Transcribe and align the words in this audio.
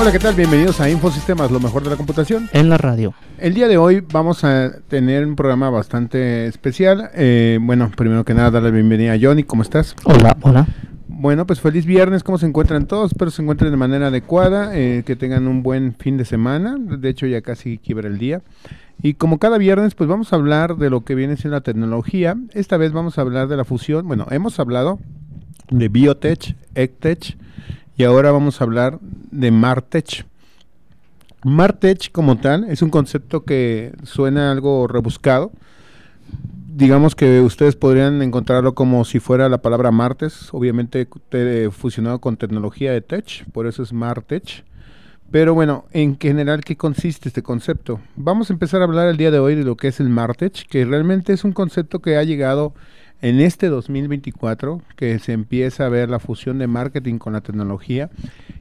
Hola, 0.00 0.12
¿qué 0.12 0.20
tal? 0.20 0.36
Bienvenidos 0.36 0.80
a 0.80 0.88
Infosistemas, 0.88 1.50
lo 1.50 1.58
mejor 1.58 1.82
de 1.82 1.90
la 1.90 1.96
computación. 1.96 2.48
En 2.52 2.68
la 2.68 2.78
radio. 2.78 3.14
El 3.36 3.52
día 3.52 3.66
de 3.66 3.78
hoy 3.78 4.00
vamos 4.12 4.44
a 4.44 4.70
tener 4.86 5.26
un 5.26 5.34
programa 5.34 5.70
bastante 5.70 6.46
especial. 6.46 7.10
Eh, 7.14 7.58
bueno, 7.60 7.90
primero 7.96 8.24
que 8.24 8.32
nada, 8.32 8.52
darle 8.52 8.68
la 8.68 8.76
bienvenida 8.76 9.14
a 9.14 9.18
Johnny. 9.20 9.42
¿Cómo 9.42 9.62
estás? 9.62 9.96
Hola, 10.04 10.36
hola. 10.42 10.68
Bueno, 11.08 11.48
pues 11.48 11.60
feliz 11.60 11.84
viernes. 11.84 12.22
¿Cómo 12.22 12.38
se 12.38 12.46
encuentran 12.46 12.86
todos? 12.86 13.10
Espero 13.10 13.32
se 13.32 13.42
encuentren 13.42 13.72
de 13.72 13.76
manera 13.76 14.06
adecuada, 14.06 14.70
eh, 14.72 15.02
que 15.04 15.16
tengan 15.16 15.48
un 15.48 15.64
buen 15.64 15.96
fin 15.96 16.16
de 16.16 16.24
semana. 16.24 16.76
De 16.78 17.08
hecho, 17.08 17.26
ya 17.26 17.42
casi 17.42 17.78
quiebra 17.78 18.06
el 18.06 18.18
día. 18.18 18.42
Y 19.02 19.14
como 19.14 19.38
cada 19.38 19.58
viernes, 19.58 19.96
pues 19.96 20.08
vamos 20.08 20.32
a 20.32 20.36
hablar 20.36 20.76
de 20.76 20.90
lo 20.90 21.00
que 21.00 21.16
viene 21.16 21.36
siendo 21.36 21.56
la 21.56 21.62
tecnología. 21.62 22.36
Esta 22.52 22.76
vez 22.76 22.92
vamos 22.92 23.18
a 23.18 23.22
hablar 23.22 23.48
de 23.48 23.56
la 23.56 23.64
fusión. 23.64 24.06
Bueno, 24.06 24.28
hemos 24.30 24.60
hablado 24.60 25.00
de 25.70 25.88
Biotech, 25.88 26.54
EdTech 26.76 27.36
y 27.98 28.04
ahora 28.04 28.30
vamos 28.30 28.60
a 28.60 28.64
hablar 28.64 28.98
de 29.02 29.50
Martech. 29.50 30.24
Martech 31.44 32.10
como 32.12 32.38
tal 32.38 32.64
es 32.70 32.80
un 32.80 32.90
concepto 32.90 33.44
que 33.44 33.92
suena 34.04 34.52
algo 34.52 34.86
rebuscado. 34.86 35.50
Digamos 36.74 37.16
que 37.16 37.40
ustedes 37.40 37.74
podrían 37.74 38.22
encontrarlo 38.22 38.74
como 38.74 39.04
si 39.04 39.18
fuera 39.18 39.48
la 39.48 39.58
palabra 39.58 39.90
martes, 39.90 40.48
obviamente 40.52 41.08
te- 41.28 41.70
fusionado 41.72 42.20
con 42.20 42.36
tecnología 42.36 42.92
de 42.92 43.00
tech, 43.00 43.44
por 43.50 43.66
eso 43.66 43.82
es 43.82 43.92
Martech. 43.92 44.64
Pero 45.32 45.54
bueno, 45.54 45.86
en 45.90 46.18
general, 46.18 46.62
¿qué 46.62 46.76
consiste 46.76 47.28
este 47.28 47.42
concepto? 47.42 48.00
Vamos 48.14 48.48
a 48.48 48.52
empezar 48.52 48.80
a 48.80 48.84
hablar 48.84 49.08
el 49.08 49.16
día 49.16 49.32
de 49.32 49.40
hoy 49.40 49.56
de 49.56 49.64
lo 49.64 49.76
que 49.76 49.88
es 49.88 49.98
el 49.98 50.08
Martech, 50.08 50.68
que 50.68 50.84
realmente 50.84 51.32
es 51.32 51.42
un 51.42 51.52
concepto 51.52 51.98
que 51.98 52.16
ha 52.16 52.22
llegado 52.22 52.74
en 53.20 53.40
este 53.40 53.68
2024, 53.68 54.80
que 54.96 55.18
se 55.18 55.32
empieza 55.32 55.86
a 55.86 55.88
ver 55.88 56.08
la 56.08 56.20
fusión 56.20 56.58
de 56.58 56.66
marketing 56.66 57.18
con 57.18 57.32
la 57.32 57.40
tecnología. 57.40 58.10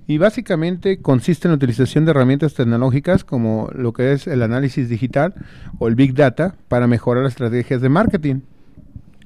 Y 0.08 0.18
básicamente 0.18 1.02
consiste 1.02 1.48
en 1.48 1.52
la 1.52 1.58
utilización 1.58 2.06
de 2.06 2.12
herramientas 2.12 2.54
tecnológicas 2.54 3.24
como 3.24 3.70
lo 3.74 3.94
que 3.94 4.14
es 4.14 4.26
el 4.26 4.42
análisis 4.42 4.90
digital 4.90 5.34
o 5.80 5.88
el 5.88 5.96
Big 5.96 6.14
Data 6.16 6.56
para 6.70 6.88
mejorar 6.88 7.24
las 7.24 7.34
estrategias 7.34 7.82
de 7.82 7.90
marketing. 7.90 8.42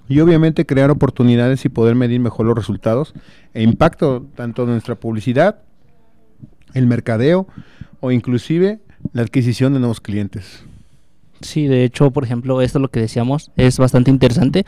Y 0.09 0.19
obviamente 0.19 0.65
crear 0.65 0.91
oportunidades 0.91 1.63
y 1.63 1.69
poder 1.69 1.95
medir 1.95 2.19
mejor 2.19 2.45
los 2.45 2.57
resultados 2.57 3.13
e 3.53 3.63
impacto 3.63 4.27
tanto 4.35 4.65
de 4.65 4.73
nuestra 4.73 4.95
publicidad, 4.95 5.61
el 6.73 6.87
mercadeo 6.87 7.47
o 8.01 8.11
inclusive 8.11 8.79
la 9.13 9.21
adquisición 9.21 9.73
de 9.73 9.79
nuevos 9.79 10.01
clientes. 10.01 10.65
Sí, 11.41 11.65
de 11.67 11.83
hecho, 11.85 12.11
por 12.11 12.23
ejemplo, 12.23 12.61
esto 12.61 12.77
es 12.77 12.81
lo 12.81 12.89
que 12.89 12.99
decíamos, 12.99 13.49
es 13.57 13.77
bastante 13.79 14.11
interesante. 14.11 14.63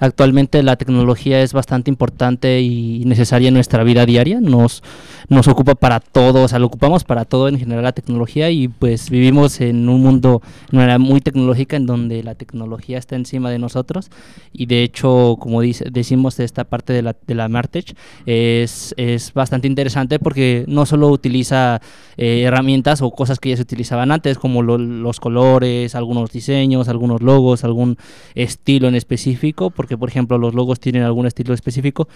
Actualmente 0.00 0.62
la 0.64 0.74
tecnología 0.76 1.40
es 1.40 1.52
bastante 1.52 1.88
importante 1.90 2.60
y 2.62 3.04
necesaria 3.04 3.48
en 3.48 3.54
nuestra 3.54 3.84
vida 3.84 4.04
diaria. 4.06 4.40
Nos, 4.40 4.82
nos 5.28 5.46
ocupa 5.46 5.76
para 5.76 6.00
todo, 6.00 6.42
o 6.42 6.48
sea, 6.48 6.58
lo 6.58 6.66
ocupamos 6.66 7.04
para 7.04 7.26
todo 7.26 7.48
en 7.48 7.58
general 7.58 7.84
la 7.84 7.92
tecnología 7.92 8.50
y 8.50 8.66
pues 8.66 9.08
vivimos 9.10 9.60
en 9.60 9.88
un 9.88 10.02
mundo, 10.02 10.42
en 10.72 10.78
una 10.78 10.84
era 10.86 10.98
muy 10.98 11.20
tecnológica 11.20 11.76
en 11.76 11.86
donde 11.86 12.22
la 12.22 12.34
tecnología 12.34 12.98
está 12.98 13.14
encima 13.14 13.50
de 13.50 13.58
nosotros 13.58 14.10
y 14.52 14.66
de 14.66 14.82
hecho, 14.82 15.36
como 15.38 15.60
dice, 15.60 15.86
decimos 15.90 16.36
de 16.36 16.44
esta 16.44 16.64
parte 16.64 16.92
de 16.92 17.02
la, 17.02 17.14
de 17.26 17.34
la 17.34 17.48
Martech, 17.48 17.94
es, 18.24 18.94
es 18.96 19.32
bastante 19.32 19.66
interesante 19.68 20.18
porque 20.18 20.64
no 20.66 20.86
solo 20.86 21.08
utiliza 21.08 21.80
eh, 22.16 22.42
herramientas 22.42 23.02
o 23.02 23.10
cosas 23.10 23.38
que 23.38 23.50
ya 23.50 23.56
se 23.56 23.62
utilizaban 23.62 24.10
antes, 24.10 24.38
como 24.38 24.62
lo- 24.62 24.78
los 24.78 25.20
colores, 25.20 25.94
algunos 25.94 26.15
diseños, 26.24 26.88
algunos 26.88 27.22
logos, 27.22 27.62
algún 27.64 27.96
estilo 28.34 28.88
en 28.88 28.94
específico, 28.94 29.70
porque 29.70 29.96
por 29.98 30.08
ejemplo 30.08 30.38
los 30.38 30.54
logos 30.54 30.80
tienen 30.80 31.02
algún 31.02 31.26
estilo 31.26 31.54
específico 31.54 32.08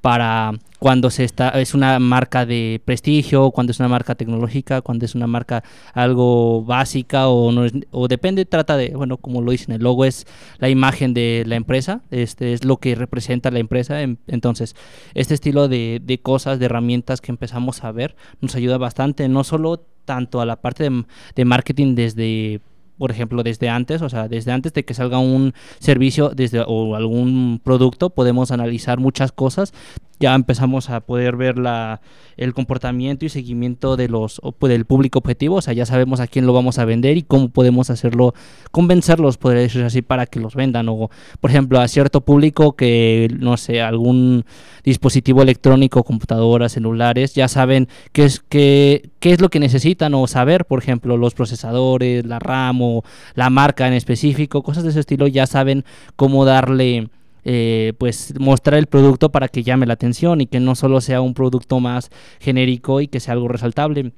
para 0.00 0.52
cuando 0.78 1.10
se 1.10 1.24
está 1.24 1.48
es 1.50 1.74
una 1.74 1.98
marca 1.98 2.46
de 2.46 2.80
prestigio, 2.84 3.50
cuando 3.50 3.72
es 3.72 3.80
una 3.80 3.88
marca 3.88 4.14
tecnológica, 4.14 4.80
cuando 4.80 5.04
es 5.04 5.14
una 5.16 5.26
marca 5.26 5.64
algo 5.92 6.62
básica 6.64 7.28
o 7.28 7.50
no 7.50 7.64
es- 7.64 7.72
o 7.90 8.06
depende 8.08 8.44
trata 8.44 8.76
de 8.76 8.90
bueno 8.90 9.16
como 9.16 9.42
lo 9.42 9.50
dicen 9.50 9.74
el 9.74 9.82
logo 9.82 10.04
es 10.04 10.26
la 10.58 10.68
imagen 10.68 11.14
de 11.14 11.42
la 11.46 11.56
empresa, 11.56 12.02
este 12.10 12.52
es 12.52 12.64
lo 12.64 12.76
que 12.76 12.94
representa 12.94 13.50
la 13.50 13.58
empresa, 13.58 14.00
em- 14.02 14.16
entonces 14.28 14.76
este 15.14 15.34
estilo 15.34 15.66
de, 15.68 16.00
de 16.04 16.18
cosas, 16.18 16.58
de 16.60 16.66
herramientas 16.66 17.20
que 17.20 17.32
empezamos 17.32 17.82
a 17.82 17.90
ver 17.92 18.14
nos 18.40 18.54
ayuda 18.54 18.78
bastante, 18.78 19.28
no 19.28 19.42
solo 19.42 19.82
tanto 20.04 20.40
a 20.40 20.46
la 20.46 20.56
parte 20.56 20.88
de 21.34 21.44
marketing 21.44 21.94
desde 21.94 22.60
por 22.98 23.10
ejemplo, 23.10 23.42
desde 23.42 23.68
antes, 23.68 24.02
o 24.02 24.08
sea, 24.08 24.28
desde 24.28 24.52
antes 24.52 24.72
de 24.72 24.84
que 24.84 24.94
salga 24.94 25.18
un 25.18 25.54
servicio 25.78 26.30
desde, 26.30 26.62
o 26.66 26.96
algún 26.96 27.60
producto, 27.62 28.10
podemos 28.10 28.50
analizar 28.50 28.98
muchas 28.98 29.32
cosas. 29.32 29.72
Ya 30.20 30.34
empezamos 30.34 30.90
a 30.90 31.00
poder 31.00 31.36
ver 31.36 31.58
la, 31.58 32.00
el 32.36 32.54
comportamiento 32.54 33.24
y 33.24 33.28
seguimiento 33.28 33.96
de 33.96 34.08
los, 34.08 34.40
pues, 34.58 34.70
del 34.70 34.84
público 34.84 35.18
objetivo, 35.18 35.56
o 35.56 35.62
sea, 35.62 35.74
ya 35.74 35.86
sabemos 35.86 36.20
a 36.20 36.26
quién 36.26 36.46
lo 36.46 36.52
vamos 36.52 36.78
a 36.78 36.84
vender 36.84 37.16
y 37.16 37.22
cómo 37.22 37.48
podemos 37.48 37.90
hacerlo, 37.90 38.34
convencerlos, 38.70 39.38
podría 39.38 39.62
decirse 39.62 39.86
así, 39.86 40.02
para 40.02 40.26
que 40.26 40.40
los 40.40 40.54
vendan. 40.54 40.88
O, 40.88 41.10
por 41.40 41.50
ejemplo, 41.50 41.80
a 41.80 41.88
cierto 41.88 42.20
público 42.20 42.76
que, 42.76 43.28
no 43.38 43.56
sé, 43.56 43.82
algún 43.82 44.44
dispositivo 44.84 45.42
electrónico, 45.42 46.04
computadoras, 46.04 46.72
celulares, 46.72 47.34
ya 47.34 47.48
saben 47.48 47.88
qué 48.12 48.24
es, 48.24 48.40
qué, 48.48 49.10
qué 49.18 49.32
es 49.32 49.40
lo 49.40 49.48
que 49.48 49.60
necesitan 49.60 50.14
o 50.14 50.26
saber, 50.26 50.64
por 50.64 50.80
ejemplo, 50.80 51.16
los 51.16 51.34
procesadores, 51.34 52.24
la 52.24 52.38
RAM 52.38 52.82
o 52.82 53.04
la 53.34 53.50
marca 53.50 53.86
en 53.86 53.94
específico, 53.94 54.62
cosas 54.62 54.84
de 54.84 54.90
ese 54.90 55.00
estilo, 55.00 55.26
ya 55.26 55.46
saben 55.46 55.84
cómo 56.16 56.44
darle, 56.44 57.08
eh, 57.44 57.92
pues 57.98 58.34
mostrar 58.38 58.78
el 58.78 58.86
producto 58.86 59.30
para 59.30 59.48
que 59.48 59.62
llame 59.62 59.86
la 59.86 59.94
atención 59.94 60.40
y 60.40 60.46
que 60.46 60.60
no 60.60 60.74
solo 60.74 61.00
sea 61.00 61.20
un 61.20 61.34
producto 61.34 61.80
más 61.80 62.10
genérico 62.40 63.00
y 63.00 63.08
que 63.08 63.20
sea 63.20 63.34
algo 63.34 63.48
resaltable. 63.48 64.12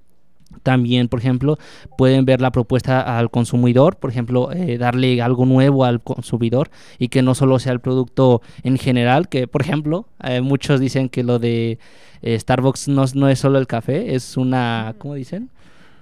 También, 0.64 1.06
por 1.08 1.20
ejemplo, 1.20 1.58
pueden 1.97 2.25
ver 2.25 2.41
la 2.41 2.50
propuesta 2.50 3.19
al 3.19 3.31
consumidor, 3.31 3.97
por 3.98 4.10
ejemplo, 4.10 4.50
eh, 4.50 4.78
darle 4.78 5.22
algo 5.22 5.47
nuevo 5.47 5.84
al 5.84 6.03
consumidor 6.03 6.70
y 6.98 7.06
que 7.08 7.22
no 7.22 7.36
solo 7.36 7.60
sea 7.60 7.72
el 7.72 7.78
producto 7.81 8.42
en 8.64 8.76
general, 8.76 9.28
que 9.28 9.47
por 9.47 9.62
ejemplo, 9.62 10.06
eh, 10.25 10.41
muchos 10.41 10.81
dicen 10.81 11.08
que 11.08 11.22
lo 11.22 11.38
de 11.38 11.78
eh, 12.22 12.38
Starbucks 12.38 12.88
no, 12.88 13.04
es- 13.04 13.14
no 13.14 13.28
es 13.28 13.38
solo 13.38 13.58
el 13.58 13.69
café, 13.69 14.14
es 14.16 14.37
una, 14.37 14.94
¿cómo 14.98 15.14
dicen? 15.14 15.50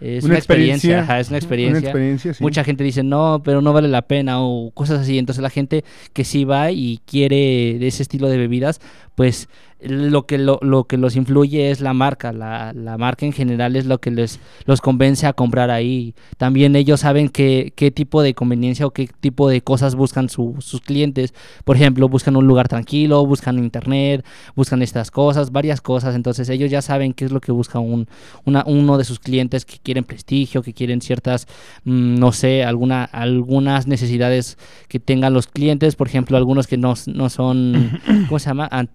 Es 0.00 0.25
Una 0.25 0.32
una, 0.32 0.38
experiencia, 0.38 0.75
experiencia. 0.98 1.00
ajá, 1.00 1.20
es 1.20 1.28
una 1.28 1.38
experiencia. 1.38 1.78
Una 1.78 1.88
experiencia, 1.88 2.34
sí. 2.34 2.42
Mucha 2.42 2.64
gente 2.64 2.84
dice, 2.84 3.03
no, 3.03 3.42
pero 3.44 3.60
no 3.62 3.72
vale 3.72 3.88
la 3.88 4.03
pena 4.03 4.41
o 4.42 4.70
cosas 4.72 5.00
así. 5.00 5.19
Entonces 5.19 5.42
la 5.42 5.50
gente 5.50 5.84
que 6.12 6.25
sí 6.25 6.44
va 6.44 6.70
y 6.70 7.00
quiere 7.06 7.76
de 7.78 7.86
ese 7.86 8.03
estilo 8.03 8.28
de 8.28 8.38
bebidas, 8.38 8.81
pues 9.14 9.48
lo 9.81 10.27
que, 10.27 10.39
lo, 10.39 10.59
lo 10.62 10.84
que 10.84 10.97
los 10.97 11.15
influye 11.16 11.71
es 11.71 11.81
la 11.81 11.93
marca. 11.94 12.33
La, 12.33 12.72
la 12.72 12.99
marca 12.99 13.25
en 13.27 13.33
general 13.33 13.77
es 13.77 13.87
lo 13.87 13.99
que 13.99 14.11
les 14.11 14.41
los 14.66 14.81
convence 14.81 15.27
a 15.27 15.33
comprar 15.33 15.71
ahí. 15.71 16.15
También 16.37 16.75
ellos 16.77 17.00
saben 17.00 17.28
qué, 17.28 17.72
qué 17.77 17.91
tipo 17.91 18.22
de 18.22 18.34
conveniencia 18.34 18.87
o 18.87 18.91
qué 18.91 19.09
tipo 19.21 19.49
de 19.49 19.61
cosas 19.61 19.94
buscan 19.94 20.28
su- 20.28 20.56
sus 20.59 20.81
clientes. 20.81 21.33
Por 21.65 21.77
ejemplo, 21.77 22.09
buscan 22.09 22.37
un 22.37 22.47
lugar 22.47 22.66
tranquilo, 22.69 23.25
buscan 23.25 23.59
internet, 23.59 24.25
buscan 24.56 24.83
estas 24.83 25.11
cosas, 25.11 25.53
varias 25.53 25.81
cosas. 25.81 26.16
Entonces 26.16 26.49
ellos 26.49 26.71
ya 26.71 26.83
saben 26.83 27.12
qué 27.12 27.25
es 27.25 27.31
lo 27.33 27.41
que 27.41 27.53
busca 27.53 27.78
un, 27.78 28.09
una, 28.45 28.65
uno 28.66 28.99
de 28.99 29.05
sus 29.05 29.21
clientes 29.21 29.65
que 29.65 29.78
quieren 29.78 30.05
prestigio, 30.05 30.62
que 30.62 30.75
quieren 30.75 31.00
ciertas, 31.00 31.47
mm, 31.84 32.19
no 32.19 32.33
sé, 32.33 32.65
alguna, 32.65 33.05
algunas 33.05 33.87
necesidades 33.87 34.59
que 34.89 34.99
tengan 34.99 35.33
los 35.34 35.47
clientes, 35.47 35.95
por 35.95 36.09
ejemplo, 36.09 36.36
algunos 36.36 36.66
que 36.66 36.77
no, 36.77 36.95
no 37.07 37.31
son, 37.31 38.01
¿cómo 38.28 38.39
se 38.39 38.47
llama? 38.51 38.69
Ant- 38.71 38.89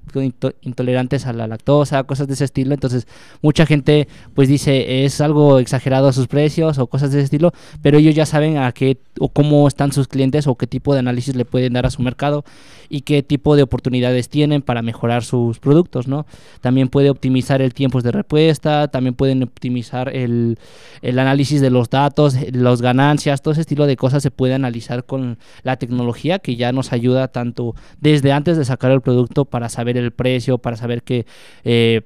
intolerantes 0.73 1.25
a 1.25 1.33
la 1.33 1.47
lactosa, 1.47 2.03
cosas 2.03 2.27
de 2.27 2.33
ese 2.33 2.45
estilo. 2.45 2.73
Entonces, 2.73 3.07
mucha 3.41 3.65
gente 3.65 4.07
pues 4.33 4.49
dice, 4.49 5.05
es 5.05 5.21
algo 5.21 5.59
exagerado 5.59 6.11
sus 6.11 6.27
precios 6.27 6.77
o 6.79 6.87
cosas 6.87 7.11
de 7.11 7.19
ese 7.19 7.25
estilo, 7.25 7.53
pero 7.81 7.97
ellos 7.97 8.15
ya 8.15 8.25
saben 8.25 8.57
a 8.57 8.71
qué 8.71 8.97
o 9.19 9.29
cómo 9.29 9.67
están 9.67 9.91
sus 9.91 10.07
clientes 10.07 10.47
o 10.47 10.55
qué 10.55 10.67
tipo 10.67 10.93
de 10.93 10.99
análisis 10.99 11.35
le 11.35 11.45
pueden 11.45 11.73
dar 11.73 11.85
a 11.85 11.91
su 11.91 12.01
mercado 12.01 12.43
y 12.89 13.01
qué 13.01 13.23
tipo 13.23 13.55
de 13.55 13.63
oportunidades 13.63 14.29
tienen 14.29 14.61
para 14.61 14.81
mejorar 14.81 15.23
sus 15.23 15.59
productos, 15.59 16.07
¿no? 16.07 16.25
También 16.61 16.89
puede 16.89 17.09
optimizar 17.09 17.61
el 17.61 17.73
tiempo 17.73 18.01
de 18.01 18.11
respuesta, 18.11 18.87
también 18.87 19.15
pueden 19.15 19.43
optimizar 19.43 20.15
el, 20.15 20.59
el 21.01 21.19
análisis 21.19 21.61
de 21.61 21.69
los 21.69 21.89
datos, 21.89 22.35
las 22.51 22.81
ganancias, 22.81 23.41
todo 23.41 23.53
ese 23.53 23.61
estilo 23.61 23.87
de 23.87 23.97
cosas 23.97 24.21
se 24.21 24.31
puede 24.31 24.53
analizar 24.53 25.05
con 25.05 25.37
la 25.63 25.77
tecnología 25.77 26.39
que 26.39 26.55
ya 26.55 26.71
nos 26.71 26.93
ayuda 26.93 27.27
tanto 27.29 27.75
desde 27.99 28.31
antes 28.31 28.57
de 28.57 28.65
sacar 28.65 28.91
el 28.91 29.01
producto 29.01 29.45
para 29.45 29.69
saber 29.69 29.97
el 29.97 30.11
precio, 30.11 30.57
para 30.63 30.75
saber 30.75 31.03
que... 31.03 31.27
eh, 31.63 32.01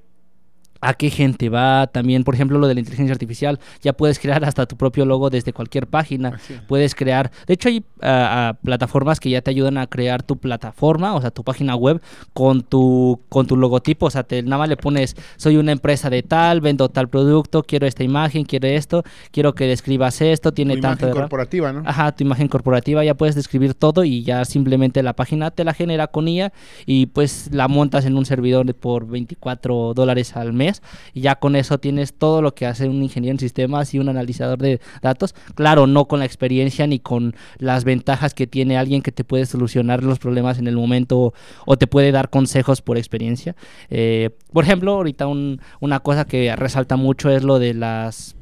a 0.82 0.94
qué 0.94 1.10
gente 1.10 1.50
va, 1.50 1.88
también 1.88 2.24
por 2.24 2.36
ejemplo 2.36 2.58
lo 2.58 2.68
de 2.68 2.74
la 2.74 2.80
inteligencia 2.80 3.14
artificial, 3.14 3.60
ya 3.82 3.94
puedes 3.94 4.20
crear 4.20 4.44
hasta 4.46 4.66
tu 4.66 4.78
propio 4.78 5.06
logo 5.06 5.30
desde 5.30 5.54
cualquier 5.54 5.88
página, 5.88 6.40
puedes 6.68 6.96
crear, 6.96 7.32
de 7.48 7.54
hecho 7.54 7.70
hay 7.70 7.84
ah, 8.02 8.56
plataformas 8.64 9.20
que 9.20 9.30
ya 9.30 9.42
te 9.42 9.52
ayudan 9.52 9.78
a 9.78 9.88
crear 9.88 10.24
tu 10.24 10.38
plataforma, 10.38 11.16
o 11.16 11.22
sea, 11.22 11.32
tu 11.32 11.44
página 11.44 11.76
web 11.76 12.02
con 12.34 12.62
tu 12.62 13.20
con 13.30 13.48
tu 13.48 13.58
logotipo, 13.58 14.08
o 14.08 14.10
sea, 14.10 14.24
te, 14.24 14.44
nada 14.44 14.60
más 14.60 14.70
le 14.70 14.78
pones, 14.78 15.16
soy 15.38 15.58
una 15.58 15.72
empresa 15.72 16.10
de 16.10 16.24
tal, 16.24 16.62
vendo 16.62 16.90
tal 16.90 17.10
producto, 17.10 17.64
quiero 17.64 17.88
esta 17.88 18.04
imagen, 18.04 18.44
quiero 18.44 18.68
esto, 18.68 19.04
quiero 19.32 19.54
que 19.56 19.66
describas 19.66 20.22
esto, 20.22 20.52
tiene 20.52 20.76
Tu 20.76 20.82
tanto 20.82 21.06
imagen 21.06 21.22
corporativa, 21.22 21.74
¿no? 21.74 21.84
Ajá, 21.86 22.12
tu 22.12 22.24
imagen 22.24 22.48
corporativa, 22.48 23.04
ya 23.04 23.16
puedes 23.16 23.36
describir 23.36 23.74
todo 23.74 24.04
y 24.04 24.24
ya 24.24 24.46
simplemente 24.46 25.04
la 25.04 25.14
página 25.14 25.52
te 25.52 25.64
la 25.64 25.74
genera 25.74 26.08
con 26.08 26.28
IA 26.28 26.54
y 26.86 27.08
pues 27.08 27.50
la 27.52 27.68
montas 27.68 28.06
en 28.06 28.18
un 28.18 28.26
servidor 28.26 28.74
por 28.76 29.08
24 29.08 29.94
dólares 29.94 30.36
al 30.36 30.54
mes 30.54 30.67
y 31.14 31.22
ya 31.22 31.36
con 31.36 31.56
eso 31.56 31.78
tienes 31.80 32.14
todo 32.14 32.42
lo 32.42 32.54
que 32.56 32.66
hace 32.66 32.88
un 32.90 33.02
ingeniero 33.04 33.34
en 33.34 33.40
sistemas 33.40 33.94
y 33.94 34.00
un 34.00 34.10
analizador 34.10 34.58
de 34.60 34.80
datos. 35.02 35.34
Claro, 35.56 35.88
no 35.88 36.06
con 36.08 36.20
la 36.20 36.26
experiencia 36.26 36.88
ni 36.88 37.00
con 37.00 37.36
las 37.58 37.84
ventajas 37.84 38.34
que 38.34 38.48
tiene 38.48 38.78
alguien 38.78 39.02
que 39.02 39.12
te 39.12 39.24
puede 39.24 39.46
solucionar 39.46 40.04
los 40.04 40.20
problemas 40.20 40.60
en 40.60 40.68
el 40.68 40.76
momento 40.76 41.20
o, 41.20 41.34
o 41.66 41.78
te 41.78 41.88
puede 41.88 42.12
dar 42.12 42.30
consejos 42.30 42.82
por 42.82 42.98
experiencia. 42.98 43.56
Eh, 43.90 44.30
por 44.54 44.64
ejemplo, 44.64 44.94
ahorita 44.94 45.28
un- 45.28 45.62
una 45.80 46.00
cosa 46.00 46.26
que 46.26 46.56
resalta 46.56 46.96
mucho 46.96 47.30
es 47.30 47.44
lo 47.44 47.60
de 47.60 47.74
las 47.74 48.36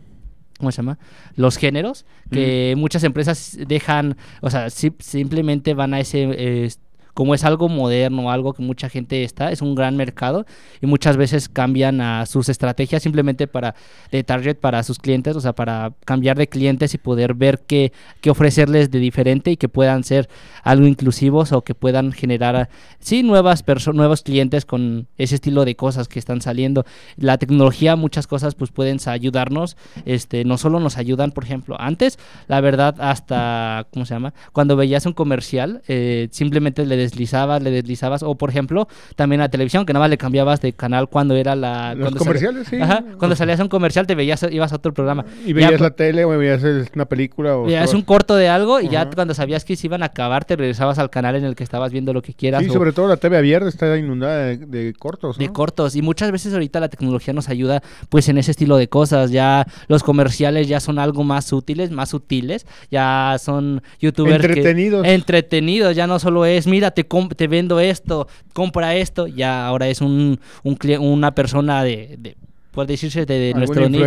¿cómo 0.57 0.71
se 0.71 0.77
llama? 0.77 0.97
Los 1.35 1.57
géneros, 1.57 2.05
que 2.31 2.75
muchas 2.77 3.03
empresas 3.03 3.57
dejan, 3.67 4.15
o 4.41 4.49
sea, 4.49 4.69
si- 4.69 4.93
simplemente 4.99 5.73
van 5.73 5.93
a 5.93 5.99
ese, 5.99 6.29
eh, 6.31 6.69
como 7.15 7.33
es 7.33 7.43
algo 7.43 7.67
moderno, 7.69 8.29
algo 8.29 8.53
que 8.53 8.61
mucha 8.61 8.87
gente 8.89 9.23
está, 9.23 9.51
es 9.51 9.63
un 9.63 9.73
gran 9.73 9.97
mercado 9.97 10.45
y 10.81 10.85
muchas 10.85 11.17
veces 11.17 11.49
cambian 11.49 12.01
a 12.01 12.27
sus 12.27 12.49
estrategias 12.49 13.01
simplemente 13.01 13.47
para 13.47 13.73
de 14.11 14.23
target 14.23 14.57
para 14.57 14.83
sus 14.83 14.99
clientes, 14.99 15.35
o 15.35 15.41
sea, 15.41 15.53
para 15.53 15.93
cambiar 16.05 16.37
de 16.37 16.47
clientes 16.47 16.93
y 16.93 16.99
poder 16.99 17.33
ver 17.33 17.63
qué, 17.65 17.91
qué 18.21 18.29
ofrecerles 18.29 18.91
de 18.91 18.99
diferente 18.99 19.49
y 19.49 19.57
que 19.57 19.69
puedan 19.69 20.03
ser 20.03 20.29
algo 20.61 20.85
inclusivos 20.85 21.51
o 21.53 21.63
que 21.63 21.73
puedan 21.73 22.11
generar, 22.11 22.69
sí, 22.99 23.23
nuevas 23.23 23.65
perso- 23.65 23.93
nuevos 23.93 24.21
clientes 24.21 24.65
con 24.65 25.07
ese 25.17 25.35
estilo 25.35 25.65
de 25.65 25.75
cosas 25.75 26.07
que 26.07 26.19
están 26.19 26.41
saliendo. 26.41 26.85
La 27.15 27.37
tecnología, 27.37 27.95
muchas 27.95 28.27
cosas, 28.27 28.55
pues 28.55 28.71
pueden 28.71 28.99
ayudarnos, 29.05 29.77
este, 30.05 30.43
no 30.43 30.57
solo 30.57 30.81
nos 30.81 30.97
ayudan, 30.97 31.31
por 31.31 31.45
ejemplo, 31.45 31.77
antes, 31.79 32.19
la 32.47 32.59
verdad, 32.59 32.95
hasta, 32.99 33.87
¿cómo 33.93 34.05
se 34.05 34.13
llama? 34.13 34.33
Cuando 34.51 34.75
veías 34.75 35.05
un 35.05 35.13
comercial, 35.13 35.81
eh, 35.87 36.27
simplemente 36.31 36.85
le 36.85 36.97
deslizabas, 37.05 37.61
le 37.63 37.71
deslizabas, 37.71 38.23
o 38.23 38.35
por 38.35 38.49
ejemplo, 38.49 38.87
también 39.15 39.39
la 39.39 39.49
televisión, 39.49 39.85
que 39.85 39.93
nada 39.93 40.03
más 40.03 40.09
le 40.09 40.17
cambiabas 40.17 40.61
de 40.61 40.73
canal 40.73 41.07
cuando 41.09 41.35
era 41.35 41.55
la... 41.55 41.93
Los 41.95 42.03
cuando 42.05 42.19
comerciales, 42.19 42.67
sí. 42.67 42.77
Ajá, 42.81 43.03
cuando 43.17 43.35
salías 43.35 43.59
a 43.59 43.63
un 43.63 43.69
comercial 43.69 44.05
te 44.07 44.15
veías, 44.15 44.45
ibas 44.51 44.71
a 44.73 44.75
otro 44.75 44.93
programa. 44.93 45.25
Y 45.45 45.53
veías 45.53 45.71
Ya- 45.71 45.77
la 45.79 45.91
tele 45.91 46.25
o 46.25 46.29
veías 46.29 46.61
una 46.93 47.05
película 47.05 47.57
o... 47.57 47.67
estabas- 47.67 47.93
un 47.93 48.01
corto 48.01 48.35
de 48.35 48.49
algo 48.49 48.79
y 48.81 48.89
ya 48.89 49.09
cuando 49.09 49.33
sabías 49.33 49.63
que 49.65 49.75
se 49.75 49.87
iban 49.87 50.03
a 50.03 50.07
acabar 50.07 50.45
te 50.45 50.55
regresabas 50.55 50.99
al 50.99 51.09
canal 51.09 51.35
en 51.35 51.45
el 51.45 51.55
que 51.55 51.63
estabas 51.63 51.91
viendo 51.91 52.11
lo 52.13 52.21
que 52.21 52.33
quieras. 52.33 52.63
Sí, 52.63 52.69
o- 52.69 52.73
sobre 52.73 52.91
todo 52.91 53.07
la 53.07 53.17
TV 53.17 53.37
abierta 53.37 53.69
está 53.69 53.95
inundada 53.97 54.45
de, 54.45 54.57
de 54.57 54.93
cortos, 54.93 55.37
de 55.37 55.49
cortos 55.49 55.95
y 55.95 56.01
muchas 56.01 56.31
veces 56.31 56.53
ahorita 56.53 56.79
la 56.79 56.89
tecnología 56.89 57.33
nos 57.33 57.49
ayuda 57.49 57.81
pues 58.09 58.27
en 58.29 58.37
ese 58.37 58.51
estilo 58.51 58.77
de 58.77 58.89
cosas 58.89 59.31
ya 59.31 59.65
los 59.87 60.03
comerciales 60.03 60.67
ya 60.67 60.79
son 60.79 60.99
algo 60.99 61.23
más 61.23 61.51
útiles 61.53 61.91
más 61.91 62.09
sutiles 62.09 62.65
ya 62.91 63.37
son 63.39 63.81
youtubers 63.99 64.39
que- 64.41 64.47
Entretenidos. 64.47 65.05
entretenidos 65.07 65.95
ya 65.95 66.07
no 66.07 66.19
solo 66.19 66.45
es 66.45 66.67
mira 66.67 66.91
te, 66.95 67.03
te 67.35 67.47
vendo 67.47 67.79
esto 67.79 68.27
compra 68.53 68.95
esto 68.95 69.27
ya 69.27 69.67
ahora 69.67 69.87
es 69.87 70.01
un, 70.01 70.39
un 70.63 70.77
una 70.99 71.35
persona 71.35 71.83
de, 71.83 72.15
de 72.19 72.35
por 72.71 72.87
decirse 72.87 73.25
de, 73.25 73.39
de 73.39 73.53
nuestro 73.53 73.83
nicho 73.87 74.03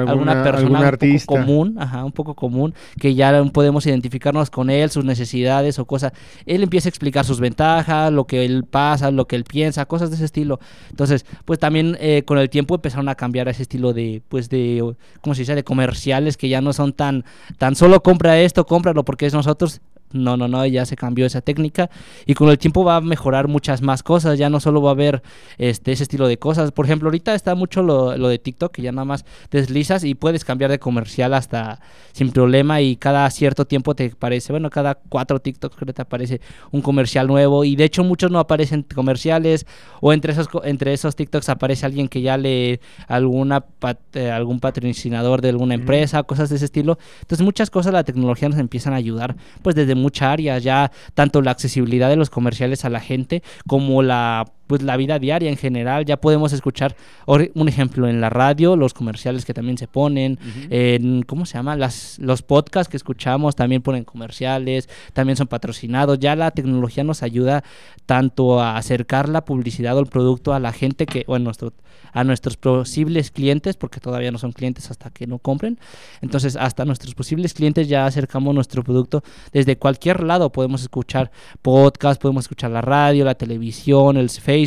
alguna- 0.00 0.10
alguna 0.10 0.32
persona 0.42 0.58
algún 0.64 0.74
un 0.74 0.80
poco 0.80 1.36
común 1.46 1.76
ajá 1.78 2.04
un 2.04 2.10
poco 2.10 2.34
común 2.34 2.74
que 3.00 3.14
ya 3.14 3.44
podemos 3.52 3.86
identificarnos 3.86 4.50
con 4.50 4.70
él 4.70 4.90
sus 4.90 5.04
necesidades 5.04 5.78
o 5.78 5.84
cosas. 5.84 6.10
Él 6.44 6.64
empieza 6.64 6.88
a 6.88 6.90
explicar 6.90 7.24
sus 7.24 7.38
ventajas 7.38 8.12
lo 8.12 8.24
que 8.26 8.44
él 8.44 8.64
pasa 8.68 9.12
lo 9.12 9.26
que 9.28 9.36
él 9.36 9.44
piensa 9.44 9.86
cosas 9.86 10.10
de 10.10 10.16
ese 10.16 10.24
estilo. 10.24 10.58
Entonces 10.90 11.24
pues 11.44 11.60
también 11.60 11.96
eh, 12.00 12.24
con 12.24 12.38
el 12.38 12.50
tiempo 12.50 12.74
empezaron 12.74 13.08
a 13.08 13.14
cambiar 13.14 13.46
ese 13.48 13.62
estilo 13.62 13.92
de 13.92 14.20
pues 14.28 14.48
de 14.48 14.82
cómo 15.20 15.36
se 15.36 15.42
dice 15.42 15.54
de 15.54 15.62
comerciales 15.62 16.36
que 16.36 16.48
ya 16.48 16.60
no 16.60 16.72
son 16.72 16.92
tan 16.94 17.24
tan 17.56 17.76
solo 17.76 18.02
compra 18.02 18.40
esto 18.40 18.66
cómpralo 18.66 19.04
porque 19.04 19.26
es 19.26 19.32
nosotros 19.32 19.80
no, 20.12 20.36
no, 20.36 20.48
no, 20.48 20.64
ya 20.66 20.86
se 20.86 20.96
cambió 20.96 21.26
esa 21.26 21.40
técnica. 21.40 21.90
Y 22.26 22.34
con 22.34 22.48
el 22.48 22.58
tiempo 22.58 22.84
va 22.84 22.96
a 22.96 23.00
mejorar 23.00 23.48
muchas 23.48 23.82
más 23.82 24.02
cosas, 24.02 24.38
ya 24.38 24.50
no 24.50 24.60
solo 24.60 24.82
va 24.82 24.90
a 24.90 24.92
haber 24.92 25.22
este, 25.58 25.92
ese 25.92 26.02
estilo 26.04 26.28
de 26.28 26.38
cosas. 26.38 26.72
Por 26.72 26.86
ejemplo, 26.86 27.08
ahorita 27.08 27.34
está 27.34 27.54
mucho 27.54 27.82
lo, 27.82 28.16
lo 28.16 28.28
de 28.28 28.38
TikTok, 28.38 28.72
que 28.72 28.82
ya 28.82 28.92
nada 28.92 29.04
más 29.04 29.24
deslizas 29.50 30.04
y 30.04 30.14
puedes 30.14 30.44
cambiar 30.44 30.70
de 30.70 30.78
comercial 30.78 31.34
hasta 31.34 31.80
sin 32.12 32.30
problema. 32.30 32.80
Y 32.80 32.96
cada 32.96 33.28
cierto 33.30 33.66
tiempo 33.66 33.94
te 33.94 34.06
aparece, 34.06 34.52
bueno, 34.52 34.70
cada 34.70 34.94
cuatro 34.94 35.40
TikToks 35.40 35.76
creo 35.76 35.86
que 35.86 35.92
te 35.92 36.02
aparece 36.02 36.40
un 36.70 36.82
comercial 36.82 37.26
nuevo. 37.26 37.64
Y 37.64 37.76
de 37.76 37.84
hecho 37.84 38.04
muchos 38.04 38.30
no 38.30 38.38
aparecen 38.38 38.84
comerciales. 38.94 39.66
O 40.00 40.12
entre 40.12 40.32
esos, 40.32 40.48
entre 40.64 40.92
esos 40.92 41.16
TikToks 41.16 41.48
aparece 41.48 41.86
alguien 41.86 42.08
que 42.08 42.22
ya 42.22 42.36
le 42.36 42.80
alguna 43.06 43.60
pat- 43.60 43.98
eh, 44.14 44.30
algún 44.30 44.60
patrocinador 44.60 45.42
de 45.42 45.50
alguna 45.50 45.74
empresa, 45.74 46.22
cosas 46.22 46.50
de 46.50 46.56
ese 46.56 46.64
estilo. 46.64 46.98
Entonces 47.20 47.44
muchas 47.44 47.70
cosas 47.70 47.92
la 47.92 48.04
tecnología 48.04 48.48
nos 48.48 48.58
empiezan 48.58 48.92
a 48.92 48.96
ayudar 48.96 49.36
pues 49.62 49.74
desde 49.74 49.94
muchas 49.98 50.28
áreas, 50.28 50.62
ya 50.62 50.90
tanto 51.14 51.42
la 51.42 51.50
accesibilidad 51.50 52.08
de 52.08 52.16
los 52.16 52.30
comerciales 52.30 52.84
a 52.84 52.90
la 52.90 53.00
gente 53.00 53.42
como 53.66 54.02
la 54.02 54.44
pues 54.68 54.82
la 54.82 54.96
vida 54.96 55.18
diaria 55.18 55.50
en 55.50 55.56
general, 55.56 56.04
ya 56.04 56.18
podemos 56.18 56.52
escuchar 56.52 56.94
un 57.26 57.68
ejemplo 57.68 58.06
en 58.06 58.20
la 58.20 58.30
radio, 58.30 58.76
los 58.76 58.94
comerciales 58.94 59.44
que 59.44 59.54
también 59.54 59.78
se 59.78 59.88
ponen, 59.88 60.38
en 60.70 61.22
¿cómo 61.22 61.46
se 61.46 61.54
llama? 61.54 61.74
Las 61.74 62.18
los 62.20 62.42
podcasts 62.42 62.90
que 62.90 62.96
escuchamos 62.96 63.56
también 63.56 63.82
ponen 63.82 64.04
comerciales, 64.04 64.88
también 65.12 65.36
son 65.36 65.48
patrocinados, 65.48 66.20
ya 66.20 66.36
la 66.36 66.52
tecnología 66.52 67.02
nos 67.02 67.22
ayuda 67.24 67.64
tanto 68.06 68.60
a 68.60 68.76
acercar 68.76 69.28
la 69.28 69.44
publicidad 69.44 69.96
o 69.96 70.00
el 70.00 70.06
producto 70.06 70.54
a 70.54 70.60
la 70.60 70.72
gente 70.72 71.06
que 71.06 71.24
o 71.26 71.34
a 71.34 71.38
nuestro 71.38 71.72
a 72.12 72.24
nuestros 72.24 72.56
posibles 72.56 73.30
clientes, 73.30 73.76
porque 73.76 74.00
todavía 74.00 74.30
no 74.30 74.38
son 74.38 74.52
clientes 74.52 74.90
hasta 74.90 75.10
que 75.10 75.26
no 75.26 75.38
compren. 75.38 75.78
Entonces, 76.20 76.56
hasta 76.56 76.84
nuestros 76.84 77.14
posibles 77.14 77.54
clientes 77.54 77.88
ya 77.88 78.06
acercamos 78.06 78.54
nuestro 78.54 78.82
producto 78.82 79.22
desde 79.52 79.76
cualquier 79.76 80.22
lado. 80.22 80.50
Podemos 80.50 80.82
escuchar 80.82 81.30
podcast, 81.62 82.20
podemos 82.20 82.44
escuchar 82.44 82.70
la 82.70 82.80
radio, 82.80 83.24
la 83.24 83.34
televisión, 83.34 84.16
el 84.16 84.30
Facebook, 84.30 84.57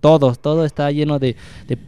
todo, 0.00 0.34
todo 0.34 0.64
está 0.64 0.90
lleno 0.90 1.18
de, 1.18 1.36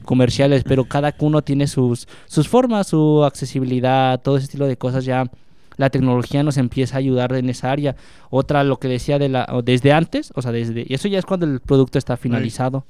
comerciales, 0.04 0.64
pero 0.64 0.84
cada 0.84 1.14
uno 1.18 1.42
tiene 1.42 1.66
sus, 1.66 2.08
sus 2.26 2.48
formas, 2.48 2.88
su 2.88 3.24
accesibilidad, 3.24 4.20
todo 4.20 4.36
ese 4.36 4.44
estilo 4.44 4.66
de 4.66 4.76
cosas 4.76 5.04
ya. 5.04 5.30
La 5.76 5.88
tecnología 5.90 6.42
nos 6.42 6.58
empieza 6.58 6.96
a 6.96 6.98
ayudar 6.98 7.32
en 7.34 7.48
esa 7.48 7.72
área. 7.72 7.96
Otra, 8.30 8.62
lo 8.62 8.78
que 8.78 8.88
decía 8.88 9.18
de 9.18 9.28
la, 9.28 9.48
desde 9.64 9.92
antes, 9.92 10.32
o 10.34 10.42
sea, 10.42 10.52
desde, 10.52 10.84
y 10.86 10.94
eso 10.94 11.08
ya 11.08 11.18
es 11.18 11.24
cuando 11.24 11.46
el 11.46 11.60
producto 11.60 11.98
está 11.98 12.16
finalizado. 12.16 12.84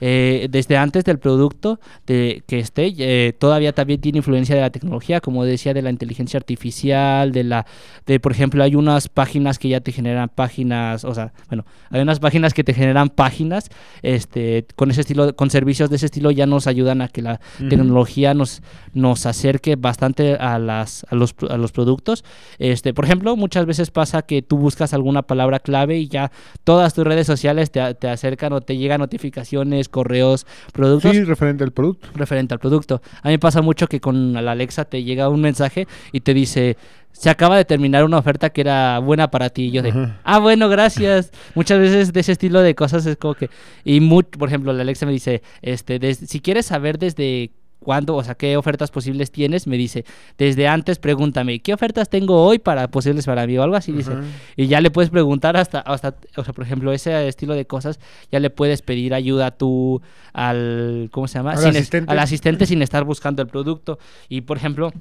Eh, 0.00 0.48
desde 0.50 0.76
antes 0.76 1.04
del 1.04 1.18
producto 1.18 1.80
de, 2.06 2.42
que 2.46 2.58
esté, 2.58 2.94
eh, 2.98 3.32
todavía 3.32 3.72
también 3.72 4.00
tiene 4.00 4.18
influencia 4.18 4.54
de 4.54 4.62
la 4.62 4.70
tecnología, 4.70 5.20
como 5.20 5.44
decía, 5.44 5.74
de 5.74 5.82
la 5.82 5.90
inteligencia 5.90 6.38
artificial, 6.38 7.32
de 7.32 7.44
la, 7.44 7.66
de 8.06 8.20
por 8.20 8.32
ejemplo, 8.32 8.62
hay 8.62 8.74
unas 8.74 9.08
páginas 9.08 9.58
que 9.58 9.68
ya 9.68 9.80
te 9.80 9.92
generan 9.92 10.28
páginas, 10.28 11.04
o 11.04 11.14
sea, 11.14 11.32
bueno, 11.48 11.64
hay 11.90 12.00
unas 12.00 12.20
páginas 12.20 12.54
que 12.54 12.64
te 12.64 12.74
generan 12.74 13.10
páginas, 13.10 13.70
este, 14.02 14.66
con 14.76 14.90
ese 14.90 15.02
estilo, 15.02 15.36
con 15.36 15.50
servicios 15.50 15.90
de 15.90 15.96
ese 15.96 16.06
estilo 16.06 16.30
ya 16.30 16.46
nos 16.46 16.66
ayudan 16.66 17.02
a 17.02 17.08
que 17.08 17.22
la 17.22 17.40
tecnología 17.68 18.34
nos, 18.34 18.62
nos 18.94 19.26
acerque 19.26 19.76
bastante 19.76 20.34
a 20.34 20.58
las, 20.58 21.04
a 21.10 21.14
los, 21.14 21.34
a 21.48 21.56
los 21.56 21.72
productos. 21.72 22.24
Este, 22.58 22.94
por 22.94 23.04
ejemplo, 23.04 23.36
muchas 23.36 23.66
veces 23.66 23.90
pasa 23.90 24.22
que 24.22 24.42
tú 24.42 24.56
buscas 24.56 24.94
alguna 24.94 25.22
palabra 25.22 25.58
clave 25.58 25.98
y 25.98 26.08
ya 26.08 26.30
todas 26.64 26.94
tus 26.94 27.04
redes 27.04 27.26
sociales 27.26 27.70
te, 27.70 27.94
te 27.94 28.08
acercan 28.08 28.52
o 28.52 28.60
te 28.60 28.76
llegan 28.76 29.00
notificaciones, 29.00 29.89
correos, 29.90 30.46
productos 30.72 31.12
Sí, 31.12 31.22
referente 31.24 31.64
al 31.64 31.72
producto. 31.72 32.08
referente 32.14 32.54
al 32.54 32.60
producto. 32.60 33.02
A 33.22 33.28
mí 33.28 33.34
me 33.34 33.38
pasa 33.38 33.60
mucho 33.62 33.86
que 33.86 34.00
con 34.00 34.32
la 34.32 34.52
Alexa 34.52 34.84
te 34.84 35.02
llega 35.04 35.28
un 35.28 35.40
mensaje 35.40 35.86
y 36.12 36.20
te 36.20 36.32
dice, 36.34 36.76
se 37.12 37.28
acaba 37.28 37.56
de 37.56 37.64
terminar 37.64 38.04
una 38.04 38.18
oferta 38.18 38.50
que 38.50 38.60
era 38.60 38.98
buena 39.00 39.30
para 39.30 39.50
ti. 39.50 39.64
Y 39.66 39.70
yo 39.72 39.82
de, 39.82 39.90
Ajá. 39.90 40.20
ah, 40.24 40.38
bueno, 40.38 40.68
gracias. 40.68 41.32
Muchas 41.54 41.78
veces 41.80 42.12
de 42.12 42.20
ese 42.20 42.32
estilo 42.32 42.60
de 42.60 42.74
cosas 42.74 43.04
es 43.06 43.16
como 43.16 43.34
que, 43.34 43.50
y 43.84 44.00
por 44.00 44.48
ejemplo, 44.48 44.72
la 44.72 44.82
Alexa 44.82 45.06
me 45.06 45.12
dice, 45.12 45.42
este, 45.62 45.98
des- 45.98 46.18
si 46.18 46.40
quieres 46.40 46.66
saber 46.66 46.98
desde 46.98 47.50
cuándo, 47.80 48.14
o 48.14 48.22
sea, 48.22 48.34
qué 48.34 48.56
ofertas 48.56 48.90
posibles 48.90 49.30
tienes, 49.32 49.66
me 49.66 49.76
dice, 49.76 50.04
desde 50.38 50.68
antes 50.68 50.98
pregúntame, 50.98 51.60
¿qué 51.60 51.72
ofertas 51.74 52.08
tengo 52.08 52.44
hoy 52.44 52.58
para 52.58 52.88
posibles 52.88 53.26
para 53.26 53.46
mí? 53.46 53.56
O 53.58 53.62
algo 53.62 53.76
así, 53.76 53.90
dice. 53.92 54.12
Y 54.56 54.66
ya 54.68 54.80
le 54.80 54.90
puedes 54.90 55.10
preguntar 55.10 55.56
hasta, 55.56 55.80
hasta, 55.80 56.14
o 56.36 56.44
sea, 56.44 56.52
por 56.52 56.64
ejemplo, 56.64 56.92
ese 56.92 57.26
estilo 57.26 57.54
de 57.54 57.66
cosas, 57.66 57.98
ya 58.30 58.38
le 58.38 58.50
puedes 58.50 58.82
pedir 58.82 59.14
ayuda 59.14 59.50
tú 59.50 60.02
al, 60.32 61.08
¿cómo 61.10 61.26
se 61.28 61.38
llama? 61.38 61.52
Al 61.52 61.58
Sin 61.58 61.68
es- 61.70 61.76
asistente. 61.76 62.12
al 62.12 62.18
asistente 62.18 62.66
sin 62.66 62.82
estar 62.82 63.04
buscando 63.04 63.42
el 63.42 63.48
producto. 63.48 63.98
Y, 64.28 64.42
por 64.42 64.56
ejemplo, 64.56 64.92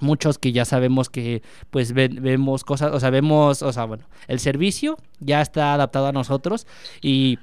muchos 0.00 0.38
que 0.38 0.52
ya 0.52 0.64
sabemos 0.64 1.08
que 1.08 1.42
pues 1.70 1.92
ve- 1.92 2.08
vemos 2.08 2.64
cosas, 2.64 2.92
o 2.92 3.00
sea, 3.00 3.10
vemos, 3.10 3.62
o 3.62 3.72
sea, 3.72 3.84
bueno, 3.84 4.04
el 4.28 4.40
servicio 4.40 4.96
ya 5.20 5.40
está 5.40 5.74
adaptado 5.74 6.06
a 6.08 6.12
nosotros 6.12 6.66
y 7.00 7.38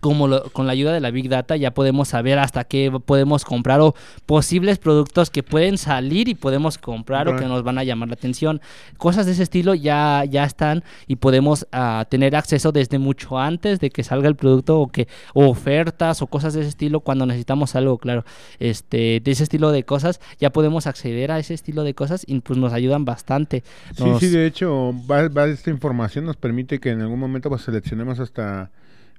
como 0.00 0.28
lo- 0.28 0.44
con 0.50 0.66
la 0.66 0.72
ayuda 0.72 0.92
de 0.92 1.00
la 1.00 1.10
Big 1.10 1.28
Data 1.28 1.56
ya 1.56 1.72
podemos 1.72 2.08
saber 2.08 2.38
hasta 2.38 2.64
qué 2.64 2.92
podemos 3.04 3.44
comprar 3.44 3.80
o 3.80 3.94
posibles 4.26 4.78
productos 4.78 5.30
que 5.30 5.42
pueden 5.42 5.78
salir 5.78 6.28
y 6.28 6.34
podemos 6.34 6.76
comprar 6.78 7.28
o 7.28 7.36
que 7.36 7.46
nos 7.46 7.62
van 7.62 7.78
a 7.78 7.84
llamar 7.84 8.08
la 8.08 8.14
atención. 8.14 8.60
Cosas 8.98 9.24
de 9.26 9.32
ese 9.32 9.42
estilo 9.42 9.74
ya, 9.74 10.24
ya 10.28 10.44
están 10.44 10.84
y 11.06 11.16
podemos 11.16 11.66
ah, 11.72 12.04
tener 12.10 12.36
acceso 12.36 12.70
desde 12.72 12.98
mucho 12.98 13.38
antes 13.38 13.80
de 13.80 13.90
que 13.90 14.02
salga 14.02 14.28
el 14.28 14.36
producto 14.36 14.78
o 14.80 14.88
que 14.88 15.08
o 15.32 15.46
ofertas 15.48 16.20
o 16.22 16.26
cosas 16.26 16.54
de 16.54 16.60
ese 16.60 16.68
estilo 16.68 17.00
cuando 17.00 17.24
necesitamos 17.26 17.74
algo, 17.74 17.98
claro. 17.98 18.24
Este, 18.58 19.20
de 19.24 19.30
ese 19.30 19.42
estilo 19.44 19.70
de 19.70 19.84
cosas 19.84 20.20
ya 20.38 20.50
podemos 20.50 20.86
acceder 20.86 21.30
a 21.32 21.38
ese 21.38 21.54
estilo 21.54 21.82
de 21.84 21.94
cosas 21.94 22.24
y 22.26 22.40
pues 22.40 22.58
nos 22.58 22.72
ayudan 22.72 23.04
bastante. 23.04 23.62
Sí, 23.96 24.04
sí, 24.20 24.28
de 24.28 24.46
hecho, 24.46 24.92
va, 25.10 25.28
va 25.28 25.46
esta 25.46 25.70
información 25.70 26.24
nos 26.24 26.36
permite 26.36 26.78
que 26.80 26.90
en 26.90 27.00
algún 27.00 27.18
momento 27.18 27.48
pues, 27.48 27.62
seleccionemos 27.62 28.20
hasta, 28.20 28.70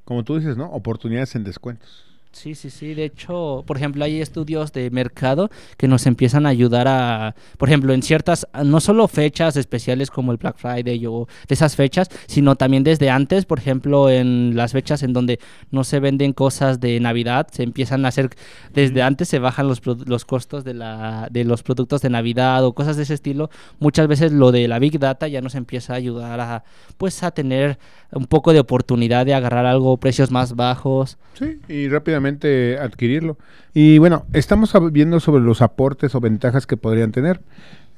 como 0.06 0.24
tú 0.24 0.38
dices, 0.38 0.56
¿no? 0.56 0.72
Oportunidades 0.72 1.36
en 1.36 1.44
descuentos. 1.44 2.15
Sí, 2.36 2.54
sí, 2.54 2.70
sí. 2.70 2.94
De 2.94 3.06
hecho, 3.06 3.64
por 3.66 3.78
ejemplo, 3.78 4.04
hay 4.04 4.20
estudios 4.20 4.74
de 4.74 4.90
mercado 4.92 5.50
que 5.78 5.88
nos 5.88 6.06
empiezan 6.06 6.46
a 6.46 6.50
ayudar 6.50 6.86
a, 6.86 7.34
por 7.58 7.70
ejemplo, 7.70 7.94
en 7.94 8.02
ciertas, 8.02 8.46
no 8.62 8.82
solo 8.82 9.08
fechas 9.08 9.56
especiales 9.56 10.12
como 10.12 10.34
el 10.34 10.38
Black 10.38 10.58
Friday 10.58 11.06
o 11.06 11.30
de 11.48 11.56
esas 11.56 11.78
fechas, 11.78 12.10
sino 12.28 12.58
también 12.58 12.84
desde 12.84 13.10
antes, 13.10 13.46
por 13.46 13.58
ejemplo, 13.58 14.10
en 14.10 14.54
las 14.54 14.74
fechas 14.74 15.02
en 15.02 15.14
donde 15.14 15.40
no 15.72 15.86
se 15.86 16.02
venden 16.02 16.34
cosas 16.34 16.82
de 16.82 17.00
Navidad, 17.00 17.48
se 17.54 17.64
empiezan 17.64 18.04
a 18.04 18.10
hacer, 18.10 18.30
desde 18.74 19.02
antes 19.02 19.30
se 19.30 19.40
bajan 19.40 19.70
los, 19.70 19.82
los 19.86 20.26
costos 20.26 20.66
de, 20.66 20.74
la, 20.74 21.30
de 21.32 21.46
los 21.46 21.64
productos 21.64 22.02
de 22.02 22.10
Navidad 22.10 22.66
o 22.66 22.74
cosas 22.74 22.98
de 22.98 23.04
ese 23.04 23.14
estilo. 23.14 23.50
Muchas 23.80 24.10
veces 24.10 24.34
lo 24.34 24.52
de 24.52 24.68
la 24.68 24.80
Big 24.80 25.00
Data 25.00 25.30
ya 25.30 25.40
nos 25.40 25.56
empieza 25.56 25.94
a 25.94 25.96
ayudar 25.96 26.42
a, 26.42 26.64
pues, 26.98 27.24
a 27.24 27.32
tener 27.32 27.80
un 28.12 28.26
poco 28.26 28.52
de 28.52 28.60
oportunidad 28.60 29.26
de 29.26 29.34
agarrar 29.34 29.66
algo, 29.66 29.96
precios 29.98 30.32
más 30.32 30.56
bajos. 30.58 31.18
Sí, 31.40 31.60
y 31.70 31.88
rápidamente 31.88 32.25
adquirirlo. 32.80 33.38
Y 33.74 33.98
bueno, 33.98 34.26
estamos 34.34 34.74
viendo 34.92 35.20
sobre 35.20 35.44
los 35.44 35.62
aportes 35.62 36.16
o 36.16 36.20
ventajas 36.20 36.66
que 36.66 36.78
podrían 36.78 37.12
tener. 37.12 37.42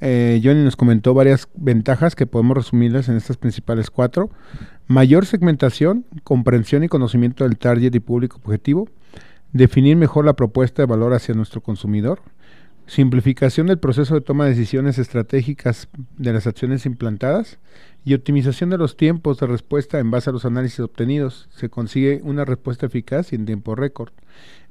Eh, 0.00 0.40
Johnny 0.42 0.62
nos 0.62 0.76
comentó 0.76 1.12
varias 1.14 1.48
ventajas 1.54 2.14
que 2.14 2.26
podemos 2.26 2.56
resumirlas 2.56 3.08
en 3.08 3.16
estas 3.16 3.36
principales 3.36 3.90
cuatro. 3.90 4.30
Mayor 4.86 5.26
segmentación, 5.26 6.04
comprensión 6.24 6.84
y 6.84 6.88
conocimiento 6.88 7.44
del 7.44 7.58
target 7.58 7.94
y 7.94 8.00
público 8.00 8.38
objetivo. 8.42 8.88
Definir 9.52 9.96
mejor 9.96 10.24
la 10.24 10.34
propuesta 10.34 10.82
de 10.82 10.86
valor 10.86 11.14
hacia 11.14 11.34
nuestro 11.34 11.60
consumidor. 11.60 12.20
Simplificación 12.88 13.66
del 13.66 13.78
proceso 13.78 14.14
de 14.14 14.22
toma 14.22 14.44
de 14.44 14.52
decisiones 14.52 14.96
estratégicas 14.96 15.88
de 16.16 16.32
las 16.32 16.46
acciones 16.46 16.86
implantadas 16.86 17.58
y 18.02 18.14
optimización 18.14 18.70
de 18.70 18.78
los 18.78 18.96
tiempos 18.96 19.38
de 19.38 19.46
respuesta 19.46 19.98
en 19.98 20.10
base 20.10 20.30
a 20.30 20.32
los 20.32 20.46
análisis 20.46 20.80
obtenidos. 20.80 21.50
Se 21.50 21.68
consigue 21.68 22.22
una 22.24 22.46
respuesta 22.46 22.86
eficaz 22.86 23.30
y 23.30 23.36
en 23.36 23.44
tiempo 23.44 23.74
récord. 23.74 24.12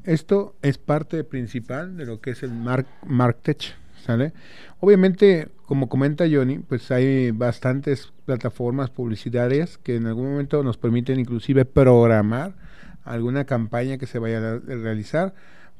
Esto 0.03 0.55
es 0.63 0.79
parte 0.79 1.23
principal 1.23 1.95
de 1.95 2.07
lo 2.07 2.19
que 2.19 2.31
es 2.31 2.41
el 2.41 2.51
Mark, 2.53 2.87
MarkTech, 3.05 3.75
¿sale? 4.03 4.33
Obviamente, 4.79 5.49
como 5.67 5.87
comenta 5.87 6.25
Johnny, 6.27 6.57
pues 6.57 6.89
hay 6.89 7.29
bastantes 7.29 8.13
plataformas 8.25 8.89
publicitarias 8.89 9.77
que 9.77 9.95
en 9.95 10.07
algún 10.07 10.31
momento 10.31 10.63
nos 10.63 10.77
permiten 10.77 11.19
inclusive 11.19 11.65
programar 11.65 12.55
alguna 13.03 13.45
campaña 13.45 13.99
que 13.99 14.07
se 14.07 14.17
vaya 14.17 14.39
a 14.39 14.57
realizar. 14.57 15.35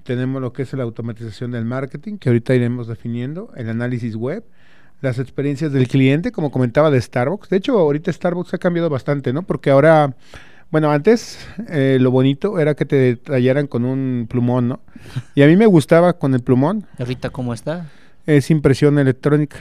Tenemos 0.07 0.41
lo 0.41 0.53
que 0.53 0.61
es 0.61 0.71
la 0.71 0.83
automatización 0.83 1.51
del 1.51 1.65
marketing, 1.65 2.17
que 2.17 2.29
ahorita 2.29 2.55
iremos 2.55 2.87
definiendo, 2.87 3.51
el 3.57 3.69
análisis 3.69 4.15
web, 4.15 4.45
las 5.01 5.19
experiencias 5.19 5.73
del 5.73 5.89
cliente, 5.89 6.31
como 6.31 6.49
comentaba 6.49 6.89
de 6.89 7.01
Starbucks. 7.01 7.49
De 7.49 7.57
hecho, 7.57 7.77
ahorita 7.77 8.11
Starbucks 8.13 8.53
ha 8.53 8.57
cambiado 8.57 8.89
bastante, 8.89 9.33
¿no? 9.33 9.43
Porque 9.43 9.69
ahora, 9.69 10.15
bueno, 10.71 10.89
antes 10.91 11.37
eh, 11.69 11.97
lo 11.99 12.09
bonito 12.09 12.57
era 12.57 12.73
que 12.73 12.85
te 12.85 13.17
tallaran 13.17 13.67
con 13.67 13.83
un 13.83 14.27
plumón, 14.29 14.69
¿no? 14.69 14.79
Y 15.35 15.41
a 15.41 15.47
mí 15.47 15.57
me 15.57 15.65
gustaba 15.65 16.13
con 16.13 16.33
el 16.33 16.39
plumón, 16.39 16.85
Ahorita, 16.99 17.29
¿cómo 17.29 17.53
está? 17.53 17.89
es 18.25 18.49
impresión 18.49 18.97
electrónica, 18.99 19.57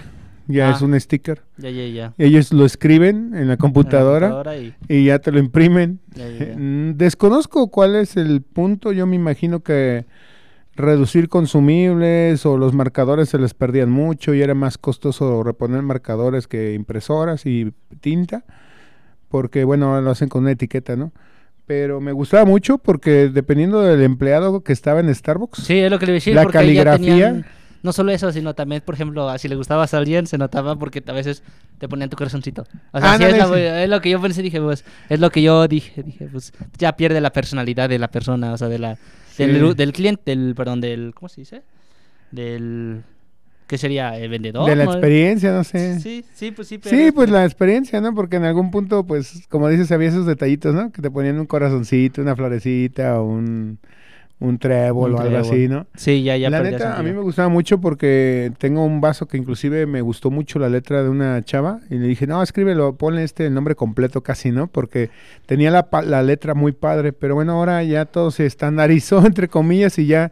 ya 0.47 0.69
Ah. 0.69 0.73
es 0.77 0.81
un 0.81 0.99
sticker. 1.01 1.43
Ya, 1.59 1.71
ya, 1.71 1.87
ya. 1.89 2.15
Ellos 2.19 2.53
lo 2.53 2.65
escriben 2.65 3.33
en 3.35 3.49
la 3.49 3.57
computadora, 3.57 4.29
En 4.29 4.33
la 4.33 4.43
computadora 4.45 4.59
y- 4.89 5.03
y 5.03 5.05
ya 5.07 5.19
te 5.19 5.33
lo 5.33 5.41
imprimen. 5.41 5.99
ya, 6.15 6.29
ya, 6.29 6.39
ya. 6.47 6.55
Mm, 6.57 6.97
Desconozco 6.97 7.67
cuál 7.69 7.97
es 7.97 8.17
el 8.17 8.43
punto, 8.43 8.93
yo 8.93 9.07
me 9.09 9.17
imagino 9.17 9.59
que 9.61 10.05
reducir 10.77 11.29
consumibles 11.29 12.45
o 12.47 12.57
los 12.59 12.73
marcadores 12.75 13.29
se 13.31 13.39
les 13.39 13.55
perdían 13.55 13.91
mucho 13.91 14.35
y 14.35 14.43
era 14.43 14.55
más 14.55 14.79
costoso 14.79 15.43
reponer 15.43 15.83
marcadores 15.83 16.47
que 16.47 16.75
impresoras 16.75 17.47
y 17.47 17.73
tinta, 18.01 18.45
porque 19.29 19.65
bueno, 19.65 19.87
ahora 19.89 20.01
lo 20.03 20.11
hacen 20.11 20.29
con 20.29 20.43
una 20.43 20.53
etiqueta, 20.53 20.97
¿no? 20.97 21.13
Pero 21.67 22.01
me 22.01 22.13
gustaba 22.13 22.45
mucho 22.45 22.79
porque 22.79 23.29
dependiendo 23.29 23.81
del 23.83 24.03
empleado 24.03 24.63
que 24.63 24.73
estaba 24.73 25.01
en 25.01 25.13
Starbucks, 25.13 25.65
Sí, 25.65 25.79
es 25.79 25.91
lo 25.91 25.99
que 25.99 26.07
le 26.07 26.13
iba 26.13 26.17
a 26.17 26.21
decir. 26.21 26.35
la 26.35 26.45
caligrafía- 26.47 26.97
tenían- 26.99 27.47
no 27.83 27.93
solo 27.93 28.11
eso, 28.13 28.33
sino 28.33 28.55
también, 28.55 28.83
por 28.85 28.95
ejemplo, 28.95 29.37
si 29.39 29.49
le 29.49 29.55
gustabas 29.57 29.95
a 29.95 29.99
alguien, 29.99 30.27
se 30.27 30.39
notaba 30.39 30.77
porque 30.77 31.03
a 31.07 31.13
veces 31.13 31.43
te 31.79 31.89
ponían 31.89 32.09
tu 32.11 32.17
corazoncito. 32.17 32.63
O 32.93 33.01
sea, 33.01 33.13
Ah, 33.13 33.17
sí 33.17 33.23
no, 33.25 33.29
es, 33.29 33.37
sí. 33.49 33.55
es 33.83 33.89
lo 33.89 34.01
que 34.01 34.11
yo 34.11 34.21
pensé, 34.21 34.43
dije, 34.43 34.61
pues, 34.61 34.85
es 35.09 35.21
lo 35.21 35.31
que 35.31 35.43
yo 35.43 35.67
dije, 35.69 36.03
dije, 36.03 36.29
pues, 36.31 36.53
ya 36.79 36.97
pierde 36.97 37.21
la 37.21 37.31
personalidad 37.33 37.89
de 37.89 37.99
la 37.99 38.09
persona, 38.09 38.53
o 38.53 38.59
sea, 38.59 38.69
de 38.69 38.79
la, 38.79 38.97
Sí. 39.37 39.75
del 39.75 39.93
cliente, 39.93 40.23
del, 40.27 40.55
perdón, 40.55 40.81
del, 40.81 41.13
¿cómo 41.15 41.29
se 41.29 41.41
dice? 41.43 41.63
Del, 42.31 43.03
¿qué 43.67 43.79
sería? 43.79 44.19
¿El 44.19 44.31
vendedor? 44.31 44.69
de 44.69 44.77
la 44.77 44.85
¿no? 44.85 44.93
experiencia, 44.93 45.53
no 45.53 45.65
sé. 45.65 46.01
Sí, 46.01 46.25
sí, 46.35 46.51
pues 46.51 46.69
sí. 46.69 46.79
pero 46.79 46.97
Sí, 46.97 47.03
es- 47.05 47.13
pues 47.13 47.31
la 47.31 47.45
experiencia, 47.45 48.01
¿no? 48.01 48.15
Porque 48.15 48.37
en 48.37 48.45
algún 48.45 48.71
punto, 48.71 49.05
pues, 49.07 49.47
como 49.49 49.69
dices, 49.69 49.91
había 49.93 50.09
esos 50.09 50.27
detallitos, 50.27 50.75
¿no? 50.75 50.91
Que 50.93 51.03
te 51.03 51.11
ponían 51.11 51.39
un 51.39 51.47
corazoncito, 51.47 52.23
una 52.23 52.35
florecita 52.37 53.21
o 53.21 53.25
un, 53.25 53.79
un 54.39 54.59
trébol 54.59 55.13
Un 55.13 55.19
o 55.19 55.21
algo 55.23 55.39
así, 55.39 55.67
¿no? 55.67 55.87
Sí, 55.95 56.23
ya, 56.23 56.37
ya 56.37 56.51
la 56.51 56.63
neta, 56.63 56.99
a 56.99 57.03
mí 57.03 57.13
me 57.13 57.21
gustaba 57.21 57.49
mucho 57.49 57.81
porque 57.81 58.53
tengo 58.59 58.85
un 58.85 59.01
vaso 59.01 59.27
que 59.27 59.39
inclusive 59.39 59.87
me 59.87 60.03
gustó 60.03 60.31
mucho 60.31 60.59
la 60.59 60.69
letra 60.69 61.03
de 61.03 61.09
una 61.09 61.43
chava 61.43 61.81
y 61.89 61.97
le 61.97 62.07
dije, 62.07 62.27
no, 62.27 62.43
escríbelo, 62.43 62.97
ponle 62.97 63.25
este 63.25 63.47
el 63.47 63.55
nombre 63.55 63.75
completo 63.75 64.23
casi, 64.23 64.51
¿no? 64.51 64.67
Porque 64.67 65.11
tenía 65.47 65.71
la, 65.71 65.89
la 66.05 66.23
letra 66.23 66.55
muy 66.55 66.73
padre, 66.73 67.15
pero 67.15 67.35
bueno, 67.35 67.53
ahora 67.53 67.83
ya 67.83 68.05
todo 68.05 68.31
se 68.31 68.45
estandarizó, 68.45 69.19
entre 69.27 69.49
comillas, 69.49 69.99
y 69.99 70.07
ya 70.07 70.31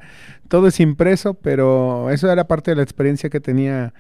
todo 0.49 0.67
es 0.67 0.81
impreso, 0.81 1.35
pero 1.35 2.11
eso 2.11 2.31
era 2.31 2.47
parte 2.47 2.73
de 2.73 2.77
la 2.77 2.83
experiencia 2.83 3.31
que 3.31 3.41
tenía 3.41 3.95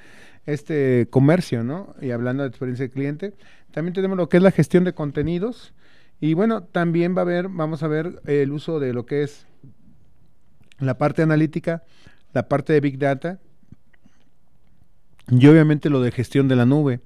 este 0.44 1.06
comercio, 1.08 1.64
¿no? 1.64 1.94
Y 2.02 2.10
hablando 2.10 2.42
de 2.42 2.50
experiencia 2.50 2.84
de 2.84 2.90
cliente, 2.90 3.32
también 3.72 3.94
tenemos 3.94 4.18
lo 4.18 4.28
que 4.28 4.36
es 4.36 4.42
la 4.42 4.50
gestión 4.50 4.84
de 4.84 4.92
contenidos 4.92 5.72
y 6.20 6.34
bueno, 6.34 6.62
también 6.62 7.16
va 7.16 7.20
a 7.20 7.22
haber, 7.22 7.48
vamos 7.48 7.82
a 7.82 7.88
ver 7.88 8.20
el 8.26 8.52
uso 8.52 8.80
de 8.80 8.92
lo 8.92 9.06
que 9.06 9.22
es 9.22 9.46
la 10.78 10.98
parte 10.98 11.22
analítica, 11.22 11.82
la 12.32 12.48
parte 12.48 12.72
de 12.72 12.80
Big 12.80 12.98
Data 12.98 13.38
y 15.30 15.46
obviamente 15.46 15.90
lo 15.90 16.00
de 16.00 16.10
gestión 16.10 16.48
de 16.48 16.56
la 16.56 16.66
nube, 16.66 17.00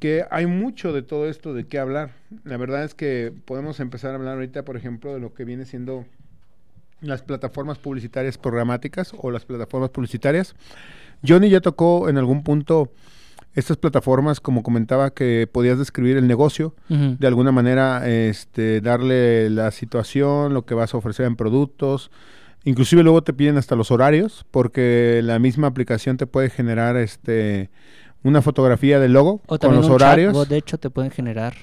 que 0.00 0.24
hay 0.30 0.46
mucho 0.46 0.92
de 0.92 1.02
todo 1.02 1.28
esto 1.28 1.54
de 1.54 1.68
qué 1.68 1.78
hablar. 1.78 2.10
La 2.44 2.56
verdad 2.56 2.82
es 2.84 2.94
que 2.94 3.32
podemos 3.44 3.78
empezar 3.78 4.12
a 4.12 4.14
hablar 4.16 4.34
ahorita, 4.34 4.64
por 4.64 4.76
ejemplo, 4.76 5.14
de 5.14 5.20
lo 5.20 5.32
que 5.32 5.44
viene 5.44 5.64
siendo 5.64 6.04
las 7.00 7.22
plataformas 7.22 7.78
publicitarias 7.78 8.38
programáticas 8.38 9.12
o 9.16 9.30
las 9.30 9.44
plataformas 9.44 9.90
publicitarias. 9.90 10.54
Johnny 11.26 11.50
ya 11.50 11.60
tocó 11.60 12.08
en 12.08 12.18
algún 12.18 12.42
punto 12.42 12.92
estas 13.54 13.76
plataformas, 13.76 14.40
como 14.40 14.62
comentaba, 14.62 15.12
que 15.12 15.48
podías 15.50 15.78
describir 15.78 16.16
el 16.16 16.26
negocio, 16.26 16.74
de 16.88 17.26
alguna 17.26 17.52
manera 17.52 18.08
este, 18.08 18.80
darle 18.80 19.50
la 19.50 19.70
situación, 19.70 20.54
lo 20.54 20.64
que 20.64 20.74
vas 20.74 20.94
a 20.94 20.96
ofrecer 20.96 21.26
en 21.26 21.36
productos. 21.36 22.10
Inclusive 22.64 23.02
luego 23.02 23.22
te 23.22 23.32
piden 23.32 23.56
hasta 23.56 23.74
los 23.76 23.90
horarios, 23.90 24.44
porque 24.50 25.20
la 25.24 25.38
misma 25.38 25.66
aplicación 25.66 26.16
te 26.16 26.26
puede 26.26 26.48
generar 26.50 26.96
este 26.96 27.70
una 28.24 28.40
fotografía 28.40 29.00
del 29.00 29.12
logo 29.14 29.40
O 29.46 29.58
con 29.58 29.74
los 29.74 29.86
un 29.86 29.92
horarios. 29.92 30.32
chatbot, 30.32 30.48
de 30.48 30.56
hecho, 30.58 30.78
te 30.78 30.90
pueden 30.90 31.10
generar 31.10 31.54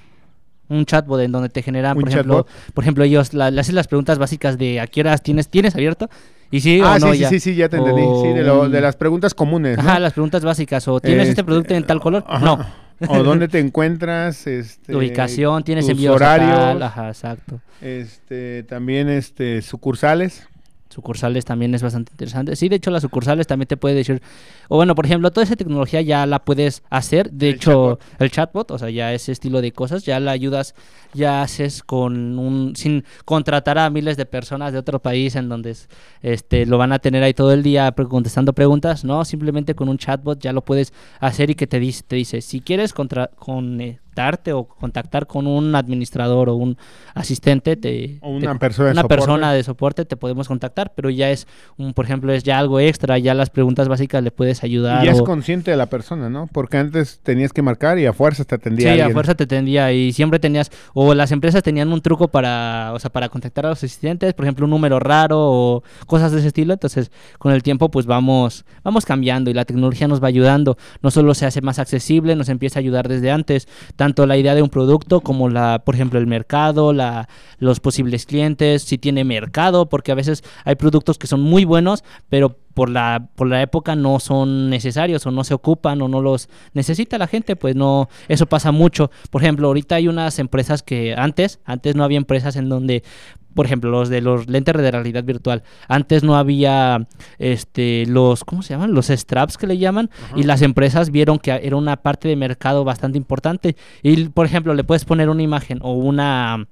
un 0.67 0.85
chatbot 0.85 1.21
en 1.21 1.31
donde 1.31 1.47
te 1.49 1.61
generan, 1.63 1.95
Un 1.97 2.03
por 2.03 2.09
ejemplo, 2.11 2.33
chatbot. 2.43 2.73
por 2.73 2.83
ejemplo, 2.83 3.03
ellos 3.05 3.33
la- 3.33 3.49
le 3.49 3.61
hacen 3.61 3.75
las 3.75 3.87
preguntas 3.87 4.19
básicas 4.19 4.57
de 4.57 4.79
a 4.81 4.87
qué 4.87 4.99
horas 5.01 5.23
tienes, 5.23 5.47
tienes 5.47 5.73
abierto 5.73 6.09
y 6.51 6.59
sí 6.59 6.81
ah, 6.83 6.95
o 6.97 6.99
no 6.99 7.13
sí, 7.13 7.19
ya. 7.19 7.29
sí, 7.29 7.39
sí, 7.39 7.55
ya 7.55 7.69
te 7.69 7.77
entendí. 7.77 8.01
O 8.05 8.21
Sí, 8.21 8.27
de, 8.33 8.43
lo- 8.43 8.67
de 8.67 8.81
las 8.81 8.97
preguntas 8.97 9.33
comunes. 9.33 9.77
¿no? 9.77 9.83
Ajá, 9.83 9.99
las 9.99 10.11
preguntas 10.13 10.43
básicas 10.43 10.85
o 10.89 10.99
tienes 10.99 11.29
este 11.29 11.31
Este, 11.31 11.43
producto 11.45 11.73
en 11.75 11.85
tal 11.85 12.01
color, 12.01 12.25
ajá. 12.27 12.43
no. 12.45 12.65
o 13.07 13.23
dónde 13.23 13.47
te 13.47 13.59
encuentras, 13.59 14.45
este, 14.45 14.93
Ubicación, 14.93 15.63
tienes 15.63 15.87
envíos 15.87 16.13
horarios, 16.13 16.81
ajá, 16.81 17.07
exacto. 17.07 17.61
este, 17.79 18.63
también 18.63 19.07
este, 19.07 19.61
sucursales. 19.61 20.45
Sucursales 20.89 21.45
también 21.45 21.75
es 21.75 21.83
bastante 21.83 22.11
interesante. 22.13 22.55
Sí, 22.55 22.67
de 22.67 22.77
hecho 22.77 22.89
las 22.89 23.03
sucursales 23.03 23.45
también 23.45 23.67
te 23.67 23.77
puede 23.77 23.93
decir, 23.95 24.21
o 24.69 24.75
bueno, 24.77 24.95
por 24.95 25.05
ejemplo, 25.05 25.29
toda 25.31 25.43
esa 25.43 25.55
tecnología 25.55 26.01
ya 26.01 26.25
la 26.25 26.39
puedes 26.39 26.81
hacer. 26.89 27.29
De 27.31 27.49
El 27.49 27.55
hecho, 27.55 27.99
chatbot. 27.99 28.21
el 28.21 28.31
chatbot, 28.31 28.71
o 28.71 28.77
sea, 28.79 28.89
ya 28.89 29.13
ese 29.13 29.31
estilo 29.31 29.61
de 29.61 29.71
cosas, 29.71 30.03
ya 30.03 30.19
la 30.19 30.31
ayudas, 30.31 30.73
ya 31.13 31.41
haces 31.43 31.83
con 31.83 32.39
un, 32.39 32.75
sin 32.75 33.03
contratar 33.25 33.77
a 33.77 33.89
miles 33.91 34.17
de 34.17 34.25
personas 34.25 34.73
de 34.73 34.79
otro 34.79 34.99
país 34.99 35.35
en 35.35 35.47
donde 35.49 35.71
es- 35.71 35.89
este 36.21 36.65
lo 36.65 36.77
van 36.79 36.91
a 36.91 36.99
tener 36.99 37.21
ahí 37.23 37.33
todo 37.33 37.53
el 37.53 37.61
día 37.63 37.91
contestando 37.91 38.53
preguntas. 38.53 39.05
No, 39.05 39.23
simplemente 39.25 39.75
con 39.75 39.89
un 39.89 39.97
chatbot 39.99 40.39
ya 40.39 40.53
lo 40.53 40.63
puedes 40.65 40.91
hacer 41.19 41.51
y 41.51 41.55
que 41.55 41.67
te 41.67 41.79
dice, 41.79 42.03
te 42.07 42.15
dice, 42.15 42.41
si 42.41 42.61
quieres 42.61 42.93
contra, 42.93 43.27
conectarte 43.37 44.08
o 44.53 44.65
contactar 44.67 45.27
con 45.27 45.47
un 45.47 45.73
administrador 45.75 46.49
o 46.49 46.55
un 46.55 46.77
asistente, 47.15 47.75
te, 47.75 48.19
O 48.21 48.29
una 48.31 48.53
te- 48.53 48.59
persona 48.59 48.87
de 48.87 48.91
una 48.93 49.03
persona 49.07 49.53
de 49.53 49.63
soporte 49.63 50.05
te 50.05 50.17
podemos 50.17 50.47
contactar, 50.47 50.93
pero 50.95 51.09
ya 51.09 51.29
es, 51.31 51.47
un, 51.77 51.93
por 51.93 52.05
ejemplo, 52.05 52.31
es 52.33 52.43
ya 52.43 52.59
algo 52.59 52.79
extra, 52.79 53.17
ya 53.17 53.33
las 53.33 53.49
preguntas 53.49 53.87
básicas 53.87 54.23
le 54.23 54.31
puedes 54.31 54.63
ayudar. 54.63 55.03
Y 55.03 55.07
ya 55.07 55.11
es 55.13 55.21
consciente 55.21 55.71
de 55.71 55.77
la 55.77 55.85
persona, 55.85 56.29
¿no? 56.29 56.47
Porque 56.51 56.77
antes 56.77 57.19
tenías 57.23 57.53
que 57.53 57.61
marcar 57.61 57.97
y 57.99 58.05
a 58.05 58.13
fuerzas 58.13 58.45
te 58.47 58.55
atendía 58.55 58.93
Sí, 58.93 59.01
a 59.01 59.09
fuerza 59.11 59.35
te 59.35 59.47
tendía 59.47 59.91
y 59.93 60.11
siempre 60.13 60.39
tenías, 60.39 60.71
o 60.93 61.13
las 61.13 61.31
empresas 61.31 61.63
tenían 61.63 61.91
un 61.93 62.01
truco 62.01 62.27
para, 62.27 62.91
o 62.93 62.99
sea, 62.99 63.09
para 63.11 63.29
contactar 63.29 63.65
a 63.65 63.69
los 63.69 63.77
asistentes, 63.83 64.33
por 64.33 64.45
ejemplo, 64.45 64.65
un 64.65 64.71
número 64.71 64.99
raro 64.99 65.37
o 65.39 65.83
cosas 66.07 66.31
de 66.31 66.39
ese 66.39 66.47
estilo. 66.47 66.73
Entonces, 66.73 67.11
con 67.37 67.51
el 67.53 67.63
tiempo, 67.63 67.89
pues 67.89 68.05
vamos, 68.05 68.65
vamos 68.83 69.05
cambiando 69.05 69.49
y 69.49 69.53
la 69.53 69.65
tecnología 69.65 70.07
nos 70.07 70.21
va 70.23 70.27
ayudando. 70.27 70.77
No 71.01 71.11
solo 71.11 71.33
se 71.33 71.45
hace 71.45 71.61
más 71.61 71.79
accesible, 71.79 72.35
nos 72.35 72.49
empieza 72.49 72.79
a 72.79 72.81
ayudar 72.81 73.07
desde 73.07 73.31
antes, 73.31 73.67
tanto 73.95 74.08
la 74.17 74.37
idea 74.37 74.55
de 74.55 74.61
un 74.61 74.69
producto 74.69 75.21
como 75.21 75.49
la, 75.49 75.81
por 75.85 75.95
ejemplo, 75.95 76.19
el 76.19 76.27
mercado, 76.27 76.93
la, 76.93 77.27
los 77.57 77.79
posibles 77.79 78.25
clientes, 78.25 78.83
si 78.83 78.97
tiene 78.97 79.23
mercado, 79.23 79.89
porque 79.89 80.11
a 80.11 80.15
veces 80.15 80.43
hay 80.65 80.75
productos 80.75 81.17
que 81.17 81.27
son 81.27 81.41
muy 81.41 81.65
buenos, 81.65 82.03
pero 82.29 82.57
por 82.73 82.89
la, 82.89 83.27
por 83.35 83.47
la 83.47 83.61
época 83.61 83.95
no 83.95 84.19
son 84.19 84.69
necesarios 84.69 85.25
o 85.25 85.31
no 85.31 85.43
se 85.43 85.53
ocupan 85.53 86.01
o 86.01 86.07
no 86.07 86.21
los 86.21 86.49
necesita 86.73 87.17
la 87.17 87.27
gente, 87.27 87.55
pues 87.55 87.75
no, 87.75 88.07
eso 88.27 88.45
pasa 88.45 88.71
mucho. 88.71 89.11
Por 89.31 89.41
ejemplo, 89.41 89.67
ahorita 89.67 89.95
hay 89.95 90.07
unas 90.07 90.39
empresas 90.39 90.81
que 90.81 91.13
antes, 91.17 91.59
antes 91.65 91.95
no 91.95 92.03
había 92.03 92.17
empresas 92.17 92.55
en 92.55 92.69
donde, 92.69 93.03
por 93.53 93.65
ejemplo, 93.65 93.89
los 93.89 94.09
de 94.09 94.21
los 94.21 94.47
lentes 94.47 94.75
de 94.75 94.91
realidad 94.91 95.23
virtual, 95.23 95.63
antes 95.87 96.23
no 96.23 96.37
había 96.37 97.07
este 97.37 98.05
los, 98.07 98.43
¿cómo 98.43 98.61
se 98.61 98.73
llaman? 98.73 98.93
Los 98.93 99.07
straps 99.07 99.57
que 99.57 99.67
le 99.67 99.77
llaman, 99.77 100.09
y 100.35 100.43
las 100.43 100.61
empresas 100.61 101.11
vieron 101.11 101.39
que 101.39 101.51
era 101.51 101.75
una 101.75 101.97
parte 101.97 102.27
de 102.27 102.35
mercado 102.35 102.83
bastante 102.83 103.17
importante. 103.17 103.75
Y, 104.03 104.25
por 104.29 104.45
ejemplo, 104.45 104.73
le 104.73 104.83
puedes 104.83 105.05
poner 105.05 105.29
una 105.29 105.43
imagen 105.43 105.79
o 105.81 105.93
una 105.93 106.67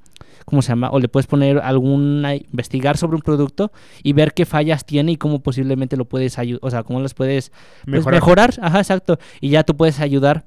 ¿cómo 0.45 0.61
se 0.61 0.69
llama? 0.69 0.89
O 0.91 0.99
le 0.99 1.09
puedes 1.09 1.27
poner 1.27 1.59
alguna, 1.59 2.35
investigar 2.35 2.95
sobre 2.95 3.15
un 3.17 3.21
producto 3.21 3.73
y 4.01 4.13
ver 4.13 4.33
qué 4.33 4.45
fallas 4.45 4.85
tiene 4.85 5.11
y 5.11 5.17
cómo 5.17 5.39
posiblemente 5.39 5.97
lo 5.97 6.05
puedes 6.05 6.39
ayudar, 6.39 6.61
o 6.63 6.71
sea, 6.71 6.83
cómo 6.83 7.01
los 7.01 7.13
puedes 7.13 7.49
pues, 7.83 7.97
Mejorar. 7.97 8.21
mejorar. 8.21 8.53
Ajá, 8.61 8.79
exacto. 8.79 9.19
Y 9.41 9.49
ya 9.49 9.63
tú 9.63 9.75
puedes 9.75 9.99
ayudar 9.99 10.45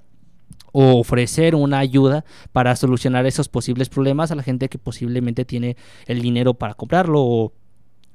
o 0.72 0.98
ofrecer 0.98 1.54
una 1.54 1.78
ayuda 1.78 2.24
para 2.52 2.76
solucionar 2.76 3.26
esos 3.26 3.48
posibles 3.48 3.88
problemas 3.88 4.30
a 4.30 4.34
la 4.34 4.42
gente 4.42 4.68
que 4.68 4.78
posiblemente 4.78 5.44
tiene 5.44 5.76
el 6.06 6.22
dinero 6.22 6.54
para 6.54 6.74
comprarlo 6.74 7.20
o 7.22 7.52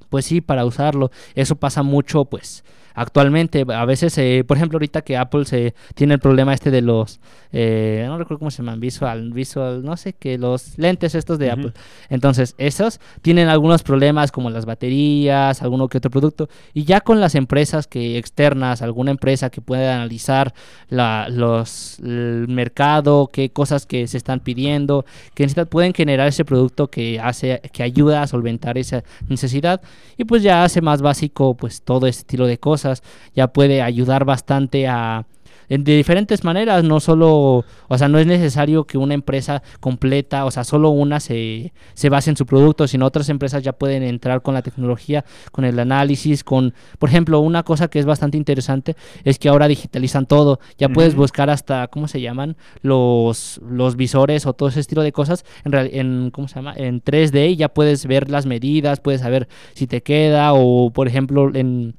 pues 0.08 0.24
sí, 0.24 0.40
para 0.40 0.64
usarlo. 0.64 1.10
Eso 1.34 1.56
pasa 1.56 1.82
mucho, 1.82 2.24
pues, 2.26 2.64
actualmente. 2.96 3.64
A 3.68 3.84
veces, 3.84 4.18
eh, 4.18 4.42
por 4.44 4.56
ejemplo, 4.56 4.78
ahorita 4.78 5.02
que 5.02 5.16
Apple 5.16 5.44
se 5.44 5.74
tiene 5.94 6.14
el 6.14 6.20
problema 6.20 6.52
este 6.52 6.72
de 6.72 6.82
los, 6.82 7.20
eh, 7.52 8.02
no 8.08 8.18
recuerdo 8.18 8.40
cómo 8.40 8.50
se 8.50 8.58
llaman, 8.58 8.80
visual, 8.80 9.32
visual, 9.32 9.84
no 9.84 9.96
sé 9.96 10.14
qué, 10.14 10.38
los 10.38 10.76
lentes 10.78 11.14
estos 11.14 11.38
de. 11.38 11.50
Apple. 11.50 11.72
Entonces, 12.08 12.54
esos 12.58 12.98
tienen 13.22 13.48
algunos 13.48 13.82
problemas 13.82 14.32
como 14.32 14.50
las 14.50 14.64
baterías, 14.64 15.62
alguno 15.62 15.88
que 15.88 15.98
otro 15.98 16.10
producto. 16.10 16.48
Y 16.74 16.84
ya 16.84 17.00
con 17.00 17.20
las 17.20 17.34
empresas 17.34 17.86
que 17.86 18.18
externas, 18.18 18.82
alguna 18.82 19.10
empresa 19.10 19.50
que 19.50 19.60
pueda 19.60 19.94
analizar 19.94 20.54
la, 20.88 21.28
los, 21.28 21.98
el 22.00 22.46
mercado, 22.48 23.28
qué 23.32 23.50
cosas 23.50 23.84
que 23.86 24.08
se 24.08 24.16
están 24.16 24.40
pidiendo, 24.40 25.04
que 25.34 25.44
necesitan- 25.44 25.66
pueden 25.66 25.92
generar 25.92 26.28
ese 26.28 26.44
producto 26.44 26.88
que 26.88 27.20
hace, 27.20 27.60
que 27.72 27.82
ayuda 27.82 28.22
a 28.22 28.26
solventar 28.26 28.78
esa 28.78 29.04
necesidad. 29.28 29.80
Y 30.16 30.24
pues 30.24 30.42
ya 30.42 30.64
hace 30.64 30.80
más 30.80 31.02
básico 31.02 31.54
pues 31.54 31.82
todo 31.82 32.06
este 32.06 32.20
estilo 32.20 32.46
de 32.46 32.58
cosas. 32.58 32.85
Ya 33.34 33.48
puede 33.48 33.82
ayudar 33.82 34.24
bastante 34.24 34.88
a 34.88 35.26
de 35.68 35.96
diferentes 35.96 36.44
maneras, 36.44 36.84
no 36.84 37.00
solo, 37.00 37.64
o 37.88 37.98
sea, 37.98 38.08
no 38.08 38.18
es 38.18 38.26
necesario 38.26 38.84
que 38.84 38.98
una 38.98 39.14
empresa 39.14 39.62
completa, 39.80 40.44
o 40.44 40.50
sea, 40.50 40.64
solo 40.64 40.90
una 40.90 41.20
se, 41.20 41.72
se 41.94 42.08
base 42.08 42.30
en 42.30 42.36
su 42.36 42.46
producto, 42.46 42.86
sino 42.86 43.06
otras 43.06 43.28
empresas 43.28 43.62
ya 43.62 43.72
pueden 43.72 44.02
entrar 44.02 44.42
con 44.42 44.54
la 44.54 44.62
tecnología, 44.62 45.24
con 45.52 45.64
el 45.64 45.78
análisis, 45.78 46.44
con, 46.44 46.74
por 46.98 47.08
ejemplo, 47.08 47.40
una 47.40 47.62
cosa 47.62 47.88
que 47.88 47.98
es 47.98 48.06
bastante 48.06 48.36
interesante 48.36 48.96
es 49.24 49.38
que 49.38 49.48
ahora 49.48 49.68
digitalizan 49.68 50.26
todo, 50.26 50.60
ya 50.78 50.88
puedes 50.88 51.14
buscar 51.14 51.50
hasta, 51.50 51.88
¿cómo 51.88 52.08
se 52.08 52.20
llaman? 52.20 52.56
Los, 52.82 53.60
los 53.68 53.96
visores 53.96 54.46
o 54.46 54.52
todo 54.52 54.68
ese 54.68 54.80
estilo 54.80 55.02
de 55.02 55.12
cosas 55.12 55.44
en, 55.64 55.72
real- 55.72 55.90
en, 55.92 56.30
¿cómo 56.30 56.48
se 56.48 56.56
llama? 56.56 56.74
En 56.76 57.00
3D 57.02 57.50
y 57.50 57.56
ya 57.56 57.68
puedes 57.68 58.06
ver 58.06 58.30
las 58.30 58.46
medidas, 58.46 59.00
puedes 59.00 59.20
saber 59.20 59.48
si 59.74 59.86
te 59.86 60.02
queda 60.02 60.52
o, 60.54 60.90
por 60.90 61.08
ejemplo, 61.08 61.50
en 61.54 61.94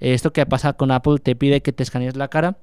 esto 0.00 0.32
que 0.32 0.44
pasa 0.46 0.72
con 0.72 0.90
Apple, 0.90 1.18
te 1.22 1.36
pide 1.36 1.62
que 1.62 1.72
te 1.72 1.82
escanees 1.82 2.16
la 2.16 2.28
cara 2.28 2.56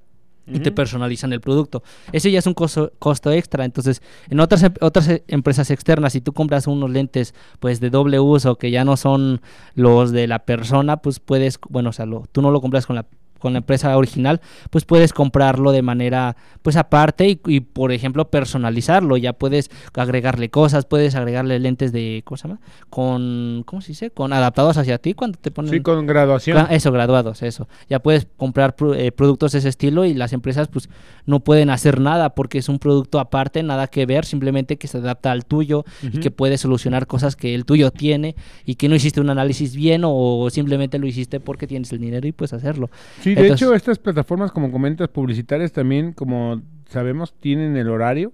y 0.51 0.59
te 0.59 0.71
personalizan 0.71 1.33
el 1.33 1.41
producto. 1.41 1.83
Ese 2.11 2.31
ya 2.31 2.39
es 2.39 2.47
un 2.47 2.53
costo, 2.53 2.91
costo 2.99 3.31
extra. 3.31 3.65
Entonces, 3.65 4.01
en 4.29 4.39
otras, 4.39 4.63
em- 4.63 4.73
otras 4.81 5.07
eh, 5.07 5.23
empresas 5.27 5.69
externas, 5.71 6.13
si 6.13 6.21
tú 6.21 6.33
compras 6.33 6.67
unos 6.67 6.89
lentes 6.89 7.33
pues 7.59 7.79
de 7.79 7.89
doble 7.89 8.19
uso 8.19 8.55
que 8.57 8.71
ya 8.71 8.83
no 8.85 8.97
son 8.97 9.41
los 9.75 10.11
de 10.11 10.27
la 10.27 10.39
persona, 10.39 10.97
pues 10.97 11.19
puedes, 11.19 11.59
bueno, 11.69 11.89
o 11.89 11.93
sea, 11.93 12.05
lo- 12.05 12.25
tú 12.31 12.41
no 12.41 12.51
lo 12.51 12.61
compras 12.61 12.85
con 12.85 12.95
la 12.95 13.05
con 13.39 13.53
la 13.53 13.59
empresa 13.59 13.95
original, 13.97 14.41
pues 14.69 14.85
puedes 14.85 15.13
comprarlo 15.13 15.71
de 15.71 15.81
manera 15.81 16.35
pues 16.61 16.75
aparte 16.75 17.27
y, 17.29 17.39
y, 17.47 17.61
por 17.61 17.91
ejemplo 17.91 18.29
personalizarlo, 18.29 19.17
ya 19.17 19.33
puedes 19.33 19.69
agregarle 19.93 20.49
cosas, 20.49 20.85
puedes 20.85 21.15
agregarle 21.15 21.57
lentes 21.59 21.91
de 21.91 22.21
¿cómo 22.25 22.37
se 22.37 22.47
llama? 22.47 22.59
con 22.89 23.63
¿cómo 23.65 23.81
se 23.81 23.89
dice? 23.89 24.11
con 24.11 24.33
adaptados 24.33 24.77
hacia 24.77 24.97
ti 24.97 25.13
cuando 25.13 25.37
te 25.39 25.51
ponen 25.51 25.71
Sí, 25.71 25.81
con 25.81 26.05
graduación. 26.05 26.67
Eso, 26.69 26.91
graduados, 26.91 27.41
eso. 27.43 27.67
Ya 27.89 27.99
puedes 27.99 28.27
comprar 28.37 28.75
eh, 28.95 29.11
productos 29.11 29.53
de 29.53 29.59
ese 29.59 29.69
estilo 29.69 30.05
y 30.05 30.13
las 30.13 30.33
empresas 30.33 30.67
pues 30.67 30.89
no 31.25 31.39
pueden 31.41 31.69
hacer 31.69 31.99
nada 31.99 32.29
porque 32.35 32.57
es 32.57 32.69
un 32.69 32.79
producto 32.79 33.19
aparte, 33.19 33.63
nada 33.63 33.87
que 33.87 34.05
ver, 34.05 34.25
simplemente 34.25 34.77
que 34.77 34.87
se 34.87 34.97
adapta 34.97 35.31
al 35.31 35.45
tuyo 35.45 35.85
y 36.01 36.19
que 36.19 36.31
puede 36.31 36.57
solucionar 36.57 37.07
cosas 37.07 37.35
que 37.35 37.55
el 37.55 37.65
tuyo 37.65 37.91
tiene 37.91 38.35
y 38.65 38.75
que 38.75 38.89
no 38.89 38.95
hiciste 38.95 39.21
un 39.21 39.29
análisis 39.29 39.75
bien 39.75 40.01
o 40.05 40.47
simplemente 40.51 40.99
lo 40.99 41.07
hiciste 41.07 41.39
porque 41.39 41.67
tienes 41.67 41.91
el 41.91 41.99
dinero 41.99 42.27
y 42.27 42.31
puedes 42.31 42.53
hacerlo. 42.53 42.89
Sí, 43.21 43.28
de 43.35 43.41
Entonces- 43.41 43.61
hecho, 43.67 43.73
estas 43.75 43.99
plataformas, 43.99 44.51
como 44.51 44.71
comentas, 44.71 45.07
publicitarias 45.09 45.71
también, 45.71 46.13
como 46.13 46.61
sabemos, 46.89 47.33
tienen 47.39 47.77
el 47.77 47.89
horario. 47.89 48.33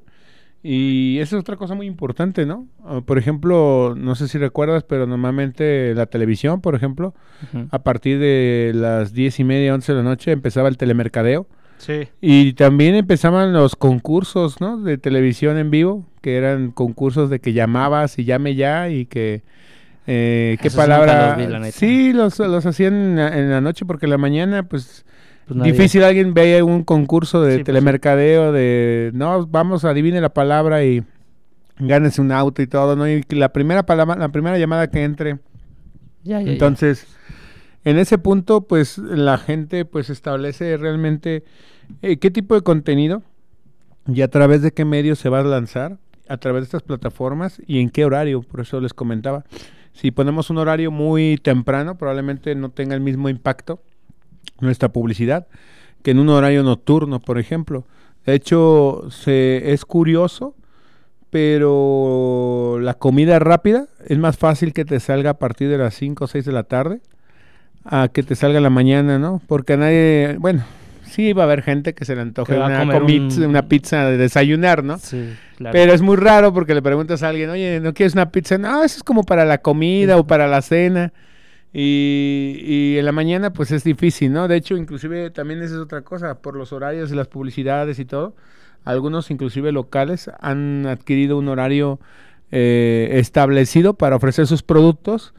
Y 0.67 1.19
esa 1.19 1.35
es 1.35 1.41
otra 1.41 1.57
cosa 1.57 1.75
muy 1.75 1.85
importante, 1.85 2.47
¿no? 2.47 2.67
Ah, 2.83 3.01
Por 3.05 3.19
ejemplo, 3.19 3.93
no 3.95 4.15
sé 4.15 4.27
si 4.27 4.39
recuerdas, 4.39 4.83
pero 4.83 5.05
normalmente 5.05 5.93
la 5.93 6.07
televisión, 6.07 6.59
por 6.59 6.73
ejemplo, 6.73 7.13
a 7.69 7.79
partir 7.83 8.17
de 8.17 8.71
las 8.73 9.13
diez 9.13 9.39
y 9.39 9.43
media, 9.43 9.75
once 9.75 9.91
de 9.93 9.99
la 9.99 10.03
noche, 10.03 10.31
empezaba 10.31 10.67
el 10.67 10.77
telemercadeo. 10.77 11.45
Sí. 11.77 12.07
Y 12.19 12.53
también 12.53 12.95
empezaban 12.95 13.53
los 13.53 13.75
concursos, 13.75 14.59
¿no? 14.59 14.77
De 14.81 14.97
televisión 14.97 15.57
en 15.57 15.69
vivo, 15.69 16.07
que 16.21 16.35
eran 16.37 16.71
concursos 16.71 17.29
de 17.29 17.39
que 17.39 17.53
llamabas 17.53 18.17
y 18.17 18.25
llame 18.25 18.55
ya 18.55 18.89
y 18.89 19.05
que... 19.05 19.43
Eh, 20.07 20.57
¿Qué 20.61 20.69
palabra? 20.71 21.29
los 21.29 21.37
vi, 21.37 21.51
la 21.51 21.59
neta. 21.59 21.71
sí, 21.77 22.13
los, 22.13 22.37
los 22.39 22.65
hacían 22.65 22.93
en 22.93 23.15
la, 23.15 23.37
en 23.37 23.49
la 23.49 23.61
noche 23.61 23.85
porque 23.85 24.05
en 24.05 24.11
la 24.11 24.17
mañana, 24.17 24.63
pues, 24.63 25.05
Pues 25.47 25.63
difícil 25.63 26.03
alguien 26.03 26.33
veía 26.33 26.63
un 26.63 26.83
concurso 26.83 27.41
de 27.41 27.51
Sí, 27.51 27.57
pues, 27.59 27.65
telemercadeo 27.65 28.51
de, 28.51 29.11
no, 29.13 29.47
vamos, 29.47 29.83
adivine 29.85 30.21
la 30.21 30.29
palabra 30.29 30.83
y 30.83 31.03
gánese 31.79 32.21
un 32.21 32.31
auto 32.31 32.61
y 32.61 32.67
todo, 32.67 32.95
¿no? 32.95 33.07
Y 33.07 33.23
la 33.29 33.49
primera 33.49 33.85
palabra, 33.85 34.15
la 34.15 34.29
primera 34.29 34.57
llamada 34.57 34.89
que 34.89 35.03
entre. 35.03 35.39
Ya, 36.23 36.39
ya, 36.39 36.41
ya. 36.41 36.51
Entonces, 36.51 37.07
en 37.83 37.97
ese 37.97 38.17
punto, 38.17 38.61
pues, 38.61 38.97
la 38.97 39.37
gente, 39.37 39.85
pues, 39.85 40.09
establece 40.09 40.77
realmente 40.77 41.43
eh, 42.01 42.17
qué 42.17 42.31
tipo 42.31 42.55
de 42.55 42.61
contenido 42.61 43.23
y 44.07 44.21
a 44.21 44.27
través 44.29 44.61
de 44.61 44.71
qué 44.71 44.85
medio 44.85 45.15
se 45.15 45.29
va 45.29 45.39
a 45.39 45.43
lanzar, 45.43 45.97
a 46.27 46.37
través 46.37 46.61
de 46.61 46.65
estas 46.65 46.83
plataformas 46.83 47.61
y 47.67 47.79
en 47.79 47.89
qué 47.89 48.05
horario, 48.05 48.41
por 48.41 48.61
eso 48.61 48.79
les 48.79 48.93
comentaba. 48.93 49.45
Si 49.95 50.11
ponemos 50.11 50.49
un 50.49 50.57
horario 50.57 50.91
muy 50.91 51.37
temprano, 51.41 51.95
probablemente 51.95 52.53
no 52.53 52.69
tenga 52.69 52.95
el 52.95 53.01
mismo 53.01 53.29
impacto 53.29 53.79
nuestra 54.59 54.89
publicidad 54.89 55.47
que 56.03 56.11
en 56.11 56.19
un 56.19 56.29
horario 56.29 56.61
nocturno, 56.61 57.19
por 57.19 57.39
ejemplo. 57.39 57.83
De 58.27 58.35
hecho, 58.35 59.07
se, 59.09 59.73
es 59.73 59.85
curioso, 59.85 60.53
pero 61.31 62.77
la 62.79 62.93
comida 62.93 63.39
rápida 63.39 63.87
es 64.05 64.19
más 64.19 64.37
fácil 64.37 64.71
que 64.71 64.85
te 64.85 64.99
salga 64.99 65.31
a 65.31 65.39
partir 65.39 65.69
de 65.69 65.79
las 65.79 65.95
5 65.95 66.25
o 66.25 66.27
6 66.27 66.45
de 66.45 66.51
la 66.51 66.63
tarde 66.63 67.01
a 67.85 68.09
que 68.09 68.21
te 68.21 68.35
salga 68.35 68.57
en 68.57 68.63
la 68.63 68.69
mañana, 68.69 69.17
¿no? 69.17 69.41
Porque 69.47 69.77
nadie, 69.77 70.35
bueno, 70.39 70.63
sí 71.15 71.33
va 71.33 71.43
a 71.43 71.45
haber 71.45 71.61
gente 71.63 71.93
que 71.93 72.05
se 72.05 72.15
le 72.15 72.21
antoje 72.21 72.53
una, 72.67 72.83
un- 73.61 73.67
pizza 73.69 74.05
de 74.09 74.17
desayunar, 74.17 74.83
¿no? 74.83 74.97
Sí, 74.97 75.33
claro. 75.57 75.73
Pero 75.73 75.93
es 75.93 76.01
muy 76.01 76.17
raro 76.17 76.53
porque 76.53 76.73
le 76.75 76.81
preguntas 76.81 77.23
a 77.23 77.29
alguien, 77.29 77.49
oye, 77.49 77.79
¿no 77.79 77.93
quieres 77.93 78.13
una 78.13 78.31
pizza? 78.31 78.57
No, 78.57 78.83
eso 78.83 78.97
es 78.97 79.03
como 79.03 79.23
para 79.23 79.45
la 79.45 79.59
comida 79.59 80.17
o 80.17 80.27
para 80.27 80.47
la 80.47 80.61
cena. 80.61 81.13
Y, 81.77 82.57
y 82.63 82.97
en 82.97 83.05
la 83.05 83.11
mañana 83.11 83.51
pues 83.51 83.71
es 83.71 83.83
difícil, 83.83 84.31
¿no? 84.31 84.47
De 84.47 84.55
hecho, 84.55 84.77
inclusive 84.77 85.29
también 85.29 85.61
esa 85.61 85.75
es 85.75 85.81
otra 85.81 86.01
cosa, 86.03 86.35
por 86.41 86.55
los 86.55 86.71
horarios 86.71 87.11
y 87.11 87.15
las 87.15 87.27
publicidades 87.27 87.99
y 87.99 88.05
todo. 88.05 88.33
Algunos, 88.85 89.29
inclusive 89.31 89.71
locales, 89.73 90.29
han 90.39 90.85
adquirido 90.85 91.37
un 91.37 91.49
horario 91.49 91.99
eh, 92.51 93.09
establecido 93.13 93.95
para 93.95 94.15
ofrecer 94.15 94.47
sus 94.47 94.63
productos 94.63 95.33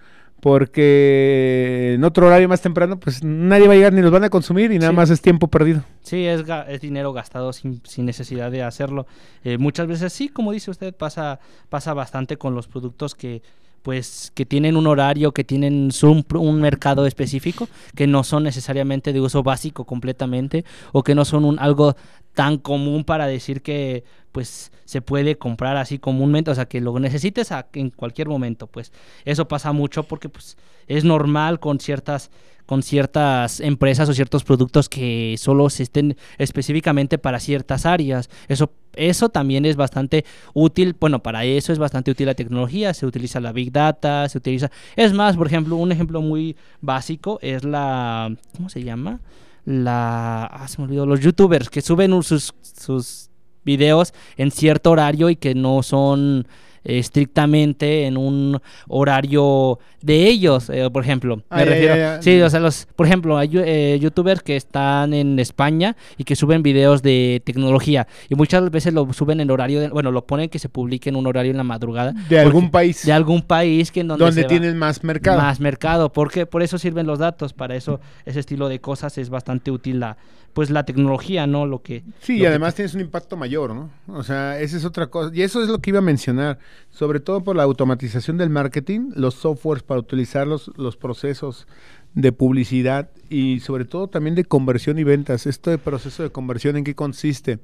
porque 0.46 1.92
en 1.94 2.04
otro 2.04 2.26
horario 2.28 2.48
más 2.48 2.60
temprano, 2.60 2.98
pues 3.00 3.22
nadie 3.24 3.66
va 3.66 3.72
a 3.72 3.76
llegar 3.76 3.92
ni 3.92 4.00
los 4.00 4.12
van 4.12 4.22
a 4.24 4.30
consumir 4.30 4.70
y 4.70 4.78
nada 4.78 4.90
Sí. 4.92 4.96
más 4.96 5.10
es 5.10 5.20
tiempo 5.20 5.48
perdido. 5.48 5.82
Sí, 6.02 6.24
es, 6.24 6.46
ga- 6.46 6.66
es 6.68 6.80
dinero 6.80 7.12
gastado 7.12 7.52
sin, 7.52 7.80
sin 7.84 8.06
necesidad 8.06 8.50
de 8.50 8.62
hacerlo. 8.62 9.06
Eh, 9.44 9.58
muchas 9.58 9.86
veces 9.88 10.12
sí, 10.12 10.28
como 10.28 10.52
dice 10.52 10.70
usted, 10.70 10.94
pasa, 10.94 11.40
pasa 11.68 11.94
bastante 11.94 12.36
con 12.36 12.54
los 12.54 12.68
productos 12.68 13.14
que 13.14 13.42
pues 13.86 14.32
que 14.34 14.44
tienen 14.44 14.76
un 14.76 14.88
horario, 14.88 15.30
que 15.30 15.44
tienen 15.44 15.90
un 16.02 16.60
mercado 16.60 17.06
específico, 17.06 17.68
que 17.94 18.08
no 18.08 18.24
son 18.24 18.42
necesariamente 18.42 19.12
de 19.12 19.20
uso 19.20 19.44
básico 19.44 19.84
completamente, 19.84 20.64
o 20.90 21.04
que 21.04 21.14
no 21.14 21.24
son 21.24 21.44
un, 21.44 21.60
algo 21.60 21.94
tan 22.34 22.58
común 22.58 23.04
para 23.04 23.28
decir 23.28 23.62
que 23.62 24.02
pues 24.32 24.72
se 24.86 25.02
puede 25.02 25.38
comprar 25.38 25.76
así 25.76 26.00
comúnmente, 26.00 26.50
o 26.50 26.54
sea 26.56 26.66
que 26.66 26.80
lo 26.80 26.98
necesites 26.98 27.52
a- 27.52 27.68
en 27.74 27.90
cualquier 27.90 28.26
momento, 28.28 28.66
pues. 28.66 28.90
Eso 29.24 29.46
pasa 29.46 29.70
mucho 29.70 30.02
porque 30.02 30.28
pues 30.28 30.56
es 30.88 31.04
normal 31.04 31.60
con 31.60 31.78
ciertas 31.78 32.32
con 32.66 32.82
ciertas 32.82 33.60
empresas 33.60 34.08
o 34.08 34.14
ciertos 34.14 34.44
productos 34.44 34.88
que 34.88 35.36
solo 35.38 35.70
se 35.70 35.84
estén 35.84 36.16
específicamente 36.36 37.16
para 37.16 37.40
ciertas 37.40 37.86
áreas. 37.86 38.28
Eso, 38.48 38.72
eso 38.94 39.28
también 39.28 39.64
es 39.64 39.76
bastante 39.76 40.24
útil. 40.52 40.96
Bueno, 40.98 41.22
para 41.22 41.44
eso 41.44 41.72
es 41.72 41.78
bastante 41.78 42.10
útil 42.10 42.26
la 42.26 42.34
tecnología. 42.34 42.92
Se 42.92 43.06
utiliza 43.06 43.40
la 43.40 43.52
Big 43.52 43.72
Data, 43.72 44.28
se 44.28 44.38
utiliza... 44.38 44.70
Es 44.96 45.12
más, 45.12 45.36
por 45.36 45.46
ejemplo, 45.46 45.76
un 45.76 45.92
ejemplo 45.92 46.20
muy 46.20 46.56
básico 46.80 47.38
es 47.40 47.64
la... 47.64 48.34
¿Cómo 48.56 48.68
se 48.68 48.82
llama? 48.82 49.20
La... 49.64 50.44
Ah, 50.44 50.68
se 50.68 50.78
me 50.78 50.84
olvidó. 50.84 51.06
Los 51.06 51.20
youtubers 51.20 51.70
que 51.70 51.80
suben 51.80 52.22
sus, 52.22 52.52
sus 52.62 53.30
videos 53.64 54.12
en 54.36 54.50
cierto 54.50 54.90
horario 54.90 55.30
y 55.30 55.36
que 55.36 55.54
no 55.54 55.82
son 55.82 56.46
estrictamente 56.86 58.06
en 58.06 58.16
un 58.16 58.60
horario 58.88 59.78
de 60.02 60.26
ellos, 60.28 60.70
eh, 60.70 60.88
por 60.92 61.02
ejemplo. 61.02 61.42
Ah, 61.50 61.56
Me 61.58 61.64
ya, 61.64 61.70
refiero, 61.70 61.94
ya, 61.96 62.16
ya. 62.16 62.22
sí, 62.22 62.40
o 62.40 62.50
sea, 62.50 62.60
los, 62.60 62.86
por 62.96 63.06
ejemplo, 63.06 63.36
hay 63.38 63.50
eh, 63.54 63.98
youtubers 64.00 64.42
que 64.42 64.56
están 64.56 65.12
en 65.14 65.38
España 65.38 65.96
y 66.16 66.24
que 66.24 66.36
suben 66.36 66.62
videos 66.62 67.02
de 67.02 67.42
tecnología 67.44 68.06
y 68.28 68.34
muchas 68.34 68.70
veces 68.70 68.92
lo 68.94 69.12
suben 69.12 69.40
en 69.40 69.50
horario, 69.50 69.80
de- 69.80 69.88
bueno, 69.88 70.12
lo 70.12 70.26
ponen 70.26 70.48
que 70.48 70.58
se 70.58 70.68
publique 70.68 71.08
en 71.08 71.16
un 71.16 71.26
horario 71.26 71.50
en 71.50 71.56
la 71.56 71.64
madrugada 71.64 72.12
De 72.28 72.38
algún 72.38 72.70
país 72.70 73.04
de 73.04 73.12
algún 73.12 73.42
país 73.42 73.90
que 73.90 74.00
en 74.00 74.08
donde, 74.08 74.24
donde 74.24 74.44
tienen 74.44 74.76
más 74.78 75.02
mercado. 75.02 75.38
más 75.40 75.60
mercado, 75.60 76.12
porque 76.12 76.46
por 76.46 76.62
eso 76.62 76.78
sirven 76.78 77.06
los 77.06 77.18
datos, 77.18 77.52
para 77.52 77.74
eso 77.76 78.00
ese 78.24 78.40
estilo 78.40 78.68
de 78.68 78.80
cosas 78.80 79.16
es 79.18 79.30
bastante 79.30 79.70
útil 79.70 80.00
la 80.00 80.16
pues 80.56 80.70
la 80.70 80.86
tecnología, 80.86 81.46
¿no? 81.46 81.66
Lo 81.66 81.82
que 81.82 82.02
Sí, 82.20 82.32
lo 82.32 82.38
y 82.38 82.40
que- 82.40 82.46
además 82.48 82.74
tienes 82.74 82.94
un 82.94 83.02
impacto 83.02 83.36
mayor, 83.36 83.74
¿no? 83.74 83.90
O 84.08 84.22
sea, 84.22 84.58
esa 84.58 84.78
es 84.78 84.86
otra 84.86 85.08
cosa. 85.08 85.30
Y 85.34 85.42
eso 85.42 85.62
es 85.62 85.68
lo 85.68 85.80
que 85.80 85.90
iba 85.90 85.98
a 85.98 86.02
mencionar, 86.02 86.58
sobre 86.90 87.20
todo 87.20 87.44
por 87.44 87.56
la 87.56 87.64
automatización 87.64 88.38
del 88.38 88.48
marketing, 88.48 89.10
los 89.14 89.34
softwares 89.34 89.82
para 89.82 90.00
utilizar 90.00 90.46
los, 90.46 90.70
los 90.78 90.96
procesos 90.96 91.66
de 92.14 92.32
publicidad 92.32 93.10
y 93.28 93.60
sobre 93.60 93.84
todo 93.84 94.08
también 94.08 94.34
de 94.34 94.44
conversión 94.44 94.98
y 94.98 95.04
ventas. 95.04 95.46
Esto 95.46 95.70
de 95.70 95.76
proceso 95.76 96.22
de 96.22 96.30
conversión, 96.30 96.78
¿en 96.78 96.84
qué 96.84 96.94
consiste? 96.94 97.58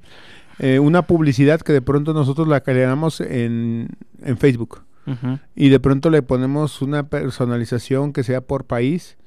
Eh, 0.59 0.77
una 0.77 1.07
publicidad 1.07 1.61
que 1.61 1.73
de 1.73 1.81
pronto 1.81 2.13
nosotros 2.13 2.47
la 2.47 2.61
creamos 2.61 3.21
en, 3.21 3.89
en 4.21 4.37
Facebook 4.37 4.83
y 5.55 5.69
de 5.69 5.79
pronto 5.79 6.11
le 6.11 6.21
ponemos 6.21 6.83
una 6.83 7.09
personalización 7.09 8.13
que 8.13 8.21
sea 8.23 8.41
por 8.41 8.65
país. 8.65 9.17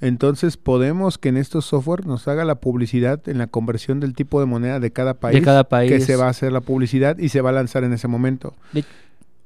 Entonces 0.00 0.56
podemos 0.56 1.18
que 1.18 1.28
en 1.28 1.36
estos 1.36 1.66
software 1.66 2.06
nos 2.06 2.28
haga 2.28 2.44
la 2.44 2.56
publicidad 2.56 3.26
en 3.28 3.38
la 3.38 3.46
conversión 3.46 4.00
del 4.00 4.14
tipo 4.14 4.40
de 4.40 4.46
moneda 4.46 4.80
de 4.80 4.90
cada 4.90 5.14
país, 5.14 5.42
cada 5.42 5.64
que 5.64 5.70
país. 5.70 6.04
se 6.04 6.16
va 6.16 6.26
a 6.26 6.30
hacer 6.30 6.52
la 6.52 6.60
publicidad 6.60 7.16
y 7.18 7.28
se 7.28 7.40
va 7.40 7.50
a 7.50 7.52
lanzar 7.52 7.84
en 7.84 7.92
ese 7.92 8.08
momento. 8.08 8.54
De 8.72 8.84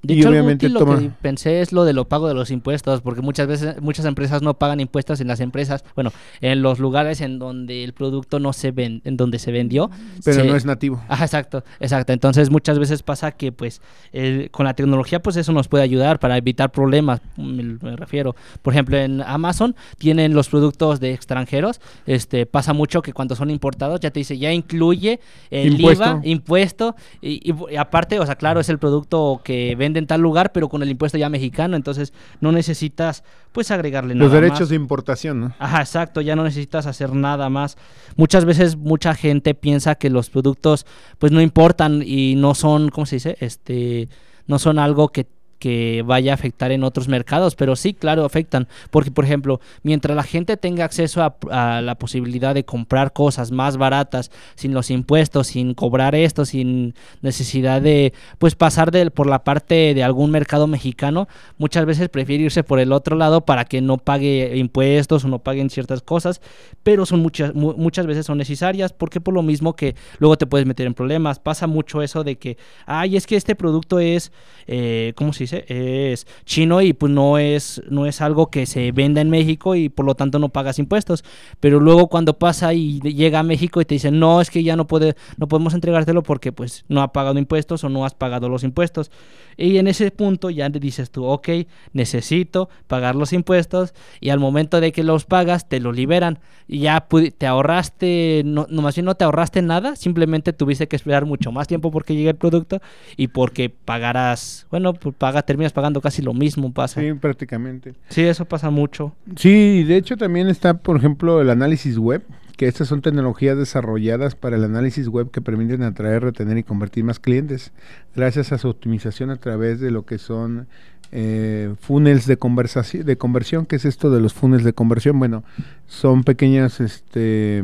Y 0.07 0.13
hecho, 0.21 0.29
algo 0.29 0.39
obviamente 0.41 0.69
lo 0.69 0.79
toma- 0.79 0.99
que 1.01 1.11
pensé 1.21 1.61
es 1.61 1.73
lo 1.73 1.85
de 1.85 1.93
lo 1.93 2.05
pago 2.07 2.29
de 2.29 2.35
los 2.35 2.53
impuestos, 2.53 3.01
porque 3.01 3.21
muchas 3.21 3.49
veces 3.49 3.81
muchas 3.83 4.07
empresas 4.07 4.43
no 4.43 4.55
pagan 4.55 4.79
impuestos 4.79 5.21
en 5.21 5.27
las 5.27 5.41
empresas, 5.41 5.85
bueno, 5.97 6.13
en 6.41 6.63
los 6.63 6.79
lugares 6.79 7.21
en 7.21 7.41
donde 7.41 7.83
el 7.83 7.93
producto 7.95 8.39
no 8.39 8.53
se 8.53 8.71
ven, 8.71 9.03
en 9.05 9.17
donde 9.17 9.41
se 9.41 9.51
vendió. 9.51 9.91
Pero 10.25 10.43
se- 10.43 10.47
no 10.47 10.55
es 10.55 10.65
nativo. 10.65 11.03
Ajá, 11.09 11.25
exacto, 11.25 11.65
exacto. 11.81 12.13
Entonces 12.13 12.49
muchas 12.49 12.79
veces 12.79 13.03
pasa 13.03 13.33
que 13.33 13.51
pues 13.51 13.83
el- 14.13 14.51
con 14.53 14.67
la 14.67 14.75
tecnología 14.75 15.21
pues 15.21 15.37
eso 15.37 15.51
nos 15.53 15.67
puede 15.67 15.83
ayudar 15.83 16.21
para 16.21 16.37
evitar 16.37 16.71
problemas, 16.71 17.21
me, 17.37 17.65
me 17.65 17.97
refiero. 17.97 18.37
Por 18.63 18.75
ejemplo, 18.75 18.97
en 18.97 19.21
Amazon 19.23 19.75
tienen 19.99 20.33
los 20.33 20.49
productos 20.49 21.01
de 21.01 21.13
extranjeros, 21.13 21.81
este 22.07 22.47
pasa 22.47 22.73
mucho 22.73 23.03
que 23.03 23.13
cuando 23.13 23.35
son 23.35 23.51
importados 23.51 23.99
ya 23.99 24.13
te 24.13 24.21
dice, 24.21 24.39
ya 24.39 24.53
incluye 24.53 25.19
el 25.51 25.73
Impuesto. 25.75 26.05
IVA, 26.05 26.21
impuesto 26.23 26.95
y, 27.21 27.51
y- 27.51 27.55
y 27.73 27.77
aparte, 27.77 28.21
o 28.21 28.27
sea, 28.27 28.37
claro, 28.37 28.61
es 28.61 28.69
el 28.69 28.79
producto 28.79 29.41
que 29.43 29.75
vende 29.75 29.88
en 29.96 30.07
tal 30.07 30.20
lugar, 30.20 30.53
pero 30.53 30.68
con 30.68 30.83
el 30.83 30.90
impuesto 30.90 31.16
ya 31.18 31.29
mexicano, 31.29 31.77
entonces 31.77 32.12
no 32.40 32.53
necesitas 32.53 33.22
pues 33.53 33.70
agregarle 33.70 34.14
Los 34.14 34.29
nada 34.29 34.40
derechos 34.40 34.61
más. 34.61 34.68
de 34.70 34.77
importación, 34.77 35.40
¿no? 35.40 35.55
Ajá, 35.59 35.81
exacto, 35.81 36.20
ya 36.20 36.37
no 36.37 36.44
necesitas 36.44 36.87
hacer 36.87 37.14
nada 37.14 37.48
más. 37.48 37.79
Muchas 38.16 38.44
veces 38.44 38.77
mucha 38.77 39.14
gente 39.14 39.55
piensa 39.55 39.94
que 39.94 40.11
los 40.11 40.31
productos 40.31 40.87
pues 41.18 41.33
no 41.33 41.40
importan 41.40 42.03
y 42.05 42.35
no 42.37 42.55
son, 42.55 42.88
¿cómo 42.90 43.07
se 43.07 43.16
dice? 43.16 43.37
Este, 43.40 44.09
no 44.46 44.59
son 44.59 44.79
algo 44.79 45.09
que 45.09 45.27
que 45.59 46.03
vaya 46.07 46.33
a 46.33 46.35
afectar 46.35 46.71
en 46.73 46.85
otros 46.85 47.09
mercados, 47.09 47.55
pero 47.57 47.75
sí, 47.77 47.94
claro, 47.94 48.25
afectan, 48.25 48.68
porque 48.90 49.11
por 49.11 49.25
ejemplo, 49.25 49.61
mientras 49.83 50.16
la 50.16 50.23
gente 50.23 50.57
tenga 50.57 50.85
acceso 50.85 51.23
a, 51.51 51.81
la 51.81 51.94
posibilidad 51.97 52.55
de 52.55 52.64
comprar 52.64 53.12
cosas 53.12 53.51
más 53.51 53.77
baratas, 53.77 54.31
sin 54.55 54.73
los 54.75 54.90
impuestos, 54.90 55.49
sin 55.49 55.75
cobrar 55.75 56.14
esto, 56.14 56.44
sin 56.44 56.94
necesidad 57.23 57.83
de, 57.83 58.12
pues 58.38 58.55
pasar 58.55 58.90
de, 58.90 59.11
por 59.11 59.27
la 59.27 59.42
parte 59.44 59.94
de 59.94 60.03
algún 60.05 60.31
mercado 60.31 60.66
mexicano, 60.66 61.27
muchas 61.57 61.87
veces 61.87 62.09
prefiere 62.09 62.44
irse 62.44 62.62
por 62.62 62.79
el 62.79 62.92
otro 62.92 63.16
lado 63.16 63.44
para 63.44 63.64
que 63.64 63.81
no 63.81 63.99
pague 63.99 64.57
impuestos 64.57 65.25
o 65.25 65.29
no 65.29 65.40
paguen 65.40 65.71
ciertas 65.71 66.03
cosas, 66.03 66.40
pero 66.83 67.05
son 67.07 67.21
muchas, 67.21 67.55
mu- 67.55 67.75
muchas 67.77 68.07
veces 68.07 68.27
son 68.27 68.38
necesarias 68.38 68.92
porque 68.92 69.21
por 69.21 69.35
lo 69.35 69.42
mismo 69.42 69.75
que 69.75 69.97
luego 70.18 70.37
te 70.38 70.47
puedes 70.47 70.66
meter 70.66 70.87
en 70.87 70.94
problemas. 70.94 71.38
Pasa 71.40 71.66
mucho 71.66 72.03
eso 72.03 72.23
de 72.23 72.37
que, 72.37 72.57
ay, 72.87 73.16
es 73.16 73.27
que 73.27 73.37
este 73.37 73.55
producto 73.57 73.99
es, 73.99 74.31
eh, 74.66 75.12
¿cómo 75.16 75.33
se 75.33 75.44
dice? 75.44 75.48
Es 75.53 76.27
chino 76.45 76.81
y 76.83 76.93
pues 76.93 77.13
no 77.13 77.39
es, 77.39 77.83
no 77.89 78.07
es 78.07 78.21
algo 78.21 78.51
que 78.51 78.67
se 78.67 78.93
venda 78.93 79.21
en 79.21 79.31
México 79.31 79.75
y 79.75 79.89
por 79.89 80.07
lo 80.07 80.15
tanto 80.15 80.39
no 80.39 80.49
pagas 80.49 80.79
impuestos. 80.79 81.25
Pero 81.61 81.81
luego 81.81 82.09
cuando 82.09 82.39
pasa 82.39 82.75
y 82.75 83.01
llega 83.01 83.41
a 83.41 83.43
México 83.43 83.81
y 83.81 83.85
te 83.85 83.95
dicen, 83.95 84.19
no, 84.19 84.41
es 84.41 84.51
que 84.51 84.63
ya 84.63 84.77
no, 84.77 84.87
puede, 84.87 85.17
no 85.37 85.49
podemos 85.49 85.75
entregártelo 85.75 86.23
porque 86.23 86.53
pues 86.53 86.85
no 86.89 87.03
ha 87.03 87.13
pagado 87.13 87.39
impuestos 87.39 87.85
o 87.85 87.89
no 87.89 88.05
has 88.05 88.15
pagado 88.15 88.49
los 88.49 88.65
impuestos. 88.65 89.11
Y 89.57 89.79
en 89.79 89.89
ese 89.89 90.11
punto 90.13 90.51
ya 90.51 90.69
dices 90.69 91.11
tú, 91.11 91.25
ok, 91.25 91.49
necesito 91.93 92.69
pagar 92.87 93.17
los 93.17 93.33
impuestos 93.33 93.93
y 94.21 94.31
al 94.31 94.39
momento 94.39 94.81
de 94.81 94.93
que 94.93 95.03
los 95.03 95.25
pagas 95.25 95.69
te 95.69 95.81
lo 95.81 95.93
liberan. 95.93 96.39
Y 96.69 96.81
ya 96.81 97.07
te 97.39 97.47
ahorraste, 97.47 98.43
no, 98.45 98.67
más 98.71 98.95
bien 98.95 99.07
no 99.07 99.15
te 99.15 99.25
ahorraste 99.25 99.63
nada, 99.63 99.97
simplemente 99.97 100.53
tuviste 100.53 100.87
que 100.87 100.97
esperar 100.97 101.25
mucho 101.25 101.51
más 101.51 101.67
tiempo 101.67 101.91
porque 101.91 102.15
llegue 102.15 102.31
el 102.31 102.37
producto 102.37 102.81
y 103.17 103.29
porque 103.29 103.71
pagarás, 103.71 104.67
bueno, 104.71 104.93
pues 104.93 105.15
paga, 105.38 105.46
terminas 105.46 105.72
pagando 105.72 106.01
casi 106.01 106.22
lo 106.22 106.35
mismo, 106.35 106.72
pasa. 106.72 107.01
Sí, 107.01 107.12
prácticamente. 107.14 107.94
Sí, 108.09 108.22
eso 108.22 108.44
pasa 108.44 108.70
mucho. 108.70 109.14
Sí, 109.37 109.85
de 109.85 109.96
hecho 109.96 110.16
también 110.16 110.48
está, 110.48 110.74
por 110.74 110.96
ejemplo, 110.96 111.40
el 111.40 111.51
análisis 111.51 111.98
web, 111.98 112.22
que 112.57 112.66
estas 112.66 112.88
son 112.88 113.03
tecnologías 113.03 113.57
desarrolladas 113.57 114.35
para 114.35 114.57
el 114.57 114.64
análisis 114.64 115.09
web 115.09 115.31
que 115.31 115.40
permiten 115.40 115.83
atraer, 115.83 116.22
retener 116.22 116.59
y 116.59 116.64
convertir 116.64 117.05
más 117.05 117.20
clientes, 117.20 117.72
gracias 118.16 118.53
a 118.53 118.59
su 118.59 118.68
optimización 118.68 119.31
a 119.31 119.37
través 119.37 119.81
de 119.81 119.90
lo 119.90 120.05
que 120.05 120.18
son 120.18 120.66
eh, 121.12 121.74
funnels 121.81 122.27
de 122.27 122.37
conversación, 122.37 123.07
de 123.07 123.16
conversión, 123.16 123.64
¿qué 123.64 123.77
es 123.77 123.85
esto 123.85 124.11
de 124.11 124.20
los 124.20 124.35
funnels 124.35 124.64
de 124.64 124.72
conversión? 124.72 125.18
Bueno, 125.18 125.44
son 125.87 126.24
pequeñas, 126.24 126.81
este, 126.81 127.62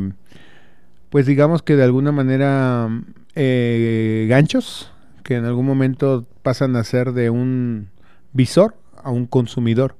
pues 1.09 1.25
digamos 1.25 1.61
que 1.61 1.75
de 1.75 1.83
alguna 1.83 2.11
manera 2.11 2.89
eh, 3.35 4.27
ganchos 4.29 4.91
que 5.23 5.35
en 5.35 5.45
algún 5.45 5.65
momento 5.65 6.25
pasan 6.45 6.75
a 6.75 6.83
ser 6.83 7.13
de 7.13 7.31
un 7.31 7.89
visor 8.31 8.75
a 9.03 9.09
un 9.09 9.25
consumidor. 9.25 9.95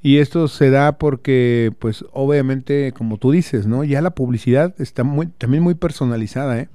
Y 0.00 0.18
esto 0.18 0.48
se 0.48 0.70
da 0.70 0.98
porque, 0.98 1.70
pues, 1.78 2.02
obviamente, 2.12 2.92
como 2.92 3.18
tú 3.18 3.30
dices, 3.30 3.66
¿no? 3.66 3.84
Ya 3.84 4.00
la 4.00 4.10
publicidad 4.10 4.74
está 4.78 5.04
muy, 5.04 5.26
también 5.26 5.62
muy 5.62 5.74
personalizada, 5.74 6.58
¿eh? 6.58 6.68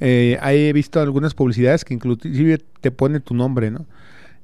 Eh, 0.00 0.38
he 0.42 0.72
visto 0.72 0.98
algunas 0.98 1.34
publicidades 1.34 1.84
que 1.84 1.92
inclusive 1.92 2.58
te 2.80 2.90
pone 2.90 3.20
tu 3.20 3.34
nombre, 3.34 3.70
¿no? 3.70 3.84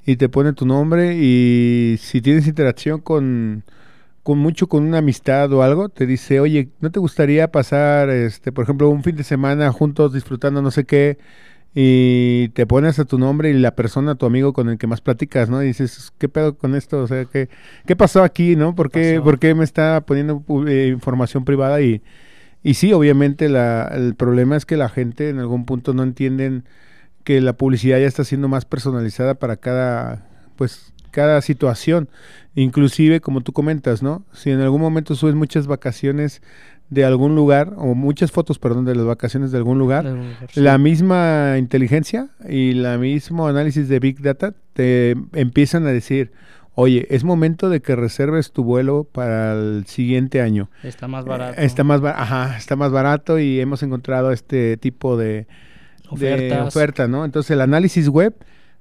Y 0.05 0.17
te 0.17 0.29
pone 0.29 0.53
tu 0.53 0.67
nombre 0.67 1.17
y 1.17 1.97
si 1.99 2.21
tienes 2.21 2.47
interacción 2.47 3.01
con, 3.01 3.65
con 4.23 4.39
mucho 4.39 4.69
con 4.69 4.85
una 4.85 4.99
amistad 4.99 5.51
o 5.53 5.63
algo, 5.63 5.89
te 5.89 6.07
dice, 6.07 6.41
oye, 6.41 6.69
¿no 6.81 6.91
te 6.91 7.01
gustaría 7.01 7.51
pasar, 7.51 8.11
este, 8.11 8.53
por 8.53 8.65
ejemplo, 8.65 8.91
un 8.91 9.03
fin 9.03 9.17
de 9.17 9.25
semana 9.25 9.73
juntos 9.73 10.13
disfrutando 10.13 10.61
no 10.63 10.71
sé 10.71 10.85
qué? 10.85 11.19
Y 11.75 12.49
te 12.49 12.67
pones 12.67 12.99
a 12.99 13.05
tu 13.05 13.17
nombre 13.19 13.51
y 13.51 13.53
la 13.55 13.77
persona, 13.77 14.17
tu 14.17 14.27
amigo 14.27 14.53
con 14.53 14.69
el 14.69 14.77
que 14.79 14.89
más 14.89 15.01
platicas, 15.01 15.49
¿no? 15.49 15.63
Y 15.63 15.67
dices, 15.69 16.13
¿qué 16.19 16.29
pedo 16.29 16.59
con 16.59 16.75
esto? 16.75 17.01
O 17.03 17.07
sea, 17.07 17.27
¿qué, 17.27 17.49
qué 17.87 17.95
pasó 17.95 18.25
aquí, 18.25 18.57
no? 18.57 18.75
¿Por 18.75 18.91
qué, 18.91 19.13
Pasó. 19.15 19.25
¿por 19.25 19.39
qué 19.39 19.55
me 19.55 19.63
está 19.65 20.01
poniendo 20.01 20.41
pu- 20.41 20.69
eh, 20.69 20.89
información 20.89 21.45
privada? 21.45 21.81
Y, 21.81 22.03
y 22.65 22.75
sí, 22.75 22.93
obviamente 22.93 23.49
la, 23.49 23.89
el 23.95 24.17
problema 24.17 24.57
es 24.57 24.67
que 24.67 24.77
la 24.77 24.89
gente 24.89 25.29
en 25.29 25.39
algún 25.39 25.65
punto 25.65 25.95
no 25.95 26.03
entienden 26.03 26.65
que 27.23 27.41
la 27.41 27.53
publicidad 27.53 27.99
ya 28.01 28.07
está 28.07 28.25
siendo 28.25 28.49
más 28.49 28.65
personalizada 28.65 29.35
para 29.35 29.57
cada, 29.57 30.27
pues, 30.57 30.93
cada 31.11 31.41
situación. 31.43 32.09
Inclusive, 32.55 33.21
como 33.21 33.41
tú 33.43 33.53
comentas, 33.53 34.03
¿no? 34.03 34.25
Si 34.33 34.51
en 34.51 34.61
algún 34.61 34.81
momento 34.81 35.15
subes 35.15 35.35
muchas 35.35 35.67
vacaciones 35.67 36.43
de 36.89 37.05
algún 37.05 37.37
lugar, 37.37 37.75
o 37.77 37.95
muchas 37.95 38.33
fotos, 38.33 38.59
perdón, 38.59 38.85
de 38.85 38.97
las 38.97 39.07
vacaciones 39.07 39.53
de 39.53 39.59
algún 39.59 39.79
lugar, 39.79 40.03
De 40.05 40.11
algún 40.11 40.29
lugar, 40.31 40.49
sí. 40.51 40.61
la 40.61 40.77
misma 40.77 41.55
inteligencia 41.59 42.31
y 42.49 42.73
la 42.73 42.99
mismo 42.99 43.47
análisis 43.47 43.89
de 43.89 44.01
Big 44.01 44.21
Data 44.21 44.55
te 44.73 45.15
empiezan 45.35 45.87
a 45.87 45.91
decir, 45.91 46.33
oye, 46.75 47.07
es 47.11 47.23
momento 47.23 47.69
de 47.69 47.81
que 47.81 47.95
reserves 47.95 48.51
tu 48.51 48.65
vuelo 48.65 49.05
para 49.05 49.53
el 49.53 49.85
siguiente 49.87 50.41
año. 50.41 50.69
Está 50.83 51.07
más 51.07 51.25
barato. 51.25 51.61
Eh, 51.61 51.65
Está 51.65 51.85
más, 51.85 52.03
ajá, 52.03 52.57
está 52.57 52.75
más 52.75 52.91
barato 52.91 53.39
y 53.39 53.61
hemos 53.61 53.85
encontrado 53.85 54.33
este 54.33 54.77
tipo 54.77 55.17
de, 55.17 55.47
de 56.11 56.59
oferta, 56.61 57.07
¿no? 57.07 57.25
Entonces 57.25 57.53
el 57.53 57.61
análisis 57.61 58.09
web 58.09 58.35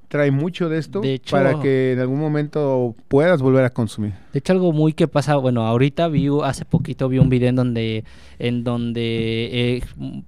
trae 0.10 0.32
mucho 0.32 0.68
de 0.70 0.80
esto 0.80 1.00
De 1.02 1.14
hecho- 1.14 1.36
para 1.36 1.60
que 1.62 1.94
en 1.94 2.00
algún 2.00 2.20
momento 2.20 2.96
puedas 3.08 3.42
volver 3.42 3.64
a 3.64 3.70
consumir. 3.70 4.14
De 4.34 4.40
hecho, 4.40 4.54
algo 4.54 4.74
muy 4.74 4.94
que 4.94 5.08
pasa, 5.08 5.36
bueno, 5.38 5.66
ahorita 5.66 6.08
vi, 6.08 6.28
hace 6.44 6.66
poquito 6.66 7.08
vi 7.10 7.18
un 7.20 7.30
video 7.30 7.50
en 7.50 7.56
donde, 7.56 8.04
en 8.38 8.64
donde 8.64 9.02
eh, 9.52 9.82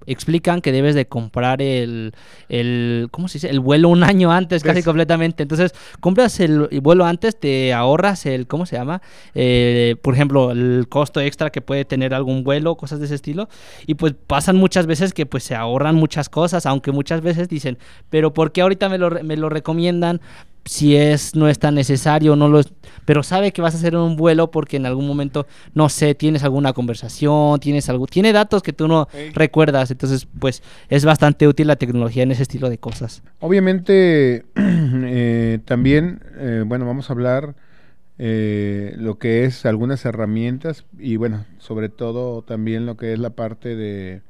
explican 0.06 0.60
que 0.60 0.72
debes 0.72 0.94
de 0.94 1.06
comprar 1.06 1.62
el, 1.62 2.12
el, 2.48 3.08
¿cómo 3.10 3.28
se 3.28 3.34
dice? 3.34 3.48
El 3.50 3.60
vuelo 3.60 3.88
un 3.88 4.02
año 4.02 4.32
antes, 4.32 4.62
casi 4.62 4.82
completamente. 4.82 5.42
Entonces, 5.44 5.72
compras 6.00 6.40
el, 6.40 6.68
el 6.70 6.80
vuelo 6.80 7.04
antes, 7.04 7.38
te 7.38 7.72
ahorras 7.72 8.26
el, 8.26 8.46
¿cómo 8.46 8.66
se 8.66 8.76
llama? 8.76 9.02
Eh, 9.34 9.96
por 10.02 10.14
ejemplo, 10.14 10.50
el 10.52 10.86
costo 10.88 11.20
extra 11.20 11.50
que 11.50 11.60
puede 11.60 11.84
tener 11.84 12.12
algún 12.14 12.42
vuelo, 12.44 12.76
cosas 12.76 12.98
de 12.98 13.06
ese 13.06 13.14
estilo. 13.14 13.48
Y 13.86 13.94
pues 13.94 14.14
pasan 14.26 14.56
muchas 14.56 14.86
veces 14.86 15.12
que 15.12 15.26
pues 15.26 15.44
se 15.44 15.54
ahorran 15.54 15.94
muchas 15.94 16.28
cosas, 16.28 16.66
aunque 16.66 16.90
muchas 16.92 17.20
veces 17.20 17.48
dicen, 17.48 17.78
pero 18.10 18.32
¿por 18.34 18.50
qué 18.52 18.62
ahorita 18.62 18.88
me 18.88 18.98
lo, 18.98 19.10
me 19.22 19.36
lo 19.36 19.48
recomiendan? 19.72 20.20
si 20.64 20.94
es 20.94 21.34
no 21.34 21.48
es 21.48 21.58
tan 21.58 21.74
necesario 21.74 22.36
no 22.36 22.46
lo 22.48 22.60
es- 22.60 22.72
pero 23.04 23.24
sabe 23.24 23.50
que 23.52 23.60
vas 23.60 23.74
a 23.74 23.78
hacer 23.78 23.96
un 23.96 24.14
vuelo 24.14 24.52
porque 24.52 24.76
en 24.76 24.86
algún 24.86 25.08
momento 25.08 25.44
no 25.74 25.88
sé 25.88 26.14
tienes 26.14 26.44
alguna 26.44 26.72
conversación 26.72 27.58
tienes 27.58 27.88
algo 27.88 28.06
tiene 28.06 28.32
datos 28.32 28.62
que 28.62 28.72
tú 28.72 28.86
no 28.86 29.08
recuerdas 29.34 29.90
entonces 29.90 30.28
pues 30.38 30.62
es 30.88 31.04
bastante 31.04 31.48
útil 31.48 31.66
la 31.66 31.74
tecnología 31.74 32.22
en 32.22 32.30
ese 32.30 32.44
estilo 32.44 32.70
de 32.70 32.78
cosas 32.78 33.24
Obviamente, 33.40 34.44
eh, 34.54 35.58
también, 35.64 36.20
eh, 36.38 36.62
bueno, 36.64 36.86
vamos 36.86 37.10
a 37.10 37.12
hablar 37.14 37.56
eh, 38.18 38.94
lo 38.98 39.18
que 39.18 39.44
es 39.44 39.66
algunas 39.66 40.04
herramientas 40.04 40.84
y 40.96 41.16
bueno, 41.16 41.44
sobre 41.58 41.88
todo 41.88 42.42
también 42.42 42.86
lo 42.86 42.96
que 42.96 43.12
es 43.14 43.18
la 43.18 43.30
parte 43.30 43.74
de, 43.74 44.22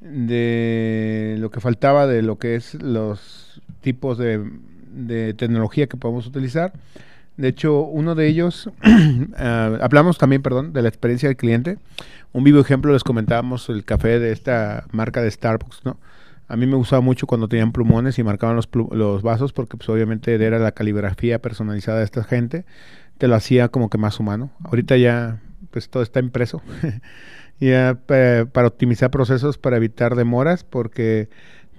de 0.00 1.36
lo 1.40 1.50
que 1.50 1.60
faltaba 1.60 2.06
de 2.06 2.22
lo 2.22 2.38
que 2.38 2.54
es 2.54 2.74
los 2.74 3.61
tipos 3.82 4.16
de, 4.18 4.42
de 4.92 5.34
tecnología 5.34 5.86
que 5.86 5.96
podemos 5.98 6.26
utilizar. 6.26 6.72
De 7.36 7.48
hecho, 7.48 7.80
uno 7.82 8.14
de 8.14 8.26
ellos, 8.28 8.70
ah, 9.36 9.76
hablamos 9.82 10.18
también, 10.18 10.42
perdón, 10.42 10.72
de 10.72 10.82
la 10.82 10.88
experiencia 10.88 11.28
del 11.28 11.36
cliente. 11.36 11.78
Un 12.32 12.44
vivo 12.44 12.60
ejemplo 12.60 12.92
les 12.92 13.04
comentábamos 13.04 13.68
el 13.68 13.84
café 13.84 14.18
de 14.18 14.32
esta 14.32 14.84
marca 14.92 15.22
de 15.22 15.30
Starbucks, 15.30 15.84
¿no? 15.84 15.98
A 16.48 16.56
mí 16.56 16.66
me 16.66 16.76
gustaba 16.76 17.00
mucho 17.00 17.26
cuando 17.26 17.48
tenían 17.48 17.72
plumones 17.72 18.18
y 18.18 18.22
marcaban 18.22 18.56
los, 18.56 18.68
los 18.92 19.22
vasos 19.22 19.52
porque 19.54 19.78
pues 19.78 19.88
obviamente 19.88 20.34
era 20.34 20.58
la 20.58 20.72
caligrafía 20.72 21.40
personalizada 21.40 21.98
de 22.00 22.04
esta 22.04 22.24
gente. 22.24 22.64
Te 23.16 23.26
lo 23.28 23.34
hacía 23.36 23.68
como 23.68 23.88
que 23.88 23.96
más 23.96 24.20
humano. 24.20 24.50
Ahorita 24.64 24.96
ya 24.98 25.40
pues 25.70 25.88
todo 25.88 26.02
está 26.02 26.20
impreso. 26.20 26.60
ya 27.60 27.98
pa- 28.06 28.46
para 28.52 28.66
optimizar 28.68 29.10
procesos, 29.10 29.56
para 29.58 29.76
evitar 29.76 30.14
demoras 30.14 30.64
porque 30.64 31.28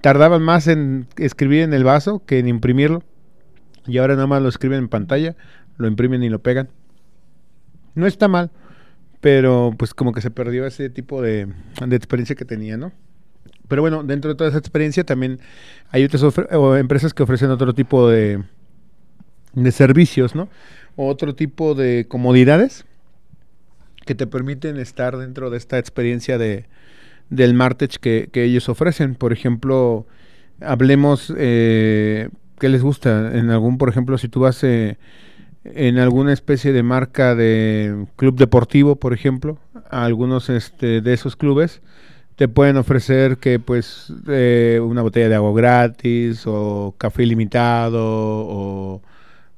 tardaban 0.04 0.42
más 0.42 0.66
en 0.66 1.06
escribir 1.16 1.62
en 1.62 1.72
el 1.72 1.82
vaso 1.82 2.22
que 2.26 2.38
en 2.38 2.46
imprimirlo. 2.46 3.02
Y 3.86 3.96
ahora 3.96 4.16
nada 4.16 4.26
más 4.26 4.42
lo 4.42 4.50
escriben 4.50 4.80
en 4.80 4.88
pantalla, 4.90 5.34
lo 5.78 5.88
imprimen 5.88 6.22
y 6.22 6.28
lo 6.28 6.40
pegan. 6.40 6.68
No 7.94 8.06
está 8.06 8.28
mal, 8.28 8.50
pero 9.22 9.74
pues 9.78 9.94
como 9.94 10.12
que 10.12 10.20
se 10.20 10.30
perdió 10.30 10.66
ese 10.66 10.90
tipo 10.90 11.22
de, 11.22 11.48
experiencia 11.90 12.36
que 12.36 12.44
tenía, 12.44 12.76
¿no? 12.76 12.92
Pero 13.66 13.80
bueno, 13.80 14.02
dentro 14.04 14.30
de 14.30 14.36
toda 14.36 14.50
esa 14.50 14.58
experiencia 14.58 15.04
también 15.04 15.40
hay 15.88 16.04
otras 16.04 16.22
o 16.22 16.76
empresas 16.76 17.14
que 17.14 17.22
ofrecen 17.22 17.50
otro 17.50 17.72
tipo 17.72 18.06
de, 18.06 18.44
de 19.54 19.72
servicios, 19.72 20.34
¿no? 20.34 20.50
O 20.96 21.08
otro 21.08 21.34
tipo 21.34 21.74
de 21.74 22.04
comodidades 22.08 22.84
que 24.04 24.14
te 24.14 24.26
permiten 24.26 24.76
estar 24.76 25.16
dentro 25.16 25.48
de 25.48 25.56
esta 25.56 25.78
experiencia 25.78 26.36
de, 26.36 26.66
del 27.30 27.54
Martech 27.54 27.96
que, 27.96 28.28
que 28.32 28.44
ellos 28.44 28.68
ofrecen. 28.68 29.14
Por 29.14 29.32
ejemplo, 29.32 30.06
hablemos, 30.60 31.32
eh, 31.36 32.28
¿qué 32.58 32.68
les 32.68 32.82
gusta? 32.82 33.36
En 33.38 33.50
algún, 33.50 33.78
por 33.78 33.88
ejemplo, 33.88 34.18
si 34.18 34.28
tú 34.28 34.40
vas 34.40 34.62
eh, 34.64 34.98
en 35.64 35.98
alguna 35.98 36.32
especie 36.32 36.72
de 36.72 36.82
marca 36.82 37.34
de 37.34 38.06
club 38.16 38.36
deportivo, 38.36 38.96
por 38.96 39.12
ejemplo, 39.12 39.58
a 39.90 40.04
algunos 40.04 40.50
este, 40.50 41.00
de 41.00 41.12
esos 41.12 41.36
clubes 41.36 41.80
te 42.36 42.48
pueden 42.48 42.76
ofrecer 42.76 43.38
que 43.38 43.58
pues 43.60 44.12
eh, 44.28 44.80
una 44.82 45.02
botella 45.02 45.28
de 45.28 45.34
agua 45.36 45.52
gratis 45.54 46.42
o 46.46 46.94
café 46.98 47.22
ilimitado 47.22 48.02
o 48.02 49.02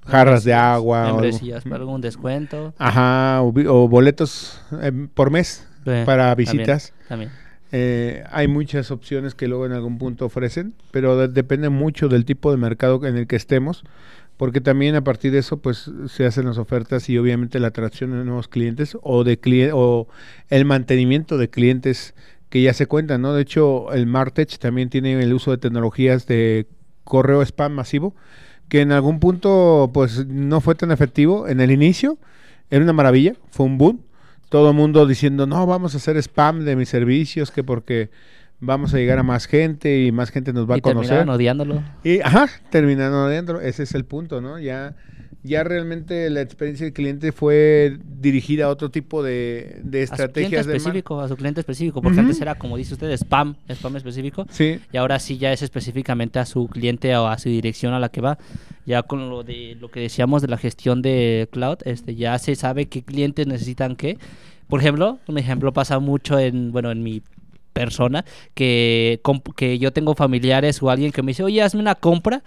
jarras 0.04 0.44
de 0.44 0.52
agua 0.54 1.06
membresías 1.06 1.64
para 1.64 1.76
algún 1.76 2.00
descuento 2.00 2.74
Ajá, 2.78 3.40
o, 3.42 3.88
boletos 3.88 4.60
eh, 4.82 4.92
por 5.14 5.30
mes 5.30 5.66
para 5.84 6.28
también, 6.28 6.36
visitas. 6.36 6.92
también 7.08 7.30
Eh, 7.78 8.24
hay 8.30 8.48
muchas 8.48 8.90
opciones 8.90 9.34
que 9.34 9.48
luego 9.48 9.66
en 9.66 9.72
algún 9.72 9.98
punto 9.98 10.24
ofrecen, 10.24 10.72
pero 10.92 11.14
de- 11.18 11.28
depende 11.28 11.68
mucho 11.68 12.08
del 12.08 12.24
tipo 12.24 12.50
de 12.50 12.56
mercado 12.56 13.04
en 13.04 13.16
el 13.18 13.26
que 13.26 13.36
estemos, 13.36 13.84
porque 14.38 14.62
también 14.62 14.94
a 14.94 15.04
partir 15.04 15.30
de 15.32 15.38
eso 15.40 15.58
pues 15.58 15.90
se 16.08 16.24
hacen 16.24 16.46
las 16.46 16.56
ofertas 16.56 17.10
y 17.10 17.18
obviamente 17.18 17.60
la 17.60 17.66
atracción 17.68 18.12
de 18.12 18.24
nuevos 18.24 18.48
clientes 18.48 18.96
o 19.02 19.24
de 19.24 19.38
cli- 19.38 19.70
o 19.74 20.08
el 20.48 20.64
mantenimiento 20.64 21.36
de 21.36 21.50
clientes 21.50 22.14
que 22.48 22.62
ya 22.62 22.72
se 22.72 22.86
cuentan, 22.86 23.20
¿no? 23.20 23.34
De 23.34 23.42
hecho, 23.42 23.92
el 23.92 24.06
Martech 24.06 24.56
también 24.58 24.88
tiene 24.88 25.20
el 25.22 25.34
uso 25.34 25.50
de 25.50 25.58
tecnologías 25.58 26.26
de 26.26 26.66
correo 27.04 27.42
spam 27.42 27.72
masivo, 27.72 28.14
que 28.70 28.80
en 28.80 28.90
algún 28.90 29.20
punto 29.20 29.90
pues 29.92 30.26
no 30.26 30.62
fue 30.62 30.74
tan 30.76 30.92
efectivo 30.92 31.46
en 31.46 31.60
el 31.60 31.70
inicio, 31.70 32.16
era 32.70 32.82
una 32.82 32.94
maravilla, 32.94 33.34
fue 33.50 33.66
un 33.66 33.76
boom, 33.78 34.00
todo 34.48 34.70
el 34.70 34.76
mundo 34.76 35.06
diciendo, 35.06 35.46
no, 35.46 35.66
vamos 35.66 35.94
a 35.94 35.96
hacer 35.98 36.16
spam 36.16 36.64
de 36.64 36.76
mis 36.76 36.88
servicios, 36.88 37.50
que 37.50 37.64
porque 37.64 38.10
vamos 38.60 38.94
a 38.94 38.98
llegar 38.98 39.18
a 39.18 39.22
más 39.22 39.46
gente 39.46 40.02
y 40.02 40.12
más 40.12 40.30
gente 40.30 40.52
nos 40.52 40.68
va 40.68 40.76
y 40.76 40.78
a 40.78 40.82
conocer. 40.82 41.08
terminaron 41.08 41.34
odiándolo 41.34 41.82
Y, 42.04 42.20
ajá, 42.20 42.48
terminando 42.70 43.24
adentro, 43.24 43.60
ese 43.60 43.82
es 43.82 43.94
el 43.94 44.04
punto, 44.04 44.40
¿no? 44.40 44.58
Ya, 44.58 44.94
ya 45.46 45.64
realmente 45.64 46.28
la 46.30 46.40
experiencia 46.42 46.84
del 46.84 46.92
cliente 46.92 47.32
fue 47.32 47.98
dirigida 48.04 48.66
a 48.66 48.68
otro 48.68 48.90
tipo 48.90 49.22
de, 49.22 49.80
de 49.82 50.02
a 50.02 50.06
su 50.06 50.12
cliente 50.14 50.24
estrategias 50.24 50.66
específico 50.66 51.20
a 51.20 51.28
su 51.28 51.36
cliente 51.36 51.60
específico 51.60 52.02
porque 52.02 52.20
antes 52.20 52.40
era 52.40 52.56
como 52.56 52.76
dice 52.76 52.94
usted 52.94 53.10
spam 53.12 53.56
spam 53.68 53.96
específico 53.96 54.46
Sí, 54.50 54.80
y 54.92 54.96
ahora 54.96 55.18
sí 55.18 55.38
ya 55.38 55.52
es 55.52 55.62
específicamente 55.62 56.38
a 56.38 56.46
su 56.46 56.66
cliente 56.68 57.16
o 57.16 57.26
a 57.26 57.38
su 57.38 57.48
dirección 57.48 57.92
a 57.92 58.00
la 58.00 58.08
que 58.08 58.20
va. 58.20 58.38
Ya 58.84 59.02
con 59.02 59.30
lo 59.30 59.42
de 59.42 59.76
lo 59.80 59.90
que 59.90 60.00
decíamos 60.00 60.42
de 60.42 60.48
la 60.48 60.58
gestión 60.58 61.02
de 61.02 61.48
cloud, 61.50 61.78
este 61.84 62.14
ya 62.14 62.38
se 62.38 62.54
sabe 62.54 62.86
qué 62.86 63.02
clientes 63.02 63.46
necesitan 63.46 63.96
qué. 63.96 64.18
Por 64.68 64.80
ejemplo, 64.80 65.18
un 65.26 65.38
ejemplo 65.38 65.72
pasa 65.72 65.98
mucho 65.98 66.38
en 66.38 66.72
bueno, 66.72 66.90
en 66.90 67.02
mi 67.02 67.22
persona 67.72 68.24
que 68.54 69.20
que 69.56 69.78
yo 69.78 69.92
tengo 69.92 70.14
familiares 70.14 70.82
o 70.82 70.90
alguien 70.90 71.12
que 71.12 71.22
me 71.22 71.30
dice, 71.30 71.42
"Oye, 71.42 71.62
hazme 71.62 71.80
una 71.80 71.94
compra." 71.94 72.42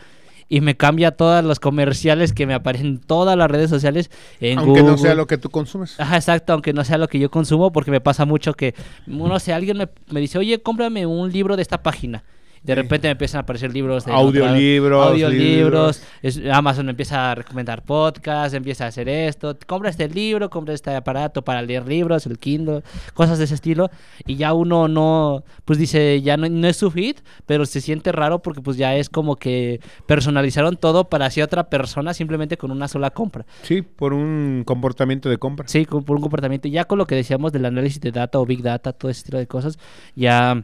Y 0.49 0.61
me 0.61 0.75
cambia 0.75 1.11
todos 1.11 1.43
los 1.43 1.59
comerciales 1.59 2.33
que 2.33 2.47
me 2.47 2.55
aparecen 2.55 2.87
en 2.87 2.99
todas 2.99 3.37
las 3.37 3.49
redes 3.49 3.69
sociales. 3.69 4.09
En 4.39 4.57
aunque 4.57 4.81
no 4.81 4.97
sea 4.97 5.13
lo 5.13 5.27
que 5.27 5.37
tú 5.37 5.49
consumes. 5.49 5.99
Ajá, 5.99 6.15
exacto, 6.17 6.53
aunque 6.53 6.73
no 6.73 6.83
sea 6.83 6.97
lo 6.97 7.07
que 7.07 7.19
yo 7.19 7.29
consumo, 7.29 7.71
porque 7.71 7.91
me 7.91 8.01
pasa 8.01 8.25
mucho 8.25 8.53
que, 8.53 8.73
no 9.05 9.39
sé, 9.39 9.53
alguien 9.53 9.77
me, 9.77 9.89
me 10.09 10.19
dice, 10.19 10.39
oye, 10.39 10.59
cómprame 10.61 11.05
un 11.05 11.31
libro 11.31 11.55
de 11.55 11.61
esta 11.61 11.83
página. 11.83 12.23
De 12.63 12.75
repente 12.75 13.07
me 13.07 13.11
empiezan 13.11 13.39
a 13.39 13.41
aparecer 13.43 13.73
libros 13.73 14.05
de 14.05 14.11
Audiolibros, 14.11 15.07
audiolibros, 15.07 16.03
Amazon 16.51 16.89
empieza 16.89 17.31
a 17.31 17.35
recomendar 17.35 17.83
podcasts, 17.83 18.53
empieza 18.53 18.85
a 18.85 18.87
hacer 18.87 19.07
esto, 19.07 19.57
compra 19.65 19.89
este 19.89 20.09
libro, 20.09 20.49
compra 20.49 20.73
este 20.73 20.93
aparato 20.95 21.41
para 21.41 21.61
leer 21.61 21.87
libros, 21.87 22.25
el 22.25 22.37
Kindle, 22.37 22.83
cosas 23.13 23.37
de 23.37 23.45
ese 23.45 23.55
estilo, 23.55 23.89
y 24.25 24.35
ya 24.35 24.53
uno 24.53 24.87
no, 24.87 25.43
pues 25.65 25.79
dice, 25.79 26.21
ya 26.21 26.35
no, 26.35 26.49
no 26.49 26.67
es 26.67 26.77
su 26.77 26.91
fit, 26.91 27.19
pero 27.45 27.65
se 27.65 27.81
siente 27.81 28.11
raro 28.11 28.39
porque 28.39 28.61
pues 28.61 28.77
ya 28.77 28.95
es 28.95 29.09
como 29.09 29.35
que 29.37 29.79
personalizaron 30.05 30.77
todo 30.77 31.09
para 31.09 31.29
hacia 31.29 31.45
otra 31.45 31.69
persona 31.69 32.13
simplemente 32.13 32.57
con 32.57 32.71
una 32.71 32.87
sola 32.87 33.11
compra. 33.11 33.45
Sí, 33.63 33.81
por 33.81 34.13
un 34.13 34.63
comportamiento 34.65 35.29
de 35.29 35.37
compra. 35.37 35.67
Sí, 35.67 35.85
por 35.85 36.15
un 36.15 36.21
comportamiento. 36.21 36.67
Ya 36.67 36.85
con 36.85 36.97
lo 36.97 37.05
que 37.05 37.15
decíamos 37.15 37.51
del 37.51 37.65
análisis 37.65 38.01
de 38.01 38.11
data 38.11 38.39
o 38.39 38.45
big 38.45 38.61
data, 38.61 38.93
todo 38.93 39.09
ese 39.11 39.19
estilo 39.19 39.37
de 39.37 39.47
cosas, 39.47 39.79
ya 40.15 40.63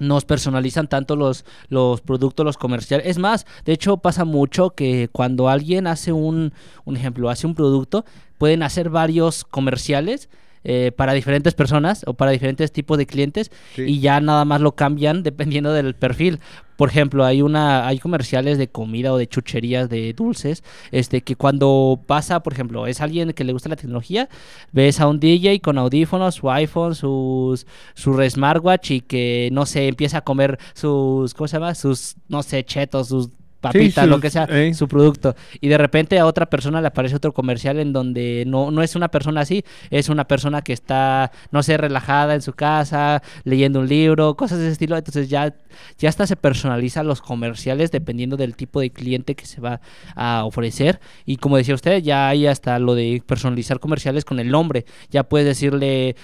nos 0.00 0.24
personalizan 0.24 0.88
tanto 0.88 1.14
los, 1.14 1.44
los 1.68 2.00
productos, 2.00 2.44
los 2.44 2.58
comerciales. 2.58 3.06
Es 3.06 3.18
más, 3.18 3.46
de 3.64 3.72
hecho 3.72 3.98
pasa 3.98 4.24
mucho 4.24 4.70
que 4.70 5.08
cuando 5.12 5.48
alguien 5.48 5.86
hace 5.86 6.12
un, 6.12 6.52
un 6.84 6.96
ejemplo, 6.96 7.30
hace 7.30 7.46
un 7.46 7.54
producto, 7.54 8.04
pueden 8.38 8.64
hacer 8.64 8.90
varios 8.90 9.44
comerciales 9.44 10.28
eh, 10.64 10.92
para 10.94 11.12
diferentes 11.14 11.54
personas 11.54 12.02
o 12.06 12.14
para 12.14 12.30
diferentes 12.32 12.72
tipos 12.72 12.98
de 12.98 13.06
clientes 13.06 13.50
Sí. 13.74 13.82
y 13.82 14.00
ya 14.00 14.20
nada 14.20 14.44
más 14.44 14.60
lo 14.60 14.72
cambian 14.72 15.22
dependiendo 15.22 15.72
del 15.72 15.94
perfil. 15.94 16.38
Por 16.76 16.88
ejemplo, 16.88 17.26
hay 17.26 17.42
una 17.42 17.86
hay 17.86 17.98
comerciales 17.98 18.56
de 18.56 18.68
comida 18.68 19.12
o 19.12 19.18
de 19.18 19.26
chucherías 19.26 19.90
de 19.90 20.14
dulces, 20.14 20.64
este 20.92 21.20
que 21.20 21.36
cuando 21.36 22.00
pasa, 22.06 22.42
por 22.42 22.54
ejemplo, 22.54 22.86
es 22.86 23.02
alguien 23.02 23.32
que 23.34 23.44
le 23.44 23.52
gusta 23.52 23.68
la 23.68 23.76
tecnología, 23.76 24.30
ves 24.72 24.98
a 25.00 25.06
un 25.06 25.20
DJ 25.20 25.60
con 25.60 25.76
audífonos, 25.76 26.36
su 26.36 26.50
iPhone, 26.50 26.94
sus 26.94 27.66
su 27.94 28.18
smartwatch 28.30 28.92
y 28.92 29.00
que 29.02 29.50
no 29.52 29.66
sé, 29.66 29.88
empieza 29.88 30.18
a 30.18 30.24
comer 30.24 30.58
sus 30.72 31.34
¿cómo 31.34 31.48
se 31.48 31.56
llama? 31.58 31.74
sus 31.74 32.16
no 32.28 32.42
sé, 32.42 32.64
chetos, 32.64 33.08
sus 33.08 33.28
papitas, 33.60 34.08
lo 34.08 34.20
que 34.20 34.30
sea, 34.30 34.48
su 34.74 34.88
producto. 34.88 35.34
Y 35.60 35.68
de 35.68 35.78
repente 35.78 36.18
a 36.18 36.26
otra 36.26 36.46
persona 36.46 36.80
le 36.80 36.88
aparece 36.88 37.16
otro 37.16 37.32
comercial 37.32 37.78
en 37.78 37.92
donde 37.92 38.44
no, 38.46 38.70
no 38.70 38.82
es 38.82 38.96
una 38.96 39.08
persona 39.08 39.42
así, 39.42 39.64
es 39.90 40.08
una 40.08 40.26
persona 40.26 40.62
que 40.62 40.72
está, 40.72 41.30
no 41.50 41.62
sé, 41.62 41.76
relajada 41.76 42.34
en 42.34 42.42
su 42.42 42.52
casa, 42.52 43.22
leyendo 43.44 43.80
un 43.80 43.88
libro, 43.88 44.36
cosas 44.36 44.58
de 44.58 44.64
ese 44.64 44.72
estilo. 44.72 44.96
Entonces 44.96 45.28
ya, 45.28 45.54
ya 45.98 46.08
hasta 46.08 46.26
se 46.26 46.36
personalizan 46.36 47.06
los 47.06 47.20
comerciales 47.20 47.90
dependiendo 47.90 48.36
del 48.36 48.56
tipo 48.56 48.80
de 48.80 48.90
cliente 48.90 49.34
que 49.34 49.46
se 49.46 49.60
va 49.60 49.80
a 50.14 50.44
ofrecer. 50.44 51.00
Y 51.26 51.36
como 51.36 51.56
decía 51.56 51.74
usted, 51.74 52.02
ya 52.02 52.28
hay 52.28 52.46
hasta 52.46 52.78
lo 52.78 52.94
de 52.94 53.22
personalizar 53.26 53.80
comerciales 53.80 54.24
con 54.24 54.40
el 54.40 54.50
nombre. 54.50 54.84
Ya 55.10 55.24
puedes 55.24 55.46
decirle, 55.46 56.16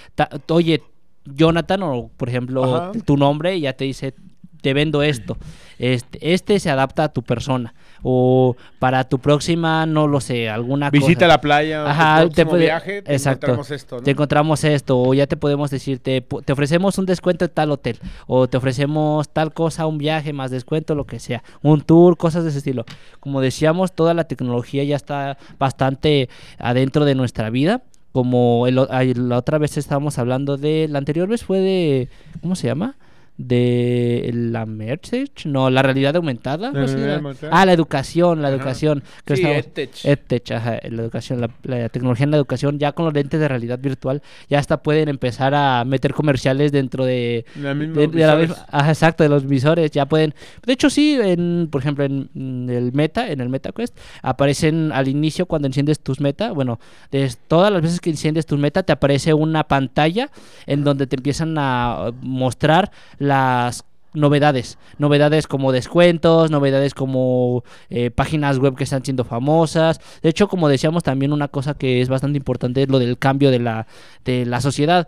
oye, 0.49 0.81
Jonathan, 1.25 1.83
o 1.83 2.09
por 2.15 2.29
ejemplo, 2.29 2.63
Ajá. 2.63 2.91
tu 3.05 3.17
nombre, 3.17 3.57
y 3.57 3.61
ya 3.61 3.73
te 3.73 3.85
dice, 3.85 4.13
te 4.61 4.73
vendo 4.73 5.03
esto. 5.03 5.37
Este, 5.79 6.33
este 6.33 6.59
se 6.59 6.69
adapta 6.69 7.05
a 7.05 7.09
tu 7.09 7.21
persona. 7.23 7.73
O 8.03 8.55
para 8.79 9.03
tu 9.05 9.19
próxima, 9.19 9.85
no 9.85 10.07
lo 10.07 10.21
sé, 10.21 10.49
alguna 10.49 10.91
Visita 10.91 11.21
cosa. 11.21 11.27
la 11.27 11.41
playa, 11.41 11.89
Ajá, 11.89 12.23
tu 12.23 12.29
te 12.29 12.45
puede- 12.45 12.65
viaje, 12.65 13.01
te 13.01 13.13
exacto. 13.13 13.47
encontramos 13.47 13.71
esto, 13.71 13.95
¿no? 13.97 14.03
Te 14.03 14.11
encontramos 14.11 14.63
esto, 14.63 14.99
o 15.01 15.13
ya 15.15 15.25
te 15.25 15.35
podemos 15.35 15.71
decir, 15.71 15.99
te, 15.99 16.23
ofrecemos 16.51 16.97
un 16.99 17.05
descuento 17.07 17.45
en 17.45 17.51
tal 17.51 17.71
hotel, 17.71 17.97
o 18.27 18.47
te 18.47 18.57
ofrecemos 18.57 19.29
tal 19.29 19.51
cosa, 19.51 19.87
un 19.87 19.97
viaje 19.97 20.31
más 20.31 20.51
descuento, 20.51 20.93
lo 20.93 21.05
que 21.05 21.19
sea, 21.19 21.43
un 21.63 21.81
tour, 21.81 22.17
cosas 22.17 22.43
de 22.43 22.49
ese 22.51 22.59
estilo. 22.59 22.85
Como 23.19 23.41
decíamos, 23.41 23.91
toda 23.91 24.13
la 24.13 24.25
tecnología 24.25 24.83
ya 24.83 24.95
está 24.95 25.37
bastante 25.57 26.29
adentro 26.59 27.03
de 27.03 27.15
nuestra 27.15 27.49
vida. 27.49 27.81
Como 28.11 28.67
el 28.67 28.75
la 28.75 29.37
otra 29.37 29.57
vez 29.57 29.77
estábamos 29.77 30.17
hablando 30.17 30.57
de, 30.57 30.87
la 30.87 30.99
anterior 30.99 31.27
vez 31.27 31.43
fue 31.43 31.59
de, 31.59 32.09
¿cómo 32.41 32.55
se 32.55 32.67
llama? 32.67 32.95
De 33.37 34.31
la 34.33 34.65
Merchage, 34.65 35.27
no, 35.45 35.69
la 35.69 35.83
realidad 35.83 36.15
aumentada. 36.15 36.71
La 36.71 36.85
realidad 36.85 37.15
aumentada. 37.17 37.51
Ah, 37.55 37.65
la 37.67 37.73
educación, 37.73 38.41
la 38.41 38.47
Ajá. 38.47 38.57
educación. 38.57 39.03
que 39.25 39.35
Sí, 39.35 39.41
estábamos- 39.43 39.65
EdTech. 39.67 40.05
EdTech, 40.05 40.51
ajá, 40.53 40.79
la 40.89 41.01
educación, 41.03 41.41
la, 41.41 41.49
la 41.63 41.89
tecnología 41.89 42.23
en 42.23 42.31
la 42.31 42.37
educación, 42.37 42.79
ya 42.79 42.93
con 42.93 43.05
los 43.05 43.13
lentes 43.13 43.39
de 43.39 43.47
realidad 43.47 43.77
virtual, 43.79 44.21
ya 44.49 44.57
hasta 44.57 44.77
pueden 44.81 45.07
empezar 45.09 45.53
a 45.53 45.83
meter 45.85 46.13
comerciales 46.13 46.71
dentro 46.71 47.05
de, 47.05 47.45
La 47.61 47.73
misma 47.75 48.01
de- 48.01 48.07
de 48.07 48.25
la 48.25 48.35
visores. 48.35 48.49
misma- 48.49 48.65
ajá, 48.71 48.89
exacto, 48.89 49.23
de 49.23 49.29
los 49.29 49.45
visores, 49.47 49.91
ya 49.91 50.07
pueden, 50.07 50.33
de 50.65 50.73
hecho 50.73 50.89
sí, 50.89 51.17
en, 51.21 51.67
por 51.71 51.81
ejemplo, 51.81 52.05
en, 52.05 52.29
el 52.69 52.91
Meta, 52.93 53.29
en 53.29 53.39
el 53.41 53.49
MetaQuest, 53.49 53.95
aparecen 54.23 54.91
al 54.91 55.07
inicio 55.07 55.45
cuando 55.45 55.67
enciendes 55.67 55.99
tus 55.99 56.19
Meta, 56.19 56.51
bueno, 56.53 56.79
des- 57.11 57.37
todas 57.47 57.71
las 57.71 57.81
veces 57.83 57.99
que 57.99 58.09
enciendes 58.09 58.45
tus 58.47 58.57
Meta 58.57 58.81
te 58.83 58.93
aparece 58.93 59.33
una 59.33 59.63
pantalla 59.65 60.31
en 60.65 60.83
donde 60.83 61.05
te 61.07 61.15
empiezan 61.17 61.55
a 61.59 62.11
mostrar 62.21 62.91
las 63.27 63.85
novedades, 64.13 64.79
novedades 64.97 65.45
como 65.45 65.71
descuentos, 65.71 66.49
novedades 66.49 66.93
como 66.95 67.63
eh, 67.89 68.09
páginas 68.09 68.57
web 68.57 68.75
que 68.75 68.85
están 68.85 69.03
siendo 69.03 69.23
famosas. 69.25 69.99
De 70.23 70.29
hecho, 70.29 70.47
como 70.47 70.69
decíamos, 70.69 71.03
también 71.03 71.33
una 71.33 71.49
cosa 71.49 71.75
que 71.75 72.01
es 72.01 72.09
bastante 72.09 72.37
importante 72.37 72.81
es 72.83 72.89
lo 72.89 72.97
del 72.99 73.19
cambio 73.19 73.51
de 73.51 73.59
la, 73.59 73.85
de 74.25 74.45
la 74.45 74.59
sociedad. 74.61 75.07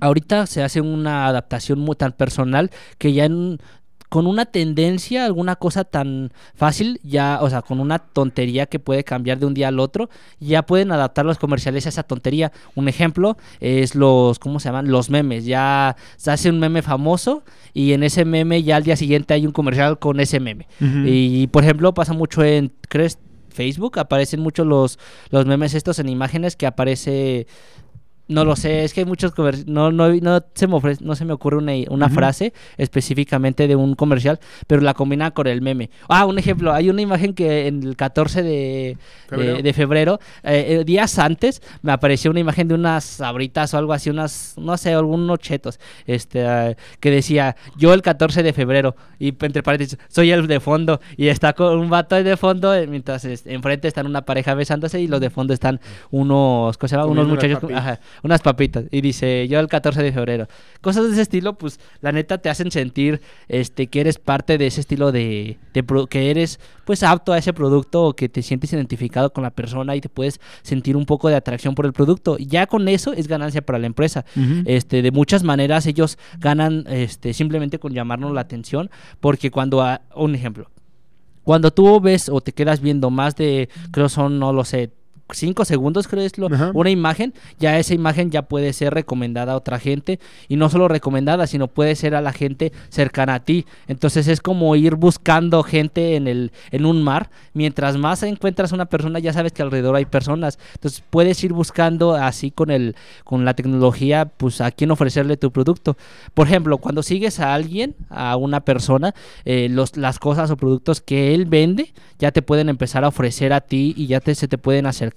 Ahorita 0.00 0.46
se 0.46 0.62
hace 0.62 0.80
una 0.80 1.26
adaptación 1.26 1.78
muy 1.78 1.96
tan 1.96 2.12
personal 2.12 2.70
que 2.98 3.12
ya 3.12 3.24
en- 3.24 3.58
con 4.14 4.28
una 4.28 4.46
tendencia, 4.46 5.24
alguna 5.24 5.56
cosa 5.56 5.82
tan 5.82 6.30
fácil, 6.54 7.00
ya, 7.02 7.40
o 7.42 7.50
sea, 7.50 7.62
con 7.62 7.80
una 7.80 7.98
tontería 7.98 8.66
que 8.66 8.78
puede 8.78 9.02
cambiar 9.02 9.40
de 9.40 9.46
un 9.46 9.54
día 9.54 9.66
al 9.66 9.80
otro, 9.80 10.08
ya 10.38 10.62
pueden 10.62 10.92
adaptar 10.92 11.26
los 11.26 11.36
comerciales 11.36 11.86
a 11.86 11.88
esa 11.88 12.04
tontería. 12.04 12.52
Un 12.76 12.86
ejemplo 12.86 13.36
es 13.58 13.96
los, 13.96 14.38
¿cómo 14.38 14.60
se 14.60 14.68
llaman? 14.68 14.88
Los 14.88 15.10
memes. 15.10 15.46
Ya 15.46 15.96
se 16.16 16.30
hace 16.30 16.48
un 16.48 16.60
meme 16.60 16.80
famoso 16.80 17.42
y 17.72 17.92
en 17.92 18.04
ese 18.04 18.24
meme 18.24 18.62
ya 18.62 18.76
al 18.76 18.84
día 18.84 18.94
siguiente 18.94 19.34
hay 19.34 19.46
un 19.46 19.52
comercial 19.52 19.98
con 19.98 20.20
ese 20.20 20.38
meme. 20.38 20.68
Y 20.78 21.48
por 21.48 21.64
ejemplo 21.64 21.92
pasa 21.92 22.12
mucho 22.12 22.44
en, 22.44 22.70
¿crees? 22.88 23.18
Facebook, 23.48 23.98
aparecen 23.98 24.38
mucho 24.38 24.64
los, 24.64 24.96
los 25.30 25.44
memes 25.44 25.74
estos 25.74 25.98
en 25.98 26.08
imágenes 26.08 26.54
que 26.54 26.66
aparece... 26.66 27.48
No 28.26 28.44
lo 28.44 28.56
sé, 28.56 28.84
es 28.84 28.94
que 28.94 29.00
hay 29.00 29.06
muchos 29.06 29.32
comerciales. 29.32 29.68
No, 29.70 29.92
no, 29.92 30.08
no, 30.14 30.40
se 30.54 30.66
me 30.66 30.74
ofrece- 30.76 31.02
no 31.02 31.14
se 31.14 31.24
me 31.26 31.32
ocurre 31.34 31.58
una, 31.58 31.72
una 31.90 32.08
frase 32.08 32.52
específicamente 32.78 33.66
de 33.68 33.76
un 33.76 33.94
comercial, 33.94 34.38
pero 34.66 34.80
la 34.80 34.94
combina 34.94 35.32
con 35.32 35.46
el 35.46 35.60
meme. 35.60 35.90
Ah, 36.08 36.24
un 36.24 36.38
ejemplo, 36.38 36.72
hay 36.72 36.88
una 36.88 37.02
imagen 37.02 37.34
que 37.34 37.66
en 37.66 37.82
el 37.82 37.96
14 37.96 38.42
de 38.42 38.96
Febrero. 39.28 39.56
de, 39.56 39.62
de 39.62 39.72
febrero, 39.72 40.20
eh, 40.42 40.78
eh, 40.80 40.84
días 40.84 41.18
antes, 41.18 41.60
me 41.82 41.92
apareció 41.92 42.30
una 42.30 42.40
imagen 42.40 42.68
de 42.68 42.74
unas 42.74 43.04
sabritas 43.04 43.74
o 43.74 43.78
algo 43.78 43.92
así, 43.92 44.08
unas, 44.10 44.54
no 44.56 44.76
sé, 44.76 44.94
algunos 44.94 45.38
chetos, 45.40 45.78
este, 46.06 46.46
ah, 46.46 46.74
que 47.00 47.10
decía, 47.10 47.56
yo 47.76 47.92
el 47.92 48.00
14 48.02 48.42
de 48.42 48.52
febrero, 48.52 48.96
y 49.18 49.28
entre 49.44 49.62
paréntesis, 49.62 49.98
soy 50.08 50.30
el 50.30 50.46
de 50.46 50.60
fondo, 50.60 51.00
y 51.16 51.28
está 51.28 51.52
con 51.52 51.78
un 51.78 51.90
vato 51.90 52.14
de 52.22 52.36
fondo, 52.36 52.74
eh, 52.74 52.86
mientras 52.86 53.24
este, 53.24 53.52
enfrente 53.52 53.88
están 53.88 54.06
una 54.06 54.22
pareja 54.22 54.54
besándose, 54.54 55.00
y 55.00 55.08
los 55.08 55.20
de 55.20 55.30
fondo 55.30 55.52
están 55.52 55.80
unos, 56.10 56.78
¿cómo 56.78 56.88
se 56.88 56.96
llama? 56.96 57.06
Unos 57.06 57.26
muchachos, 57.28 57.58
ajá, 57.74 58.00
unas 58.22 58.40
papitas, 58.42 58.84
y 58.90 59.00
dice, 59.00 59.46
yo 59.48 59.58
el 59.60 59.68
14 59.68 60.02
de 60.02 60.12
febrero. 60.12 60.48
Cosas 60.80 61.04
de 61.06 61.12
ese 61.12 61.22
estilo, 61.22 61.58
pues, 61.58 61.80
la 62.00 62.12
neta 62.12 62.38
te 62.38 62.48
hacen 62.48 62.70
sentir, 62.70 63.20
este, 63.48 63.88
que 63.88 64.00
eres 64.00 64.18
parte 64.18 64.58
de 64.58 64.66
ese 64.66 64.80
estilo 64.80 65.12
de, 65.12 65.58
de 65.72 65.84
que 66.08 66.30
eres, 66.30 66.60
pues, 66.84 67.02
apto 67.02 67.32
a 67.32 67.38
ese 67.38 67.52
producto, 67.52 68.04
o 68.04 68.14
que 68.16 68.28
te 68.28 68.42
sientes 68.42 68.72
identificado 68.72 69.32
con 69.32 69.42
la 69.42 69.50
persona 69.50 69.96
y 69.96 70.00
te 70.00 70.08
puedes 70.08 70.40
sentir 70.62 70.96
un 70.96 71.06
poco 71.06 71.28
de 71.28 71.36
atracción 71.36 71.74
por 71.74 71.86
el 71.86 71.92
producto. 71.92 72.36
Y 72.38 72.46
ya 72.46 72.66
con 72.66 72.86
eso 72.88 73.12
es 73.12 73.28
ganancia 73.28 73.62
para 73.62 73.78
la 73.78 73.86
empresa. 73.86 74.24
Este, 74.66 75.02
de 75.02 75.10
muchas 75.10 75.42
maneras 75.42 75.86
ellos 75.86 76.18
ganan 76.38 76.84
este, 76.88 77.32
simplemente 77.34 77.78
con 77.78 77.92
llamarnos 77.92 78.32
la 78.32 78.40
atención, 78.42 78.90
porque 79.20 79.50
cuando, 79.50 79.82
a- 79.82 80.02
un 80.14 80.34
ejemplo, 80.34 80.70
cuando 81.42 81.70
tú 81.70 82.00
ves 82.00 82.28
o 82.28 82.40
te 82.40 82.52
quedas 82.52 82.80
viendo 82.80 83.10
más 83.10 83.36
de, 83.36 83.68
creo 83.90 84.08
son, 84.08 84.38
no 84.38 84.52
lo 84.52 84.64
sé, 84.64 84.92
cinco 85.32 85.64
segundos, 85.64 86.06
creo 86.06 86.22
es 86.22 86.36
lo, 86.38 86.46
Ajá. 86.46 86.70
una 86.74 86.90
imagen, 86.90 87.32
ya 87.58 87.78
esa 87.78 87.94
imagen 87.94 88.30
ya 88.30 88.42
puede 88.42 88.72
ser 88.72 88.92
recomendada 88.92 89.52
a 89.52 89.56
otra 89.56 89.78
gente 89.78 90.20
y 90.48 90.56
no 90.56 90.68
solo 90.68 90.88
recomendada, 90.88 91.46
sino 91.46 91.68
puede 91.68 91.94
ser 91.96 92.14
a 92.14 92.20
la 92.20 92.32
gente 92.32 92.72
cercana 92.90 93.34
a 93.34 93.40
ti. 93.40 93.64
Entonces 93.88 94.28
es 94.28 94.40
como 94.40 94.76
ir 94.76 94.96
buscando 94.96 95.62
gente 95.62 96.16
en 96.16 96.28
el 96.28 96.52
en 96.70 96.84
un 96.84 97.02
mar, 97.02 97.30
mientras 97.54 97.96
más 97.96 98.22
encuentras 98.22 98.72
una 98.72 98.86
persona, 98.86 99.18
ya 99.18 99.32
sabes 99.32 99.52
que 99.52 99.62
alrededor 99.62 99.96
hay 99.96 100.04
personas. 100.04 100.58
Entonces 100.74 101.02
puedes 101.08 101.42
ir 101.42 101.52
buscando 101.52 102.14
así 102.14 102.50
con 102.50 102.70
el 102.70 102.94
con 103.24 103.44
la 103.44 103.54
tecnología, 103.54 104.26
pues 104.26 104.60
a 104.60 104.70
quién 104.70 104.90
ofrecerle 104.90 105.36
tu 105.36 105.50
producto. 105.50 105.96
Por 106.34 106.48
ejemplo, 106.48 106.78
cuando 106.78 107.02
sigues 107.02 107.40
a 107.40 107.54
alguien, 107.54 107.94
a 108.10 108.36
una 108.36 108.60
persona, 108.60 109.14
eh, 109.44 109.68
los, 109.70 109.96
las 109.96 110.18
cosas 110.18 110.50
o 110.50 110.56
productos 110.56 111.00
que 111.00 111.34
él 111.34 111.46
vende, 111.46 111.94
ya 112.18 112.30
te 112.30 112.42
pueden 112.42 112.68
empezar 112.68 113.04
a 113.04 113.08
ofrecer 113.08 113.52
a 113.52 113.60
ti 113.60 113.94
y 113.96 114.06
ya 114.06 114.20
te, 114.20 114.34
se 114.34 114.48
te 114.48 114.58
pueden 114.58 114.86
acercar 114.86 115.13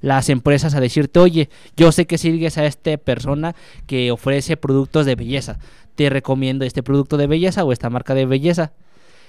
las 0.00 0.28
empresas 0.28 0.74
a 0.74 0.80
decirte, 0.80 1.20
oye, 1.20 1.48
yo 1.76 1.92
sé 1.92 2.06
que 2.06 2.18
sigues 2.18 2.58
a 2.58 2.66
esta 2.66 2.96
persona 2.96 3.54
que 3.86 4.10
ofrece 4.10 4.56
productos 4.56 5.06
de 5.06 5.14
belleza. 5.14 5.58
Te 5.94 6.10
recomiendo 6.10 6.64
este 6.64 6.82
producto 6.82 7.16
de 7.16 7.26
belleza 7.26 7.64
o 7.64 7.72
esta 7.72 7.90
marca 7.90 8.14
de 8.14 8.26
belleza 8.26 8.72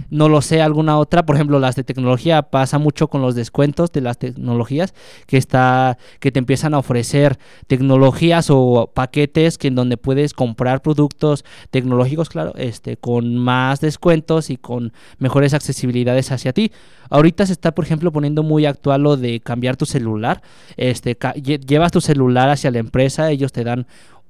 no 0.10 0.30
lo 0.30 0.42
sé 0.42 0.62
alguna 0.62 0.98
otra, 0.98 1.26
por 1.26 1.36
ejemplo, 1.36 1.60
las 1.60 1.76
de 1.76 1.84
tecnología 1.84 2.44
pasa 2.44 2.78
mucho 2.78 3.08
con 3.08 3.22
los 3.22 3.36
descuentos 3.36 3.92
de 3.92 4.02
las 4.02 4.18
tecnologías 4.18 4.94
que 5.28 5.38
está 5.38 5.98
que 6.20 6.32
te 6.32 6.40
empiezan 6.40 6.74
a 6.74 6.80
ofrecer 6.80 7.38
tecnologías 7.68 8.48
o 8.50 8.92
paquetes 8.94 9.58
que 9.58 9.68
en 9.68 9.76
donde 9.76 9.98
puedes 9.98 10.34
comprar 10.34 10.82
productos 10.82 11.46
tecnológicos, 11.72 12.30
claro, 12.30 12.54
este 12.56 12.98
con 12.98 13.38
más 13.38 13.80
descuentos 13.82 14.50
y 14.50 14.58
con 14.58 14.94
mejores 15.18 15.54
accesibilidades 15.54 16.32
hacia 16.32 16.54
ti. 16.54 16.72
Ahorita 17.10 17.46
se 17.46 17.54
está, 17.54 17.74
por 17.74 17.86
ejemplo, 17.86 18.12
poniendo 18.12 18.44
muy 18.44 18.66
actual 18.66 19.04
lo 19.04 19.18
de 19.18 19.40
cambiar 19.40 19.78
tu 19.78 19.86
celular. 19.86 20.42
Este 20.78 21.18
llevas 21.42 21.92
tu 21.92 22.02
celular 22.02 22.50
hacia 22.50 22.72
la 22.72 22.80
empresa, 22.80 23.32
ellos 23.32 23.52
te 23.52 23.64
dan 23.64 23.88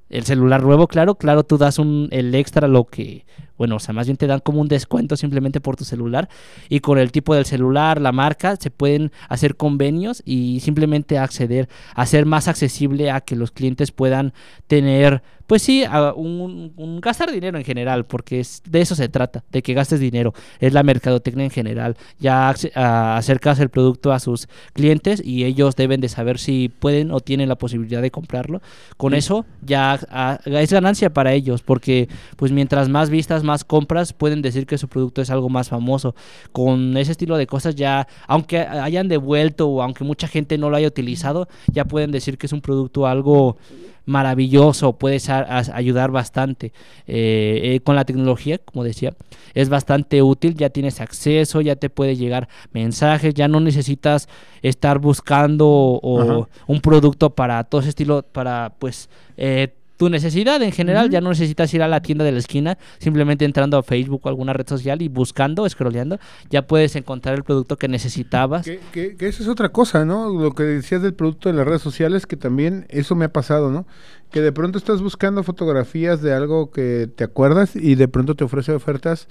el 0.10 0.24
celular 0.24 0.64
nuevo, 0.64 0.88
claro, 0.88 1.16
claro, 1.16 1.44
tú 1.44 1.58
das 1.58 1.80
un, 1.80 2.08
el 2.12 2.34
extra, 2.36 2.68
lo 2.68 2.86
que, 2.86 3.26
bueno, 3.58 3.78
o 3.78 3.80
sea, 3.80 3.94
más 3.94 4.08
bien 4.08 4.18
te 4.18 4.28
dan 4.28 4.40
como 4.40 4.62
un 4.62 4.68
descuento 4.68 5.18
simplemente 5.18 5.62
por 5.62 5.76
tu 5.76 5.84
celular 5.84 6.30
y 6.70 6.80
con 6.80 6.98
el 6.98 7.12
tipo 7.12 7.34
del 7.34 7.46
celular, 7.46 8.00
la 8.00 8.12
marca, 8.12 8.56
se 8.56 8.70
pueden 8.70 9.12
hacer 9.30 9.56
convenios 9.56 10.22
y 10.26 10.60
simplemente 10.60 11.18
acceder, 11.18 11.70
hacer 11.96 12.26
más 12.26 12.48
accesible 12.48 13.12
a 13.12 13.22
que 13.22 13.36
los 13.36 13.52
clientes 13.52 13.92
puedan 13.92 14.34
tener 14.68 15.24
pues 15.48 15.62
sí, 15.62 15.84
a 15.84 16.14
un, 16.14 16.74
un 16.76 17.02
gastar 17.02 17.32
dinero 17.32 17.58
en 17.58 17.64
general, 17.64 18.06
porque 18.06 18.40
es, 18.40 18.64
de 18.68 18.82
eso 18.82 18.96
se 18.96 19.10
trata, 19.10 19.44
de 19.52 19.62
que 19.62 19.74
gastes 19.74 20.00
dinero. 20.00 20.34
Es 20.60 20.74
la 20.74 20.84
mercadotecnia 20.84 21.46
en 21.46 21.52
general. 21.52 21.96
Ya 22.20 22.54
a- 22.76 23.18
acercas 23.18 23.60
el 23.60 23.70
producto 23.70 24.12
a 24.12 24.20
sus 24.20 24.48
clientes 24.74 25.22
y 25.24 25.44
ellos 25.46 25.76
deben 25.76 26.02
de 26.02 26.10
saber 26.10 26.40
si 26.40 26.70
pueden 26.70 27.12
o 27.12 27.20
tienen 27.20 27.50
la 27.50 27.56
posibilidad 27.56 28.02
de 28.02 28.12
comprarlo. 28.12 28.62
Con 28.98 29.14
eso 29.14 29.46
ya 29.62 30.00
es 30.46 30.72
ganancia 30.74 31.12
para 31.14 31.34
ellos, 31.34 31.62
porque 31.62 32.10
pues 32.38 32.52
mientras 32.52 32.90
más 32.90 33.10
vistas, 33.10 33.44
más 33.44 33.64
compras, 33.64 34.14
pueden 34.14 34.42
decir 34.42 34.66
que 34.66 34.78
su 34.78 34.88
producto 34.88 35.22
es 35.22 35.30
algo 35.30 35.50
más 35.50 35.70
famoso. 35.70 36.16
Con 36.52 36.98
ese 36.98 37.12
estilo 37.12 37.38
de 37.38 37.48
cosas 37.48 37.76
ya, 37.76 38.08
aunque 38.28 38.60
hayan 38.60 39.08
devuelto 39.08 39.68
o 39.68 39.82
aunque 39.82 40.04
mucha 40.04 40.28
gente 40.28 40.58
no 40.58 40.70
lo 40.70 40.78
haya 40.78 40.88
utilizado, 40.88 41.48
ya 41.72 41.86
pueden 41.86 42.12
decir 42.12 42.38
que 42.38 42.48
es 42.48 42.54
un 42.54 42.62
producto 42.62 43.06
algo 43.08 43.58
maravilloso, 44.06 44.94
puede 44.94 45.20
sa- 45.20 45.40
as- 45.40 45.70
ayudar 45.70 46.12
bastante. 46.12 46.72
Eh, 47.08 47.62
eh, 47.76 47.80
con 47.84 47.96
la 47.96 48.06
tecnología, 48.06 48.58
como 48.60 48.84
decía, 48.84 49.14
es 49.54 49.70
bastante 49.70 50.22
útil, 50.22 50.56
ya 50.56 50.70
tienes 50.70 51.02
acceso, 51.02 51.62
ya 51.62 51.76
te 51.76 51.90
puede 51.90 52.16
llegar 52.16 52.48
mensajes, 52.72 53.34
ya 53.34 53.48
no 53.48 53.60
necesitas 53.60 54.28
estar 54.62 55.00
buscando 55.00 55.68
o 55.68 56.48
un 56.68 56.82
producto 56.82 57.32
para 57.32 57.64
todo 57.64 57.82
ese 57.82 57.90
estilo, 57.90 58.24
para 58.24 58.74
pues 58.80 59.10
eh, 59.38 59.74
tu 59.98 60.10
necesidad 60.10 60.62
en 60.62 60.72
general, 60.72 61.10
ya 61.10 61.22
no 61.22 61.30
necesitas 61.30 61.74
ir 61.74 61.82
a 61.82 61.88
la 61.88 62.02
tienda 62.02 62.26
de 62.26 62.32
la 62.32 62.40
esquina, 62.40 62.78
simplemente 63.00 63.46
entrando 63.46 63.78
a 63.78 63.84
Facebook 63.84 64.22
o 64.24 64.30
alguna 64.30 64.54
red 64.54 64.68
social 64.68 65.02
y 65.02 65.08
buscando, 65.08 65.68
scrolleando, 65.68 66.20
ya 66.50 66.68
puedes 66.68 66.96
encontrar 66.96 67.36
el 67.36 67.44
producto 67.44 67.78
que 67.78 67.88
necesitabas. 67.88 68.66
Que, 68.66 68.80
que, 68.92 69.16
que 69.16 69.28
eso 69.28 69.44
es 69.44 69.50
otra 69.50 69.70
cosa, 69.70 70.06
¿no? 70.06 70.30
Lo 70.30 70.54
que 70.54 70.64
decías 70.64 71.02
del 71.02 71.14
producto 71.14 71.50
de 71.50 71.56
las 71.56 71.66
redes 71.66 71.82
sociales, 71.82 72.26
que 72.28 72.36
también 72.38 72.86
eso 72.90 73.16
me 73.16 73.26
ha 73.26 73.32
pasado, 73.32 73.72
¿no? 73.72 73.86
Que 74.32 74.42
de 74.42 74.52
pronto 74.52 74.78
estás 74.78 75.02
buscando 75.02 75.44
fotografías 75.44 76.22
de 76.22 76.34
algo 76.34 76.72
que 76.72 77.10
te 77.16 77.24
acuerdas 77.24 77.76
y 77.76 77.96
de 77.96 78.08
pronto 78.08 78.36
te 78.36 78.44
ofrece 78.44 78.74
ofertas. 78.74 79.28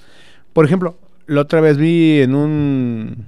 Por 0.53 0.65
ejemplo, 0.65 0.97
la 1.27 1.43
otra 1.43 1.61
vez 1.61 1.77
vi 1.77 2.21
en 2.21 2.35
un... 2.35 3.27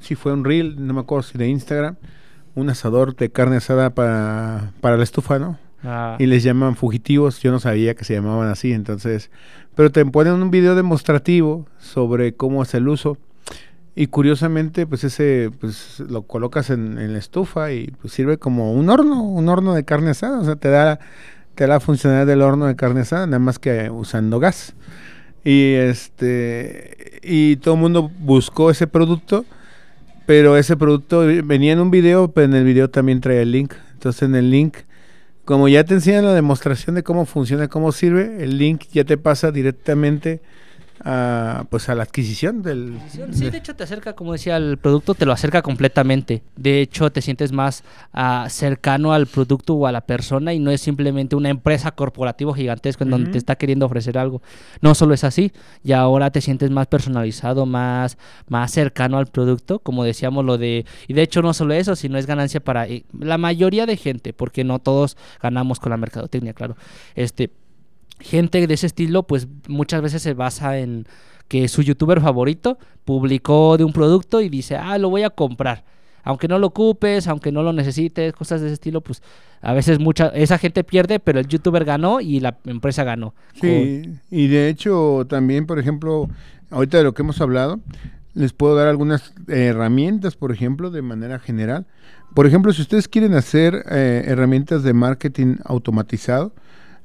Si 0.00 0.14
fue 0.14 0.32
un 0.32 0.44
reel, 0.44 0.86
no 0.86 0.94
me 0.94 1.00
acuerdo 1.00 1.22
si 1.22 1.38
de 1.38 1.48
Instagram, 1.48 1.96
un 2.54 2.70
asador 2.70 3.16
de 3.16 3.30
carne 3.30 3.56
asada 3.56 3.90
para, 3.90 4.72
para 4.80 4.96
la 4.96 5.02
estufa, 5.02 5.38
¿no? 5.38 5.58
Ah, 5.84 6.16
y 6.18 6.26
les 6.26 6.42
llaman 6.42 6.76
fugitivos. 6.76 7.40
Yo 7.40 7.52
no 7.52 7.60
sabía 7.60 7.94
que 7.94 8.04
se 8.04 8.14
llamaban 8.14 8.48
así, 8.48 8.72
entonces. 8.72 9.30
Pero 9.74 9.90
te 9.90 10.04
ponen 10.06 10.34
un 10.34 10.50
video 10.50 10.74
demostrativo 10.74 11.66
sobre 11.78 12.34
cómo 12.34 12.62
es 12.62 12.74
el 12.74 12.88
uso. 12.88 13.16
Y 13.94 14.08
curiosamente, 14.08 14.86
pues 14.86 15.04
ese, 15.04 15.50
pues 15.58 16.00
lo 16.00 16.22
colocas 16.22 16.70
en, 16.70 16.98
en 16.98 17.12
la 17.12 17.18
estufa 17.18 17.72
y 17.72 17.92
pues 18.00 18.12
sirve 18.12 18.38
como 18.38 18.72
un 18.72 18.90
horno, 18.90 19.22
un 19.22 19.48
horno 19.48 19.74
de 19.74 19.84
carne 19.84 20.10
asada. 20.10 20.38
O 20.38 20.44
sea, 20.44 20.56
te 20.56 20.68
da, 20.68 21.00
te 21.54 21.64
da 21.64 21.74
la 21.74 21.80
funcionalidad 21.80 22.26
del 22.26 22.42
horno 22.42 22.66
de 22.66 22.76
carne 22.76 23.00
asada, 23.00 23.26
nada 23.26 23.40
más 23.40 23.58
que 23.58 23.90
usando 23.90 24.38
gas. 24.38 24.74
Y 25.44 25.74
este, 25.74 27.20
y 27.22 27.56
todo 27.56 27.74
el 27.74 27.80
mundo 27.80 28.10
buscó 28.20 28.70
ese 28.70 28.86
producto, 28.86 29.44
pero 30.26 30.56
ese 30.56 30.76
producto 30.76 31.20
venía 31.44 31.72
en 31.72 31.80
un 31.80 31.90
video, 31.90 32.30
pero 32.30 32.44
en 32.44 32.54
el 32.54 32.64
video 32.64 32.90
también 32.90 33.20
traía 33.20 33.42
el 33.42 33.52
link. 33.52 33.74
Entonces 33.94 34.22
en 34.22 34.34
el 34.34 34.50
link 34.50 34.76
como 35.48 35.66
ya 35.66 35.82
te 35.82 35.94
enseñan 35.94 36.26
la 36.26 36.34
demostración 36.34 36.94
de 36.94 37.02
cómo 37.02 37.24
funciona, 37.24 37.68
cómo 37.68 37.90
sirve, 37.90 38.44
el 38.44 38.58
link 38.58 38.82
ya 38.92 39.04
te 39.04 39.16
pasa 39.16 39.50
directamente 39.50 40.40
a, 41.04 41.64
pues 41.70 41.88
a 41.88 41.94
la 41.94 42.02
adquisición 42.02 42.62
del... 42.62 42.98
Sí, 43.32 43.50
de- 43.50 43.56
hecho 43.56 43.74
te 43.74 43.84
acerca, 43.84 44.14
como 44.14 44.32
decía, 44.32 44.56
el 44.56 44.78
producto 44.78 45.14
te 45.14 45.26
lo 45.26 45.32
acerca 45.32 45.62
completamente. 45.62 46.42
De 46.56 46.80
hecho, 46.80 47.10
te 47.10 47.22
sientes 47.22 47.52
más 47.52 47.84
ah, 48.12 48.46
cercano 48.50 49.12
al 49.12 49.26
producto 49.26 49.74
o 49.74 49.86
a 49.86 49.92
la 49.92 50.02
persona 50.02 50.54
y 50.54 50.58
no 50.58 50.70
es 50.70 50.80
simplemente 50.80 51.36
una 51.36 51.48
empresa 51.48 51.92
corporativa 51.92 52.54
gigantesca 52.54 53.04
en 53.04 53.10
donde 53.10 53.30
te 53.30 53.38
está 53.38 53.56
queriendo 53.56 53.86
ofrecer 53.86 54.18
algo. 54.18 54.42
No 54.80 54.94
solo 54.94 55.14
es 55.14 55.24
así, 55.24 55.52
y 55.82 55.92
ahora 55.92 56.30
te 56.30 56.40
sientes 56.40 56.70
más 56.70 56.86
personalizado, 56.86 57.66
más, 57.66 58.18
más 58.48 58.70
cercano 58.70 59.18
al 59.18 59.26
producto, 59.26 59.78
como 59.78 60.04
decíamos 60.04 60.44
lo 60.44 60.58
de... 60.58 60.86
Y 61.06 61.14
de 61.14 61.22
hecho 61.22 61.42
no 61.42 61.52
solo 61.52 61.74
eso, 61.74 61.96
sino 61.96 62.18
es 62.18 62.26
ganancia 62.26 62.60
para 62.60 62.86
eh, 62.86 63.04
la 63.18 63.38
mayoría 63.38 63.86
de 63.86 63.96
gente, 63.96 64.32
porque 64.32 64.64
no 64.64 64.78
todos 64.78 65.16
ganamos 65.42 65.80
con 65.80 65.90
la 65.90 65.96
mercadotecnia, 65.96 66.52
claro. 66.52 66.76
Este, 67.14 67.50
gente 68.20 68.66
de 68.66 68.74
ese 68.74 68.86
estilo, 68.86 69.24
pues 69.24 69.48
muchas 69.68 70.02
veces 70.02 70.22
se 70.22 70.34
basa 70.34 70.78
en 70.78 71.06
que 71.48 71.66
su 71.68 71.82
youtuber 71.82 72.20
favorito 72.20 72.78
publicó 73.04 73.76
de 73.76 73.84
un 73.84 73.92
producto 73.92 74.40
y 74.40 74.48
dice, 74.48 74.76
ah, 74.76 74.98
lo 74.98 75.10
voy 75.10 75.22
a 75.22 75.30
comprar. 75.30 75.84
Aunque 76.22 76.46
no 76.46 76.58
lo 76.58 76.66
ocupes, 76.66 77.26
aunque 77.26 77.52
no 77.52 77.62
lo 77.62 77.72
necesites, 77.72 78.34
cosas 78.34 78.60
de 78.60 78.66
ese 78.66 78.74
estilo, 78.74 79.00
pues 79.00 79.22
a 79.62 79.72
veces 79.72 79.98
mucha, 79.98 80.28
esa 80.28 80.58
gente 80.58 80.84
pierde, 80.84 81.20
pero 81.20 81.40
el 81.40 81.48
youtuber 81.48 81.84
ganó 81.86 82.20
y 82.20 82.40
la 82.40 82.58
empresa 82.66 83.02
ganó. 83.02 83.34
Sí, 83.58 84.02
y 84.30 84.46
de 84.48 84.68
hecho 84.68 85.26
también, 85.26 85.66
por 85.66 85.78
ejemplo, 85.78 86.28
ahorita 86.70 86.98
de 86.98 87.04
lo 87.04 87.14
que 87.14 87.22
hemos 87.22 87.40
hablado, 87.40 87.80
les 88.34 88.52
puedo 88.52 88.76
dar 88.76 88.88
algunas 88.88 89.32
herramientas, 89.48 90.36
por 90.36 90.52
ejemplo, 90.52 90.90
de 90.90 91.02
manera 91.02 91.38
general. 91.38 91.86
Por 92.34 92.46
ejemplo, 92.46 92.72
si 92.72 92.82
ustedes 92.82 93.08
quieren 93.08 93.34
hacer 93.34 93.84
eh, 93.90 94.24
herramientas 94.26 94.82
de 94.82 94.92
marketing 94.92 95.56
automatizado, 95.64 96.52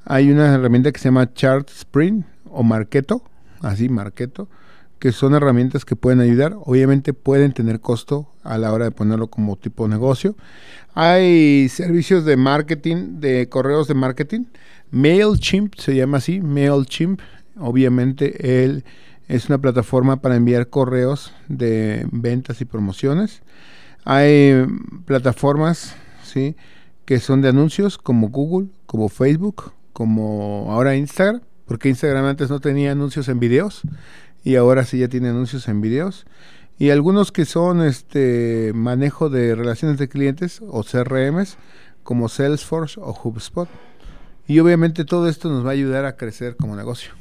hay 0.05 0.31
una 0.31 0.53
herramienta 0.53 0.91
que 0.91 0.99
se 0.99 1.05
llama 1.05 1.33
Chart 1.33 1.69
Sprint 1.69 2.25
o 2.49 2.63
Marketo, 2.63 3.23
así 3.61 3.89
Marketo, 3.89 4.49
que 4.99 5.11
son 5.11 5.33
herramientas 5.33 5.85
que 5.85 5.95
pueden 5.95 6.19
ayudar. 6.19 6.55
Obviamente 6.65 7.13
pueden 7.13 7.53
tener 7.53 7.79
costo 7.79 8.27
a 8.43 8.57
la 8.57 8.71
hora 8.73 8.85
de 8.85 8.91
ponerlo 8.91 9.27
como 9.27 9.55
tipo 9.55 9.83
de 9.83 9.89
negocio. 9.89 10.35
Hay 10.93 11.69
servicios 11.69 12.25
de 12.25 12.37
marketing, 12.37 13.19
de 13.19 13.49
correos 13.49 13.87
de 13.87 13.93
marketing. 13.95 14.45
MailChimp 14.91 15.75
se 15.75 15.95
llama 15.95 16.17
así, 16.17 16.39
MailChimp. 16.39 17.19
Obviamente 17.59 18.63
él 18.63 18.83
es 19.27 19.47
una 19.49 19.57
plataforma 19.57 20.21
para 20.21 20.35
enviar 20.35 20.67
correos 20.67 21.33
de 21.47 22.05
ventas 22.11 22.61
y 22.61 22.65
promociones. 22.65 23.41
Hay 24.05 24.65
plataformas, 25.05 25.95
¿sí? 26.23 26.55
que 27.05 27.19
son 27.19 27.41
de 27.41 27.49
anuncios 27.49 27.97
como 27.97 28.29
Google, 28.29 28.69
como 28.85 29.09
Facebook, 29.09 29.73
como 29.93 30.67
ahora 30.69 30.95
Instagram, 30.95 31.41
porque 31.65 31.89
Instagram 31.89 32.25
antes 32.25 32.49
no 32.49 32.59
tenía 32.59 32.91
anuncios 32.91 33.29
en 33.29 33.39
videos 33.39 33.81
y 34.43 34.55
ahora 34.55 34.83
sí 34.83 34.99
ya 34.99 35.07
tiene 35.07 35.29
anuncios 35.29 35.67
en 35.67 35.81
videos. 35.81 36.25
Y 36.77 36.89
algunos 36.89 37.31
que 37.31 37.45
son 37.45 37.81
este 37.81 38.71
manejo 38.73 39.29
de 39.29 39.55
relaciones 39.55 39.97
de 39.97 40.09
clientes 40.09 40.61
o 40.67 40.83
CRMs 40.83 41.57
como 42.03 42.27
Salesforce 42.27 42.99
o 42.99 43.13
HubSpot. 43.13 43.69
Y 44.47 44.59
obviamente 44.59 45.05
todo 45.05 45.29
esto 45.29 45.49
nos 45.49 45.65
va 45.65 45.69
a 45.69 45.73
ayudar 45.73 46.05
a 46.05 46.17
crecer 46.17 46.57
como 46.57 46.75
negocio. 46.75 47.13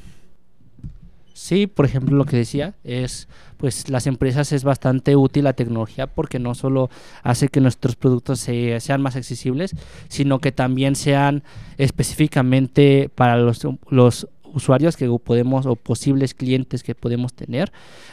Sí, 1.44 1.66
por 1.66 1.84
ejemplo, 1.86 2.16
lo 2.16 2.24
que 2.24 2.36
decía 2.36 2.74
es, 2.84 3.26
pues 3.56 3.88
las 3.88 4.06
empresas 4.06 4.52
es 4.52 4.62
bastante 4.62 5.16
útil 5.16 5.42
la 5.42 5.54
tecnología 5.54 6.06
porque 6.06 6.38
no 6.38 6.54
solo 6.54 6.88
hace 7.24 7.48
que 7.48 7.60
nuestros 7.60 7.96
productos 7.96 8.38
se- 8.38 8.78
sean 8.78 9.02
más 9.02 9.16
accesibles, 9.16 9.74
sino 10.08 10.38
que 10.38 10.52
también 10.52 10.94
sean 10.94 11.42
específicamente 11.78 13.10
para 13.12 13.36
los, 13.38 13.60
los 13.88 14.28
usuarios 14.52 14.96
que 14.96 15.08
podemos 15.24 15.66
o 15.66 15.76
posibles 15.76 16.34
clientes 16.34 16.82
que 16.82 16.94
podemos 16.94 17.32
tener. 17.34 17.72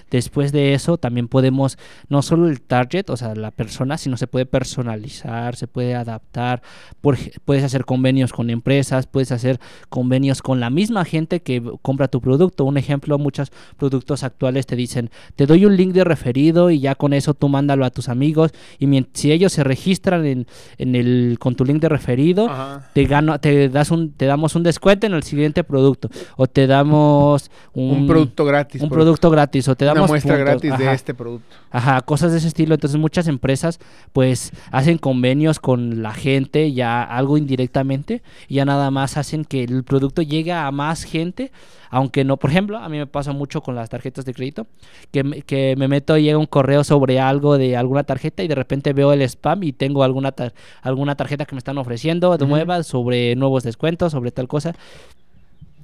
Después 0.10 0.52
de 0.52 0.74
eso 0.74 0.98
también 0.98 1.28
podemos 1.28 1.78
no 2.08 2.22
solo 2.22 2.48
el 2.48 2.62
target, 2.62 3.10
o 3.10 3.18
sea, 3.18 3.36
la 3.36 3.52
persona, 3.52 3.98
sino 3.98 4.18
se 4.18 4.28
puede 4.28 4.46
personalizar, 4.46 5.56
se 5.56 5.68
puede 5.68 5.96
adaptar, 5.96 6.62
por 7.02 7.18
puedes 7.46 7.64
hacer 7.64 7.86
convenios 7.86 8.34
con 8.34 8.50
empresas, 8.50 9.08
puedes 9.08 9.32
hacer 9.32 9.60
convenios 9.90 10.42
con 10.42 10.60
la 10.60 10.70
misma 10.70 11.06
gente 11.06 11.42
que 11.42 11.62
compra 11.82 12.08
tu 12.08 12.22
producto. 12.22 12.66
Un 12.66 12.78
ejemplo, 12.78 13.18
muchos 13.18 13.52
productos 13.78 14.24
actuales 14.24 14.66
te 14.66 14.76
dicen, 14.76 15.10
te 15.36 15.46
doy 15.46 15.66
un 15.66 15.76
link 15.76 15.94
de 15.94 16.04
referido 16.04 16.72
y 16.72 16.80
ya 16.80 16.96
con 16.96 17.14
eso 17.14 17.34
tú 17.34 17.50
mándalo 17.50 17.86
a 17.86 17.90
tus 17.92 18.10
amigos 18.10 18.52
y 18.80 18.88
si 19.14 19.32
ellos 19.32 19.54
se 19.54 19.64
registran 19.64 20.26
en, 20.26 20.48
en 20.78 20.96
el, 20.96 21.38
con 21.40 21.56
tu 21.56 21.66
link 21.66 21.82
de 21.82 21.90
referido, 21.90 22.50
te 22.94 23.06
gano, 23.06 23.40
te 23.40 23.70
das 23.70 23.92
un, 23.92 24.12
te 24.12 24.26
damos 24.26 24.56
un 24.56 24.64
descuento 24.64 25.06
en 25.06 25.14
el 25.14 25.24
siguiente 25.24 25.64
producto 25.64 26.10
o 26.38 26.48
te 26.48 26.68
damos 26.68 27.50
un, 27.74 27.92
Un, 27.92 28.08
producto 28.08 28.46
gratis. 28.46 28.82
un 28.82 28.90
producto 28.90 29.30
gratis 29.30 29.68
o 29.68 29.76
te 29.76 29.86
una 29.86 29.94
damos 29.94 30.10
muestra 30.10 30.36
puntos. 30.36 30.62
gratis 30.62 30.78
de 30.78 30.94
este 30.94 31.14
producto. 31.14 31.56
Ajá, 31.72 32.02
cosas 32.02 32.32
de 32.32 32.40
ese 32.40 32.48
estilo. 32.48 32.74
Entonces 32.76 33.00
muchas 33.00 33.28
empresas 33.28 33.80
pues 34.14 34.52
hacen 34.72 34.98
convenios 34.98 35.60
con 35.60 36.02
la 36.02 36.14
gente 36.14 36.72
ya 36.74 37.04
algo 37.04 37.38
indirectamente 37.38 38.22
y 38.48 38.56
ya 38.56 38.66
nada 38.66 38.92
más 38.92 39.18
hacen 39.18 39.46
que 39.46 39.64
el 39.64 39.84
producto 39.84 40.22
llegue 40.22 40.52
a 40.52 40.70
más 40.72 41.04
gente, 41.04 41.52
aunque 41.92 42.24
no, 42.24 42.38
por 42.38 42.50
ejemplo, 42.52 42.78
a 42.78 42.88
mí 42.90 42.98
me 42.98 43.08
pasa 43.08 43.32
mucho 43.32 43.62
con 43.62 43.76
las 43.76 43.90
tarjetas 43.90 44.24
de 44.26 44.34
crédito, 44.34 44.68
que, 45.12 45.24
me- 45.24 45.42
que 45.42 45.76
me 45.78 45.88
meto 45.88 46.18
y 46.18 46.24
llega 46.24 46.38
un 46.38 46.46
correo 46.46 46.84
sobre 46.84 47.20
algo 47.20 47.58
de 47.58 47.76
alguna 47.78 48.04
tarjeta 48.04 48.44
y 48.44 48.48
de 48.48 48.54
repente 48.56 48.94
veo 48.94 49.12
el 49.14 49.22
spam 49.24 49.64
y 49.64 49.72
tengo 49.74 50.04
alguna, 50.04 50.32
tar- 50.32 50.54
alguna 50.84 51.16
tarjeta 51.16 51.46
que 51.46 51.56
me 51.56 51.60
están 51.60 51.78
ofreciendo 51.80 52.38
de 52.38 52.44
Ujú. 52.44 52.54
nueva 52.54 52.84
sobre 52.84 53.36
nuevos 53.36 53.64
descuentos, 53.64 54.12
sobre 54.12 54.32
tal 54.32 54.48
cosa. 54.48 54.76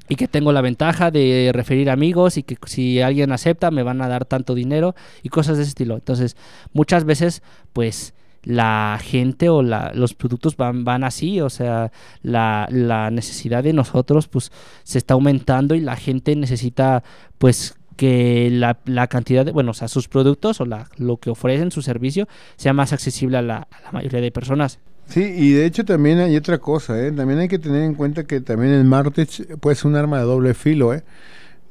Y 0.08 0.16
que 0.16 0.28
tengo 0.28 0.52
la 0.52 0.62
ventaja 0.62 1.12
de 1.12 1.52
referir 1.54 1.90
amigos 1.90 2.38
y 2.38 2.44
que 2.44 2.58
si 2.66 3.02
alguien 3.02 3.32
acepta 3.32 3.72
me 3.72 3.84
van 3.84 4.02
a 4.02 4.08
dar 4.08 4.26
tanto 4.26 4.54
dinero 4.54 4.96
y 5.24 5.30
cosas 5.30 5.58
de 5.58 5.64
ese 5.64 5.70
estilo. 5.70 5.96
Entonces, 5.96 6.38
muchas 6.74 7.06
veces, 7.06 7.42
pues, 7.74 8.14
la 8.46 9.00
gente 9.02 9.50
o 9.50 9.62
la, 9.62 9.92
los 9.94 10.14
productos 10.14 10.56
van, 10.56 10.84
van 10.84 11.04
así, 11.04 11.42
o 11.42 11.50
sea, 11.50 11.92
la, 12.22 12.68
la 12.70 13.10
necesidad 13.10 13.64
de 13.64 13.74
nosotros 13.74 14.28
pues 14.28 14.52
se 14.84 15.00
está 15.00 15.16
aumentando 15.16 15.74
y 15.76 15.82
la 15.82 15.96
gente 15.96 16.36
necesita 16.36 17.04
pues 17.40 17.76
que 17.98 18.50
la, 18.52 18.78
la, 18.86 19.08
cantidad 19.08 19.46
de, 19.46 19.52
bueno, 19.52 19.72
o 19.72 19.74
sea, 19.74 19.88
sus 19.88 20.08
productos 20.08 20.62
o 20.62 20.66
la, 20.66 20.90
lo 20.98 21.18
que 21.18 21.30
ofrecen, 21.30 21.72
su 21.72 21.82
servicio, 21.82 22.28
sea 22.56 22.74
más 22.74 22.94
accesible 22.94 23.38
a 23.38 23.42
la, 23.42 23.68
a 23.72 23.82
la 23.82 23.92
mayoría 23.92 24.22
de 24.22 24.32
personas. 24.32 24.80
Sí, 25.08 25.22
y 25.22 25.54
de 25.54 25.66
hecho 25.66 25.86
también 25.86 26.20
hay 26.20 26.36
otra 26.36 26.58
cosa, 26.58 27.00
¿eh? 27.00 27.12
también 27.12 27.40
hay 27.40 27.48
que 27.48 27.60
tener 27.60 27.84
en 27.84 27.94
cuenta 27.94 28.24
que 28.24 28.42
también 28.42 28.74
el 28.74 28.86
Martech 28.86 29.58
puede 29.60 29.76
ser 29.76 29.88
un 29.88 29.96
arma 29.96 30.18
de 30.18 30.26
doble 30.26 30.54
filo, 30.54 30.94
¿eh? 30.94 31.04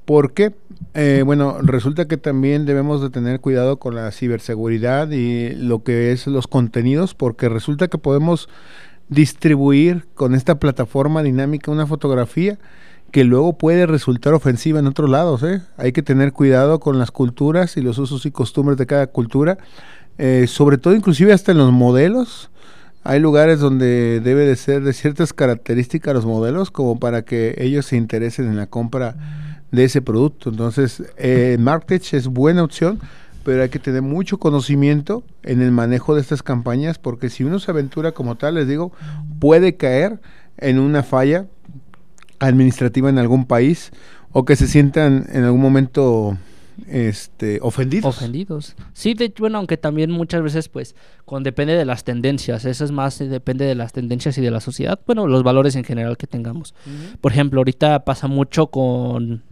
¿Por 0.05 0.35
qué? 0.35 0.55
Eh, 0.93 1.23
bueno, 1.25 1.59
resulta 1.63 2.07
que 2.07 2.19
también 2.19 2.67
debemos 2.67 3.01
de 3.01 3.09
tener 3.09 3.41
cuidado 3.41 3.79
con 3.79 3.95
la 3.95 4.11
ciberseguridad 4.13 5.11
y 5.11 5.55
lo 5.55 5.83
que 5.83 6.13
es 6.13 6.27
los 6.27 6.47
contenidos, 6.47 7.15
porque 7.15 7.49
resulta 7.49 7.89
que 7.89 7.97
podemos 7.97 8.49
distribuir 9.09 10.07
con 10.15 10.35
esta 10.35 10.59
plataforma 10.59 11.23
dinámica 11.23 11.71
una 11.71 11.87
fotografía 11.87 12.59
que 13.13 13.25
luego 13.25 13.57
puede 13.57 13.87
resultar 13.87 14.35
ofensiva 14.35 14.79
en 14.79 14.87
otros 14.87 15.09
lados. 15.09 15.43
¿eh? 15.43 15.63
Hay 15.77 15.93
que 15.93 16.03
tener 16.03 16.33
cuidado 16.33 16.81
con 16.81 16.99
las 16.99 17.11
culturas 17.11 17.77
y 17.77 17.81
los 17.81 17.97
usos 17.99 18.27
y 18.27 18.31
costumbres 18.31 18.77
de 18.77 18.87
cada 18.87 19.07
cultura, 19.07 19.57
eh, 20.19 20.47
sobre 20.49 20.79
todo 20.79 20.95
inclusive 20.95 21.33
hasta 21.33 21.53
en 21.53 21.59
los 21.59 21.73
modelos. 21.73 22.51
Hay 23.07 23.21
lugares 23.21 23.61
donde 23.61 24.21
debe 24.21 24.47
de 24.47 24.57
ser 24.57 24.83
de 24.83 24.95
ciertas 24.95 25.35
características 25.35 26.15
los 26.15 26.25
modelos 26.25 26.71
como 26.71 26.99
para 26.99 27.23
que 27.23 27.55
ellos 27.59 27.85
se 27.85 27.97
interesen 27.97 28.47
en 28.47 28.57
la 28.57 28.67
compra 28.67 29.15
de 29.71 29.85
ese 29.85 30.01
producto. 30.01 30.49
Entonces, 30.49 31.03
eh, 31.19 31.59
es 32.13 32.29
buena 32.29 32.65
opción, 32.65 33.01
pero 33.45 33.63
hay 33.63 33.69
que 33.69 33.79
tener 33.79 34.01
mucho 34.01 34.39
conocimiento 34.39 35.23
en 35.43 35.61
el 35.61 35.71
manejo 35.71 36.15
de 36.15 36.23
estas 36.23 36.43
campañas, 36.43 36.99
porque 36.99 37.29
si 37.29 37.45
uno 37.45 37.59
se 37.59 37.71
aventura 37.71 38.13
como 38.13 38.37
tal, 38.37 38.55
les 38.55 38.67
digo, 38.67 38.91
puede 39.39 39.77
caer 39.77 40.19
en 40.57 40.79
una 40.79 41.03
falla 41.03 41.45
administrativa 42.39 43.11
en 43.11 43.19
algún 43.19 43.45
país 43.45 43.93
o 44.33 44.47
que 44.47 44.57
se 44.57 44.67
sientan 44.67 45.27
en 45.31 45.45
algún 45.45 45.61
momento 45.61 46.39
este 46.89 47.59
ofendidos. 47.63 48.17
Ofendidos. 48.17 48.75
Sí, 48.93 49.15
de, 49.15 49.33
bueno, 49.39 49.59
aunque 49.59 49.77
también 49.77 50.11
muchas 50.11 50.43
veces 50.43 50.69
pues 50.69 50.95
con 51.25 51.43
depende 51.43 51.75
de 51.75 51.85
las 51.85 52.05
tendencias, 52.05 52.65
eso 52.65 52.85
es 52.85 52.93
más 52.93 53.21
eh, 53.21 53.29
depende 53.29 53.65
de 53.65 53.75
las 53.75 53.93
tendencias 53.93 54.37
y 54.39 54.41
de 54.41 54.51
la 54.51 54.61
sociedad, 54.61 54.99
bueno, 55.07 55.27
los 55.27 55.43
valores 55.43 55.77
en 55.77 55.85
general 55.85 56.17
que 56.17 56.27
tengamos. 56.27 56.75
Uh 56.87 56.91
-huh. 56.91 57.19
Por 57.19 57.33
ejemplo, 57.33 57.61
ahorita 57.61 58.05
pasa 58.05 58.27
mucho 58.27 58.69
con 58.69 59.43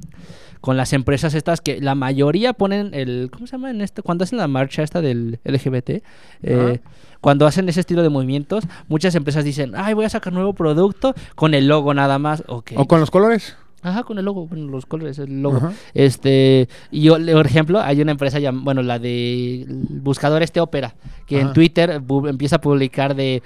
con 0.60 0.76
las 0.76 0.92
empresas 0.92 1.34
estas 1.34 1.60
que 1.60 1.80
la 1.80 1.96
mayoría 1.96 2.52
ponen 2.52 2.94
el 2.94 3.30
¿cómo 3.32 3.46
se 3.46 3.52
llama 3.52 3.70
en 3.70 3.80
este 3.80 4.00
cuando 4.02 4.24
hacen 4.24 4.38
la 4.38 4.46
marcha 4.46 4.82
esta 4.82 5.00
del 5.00 5.40
LGBT? 5.44 5.90
Uh 5.90 5.92
-huh. 5.92 6.00
eh, 6.42 6.80
cuando 7.20 7.46
hacen 7.46 7.68
ese 7.68 7.80
estilo 7.80 8.02
de 8.02 8.08
movimientos, 8.08 8.64
muchas 8.88 9.14
empresas 9.14 9.44
dicen, 9.44 9.74
"Ay, 9.76 9.94
voy 9.94 10.04
a 10.04 10.08
sacar 10.08 10.32
nuevo 10.32 10.54
producto 10.54 11.14
con 11.36 11.54
el 11.54 11.68
logo 11.68 11.94
nada 11.94 12.18
más." 12.18 12.42
Okay. 12.48 12.76
O 12.76 12.86
con 12.86 12.98
los 12.98 13.12
colores. 13.12 13.56
Ajá, 13.82 14.04
con 14.04 14.18
el 14.18 14.24
logo, 14.24 14.46
bueno, 14.46 14.68
los 14.68 14.86
colores, 14.86 15.18
el 15.18 15.42
logo. 15.42 15.56
Ajá. 15.56 15.72
Este, 15.92 16.68
y 16.92 17.02
yo, 17.02 17.14
por 17.14 17.46
ejemplo, 17.46 17.80
hay 17.80 18.00
una 18.00 18.12
empresa, 18.12 18.38
ya, 18.38 18.52
bueno, 18.52 18.82
la 18.82 19.00
de 19.00 19.66
buscador 19.68 20.42
este 20.42 20.60
Opera, 20.60 20.94
que 21.26 21.38
Ajá. 21.38 21.48
en 21.48 21.52
Twitter 21.52 22.00
empieza 22.28 22.56
a 22.56 22.60
publicar 22.60 23.16
de 23.16 23.42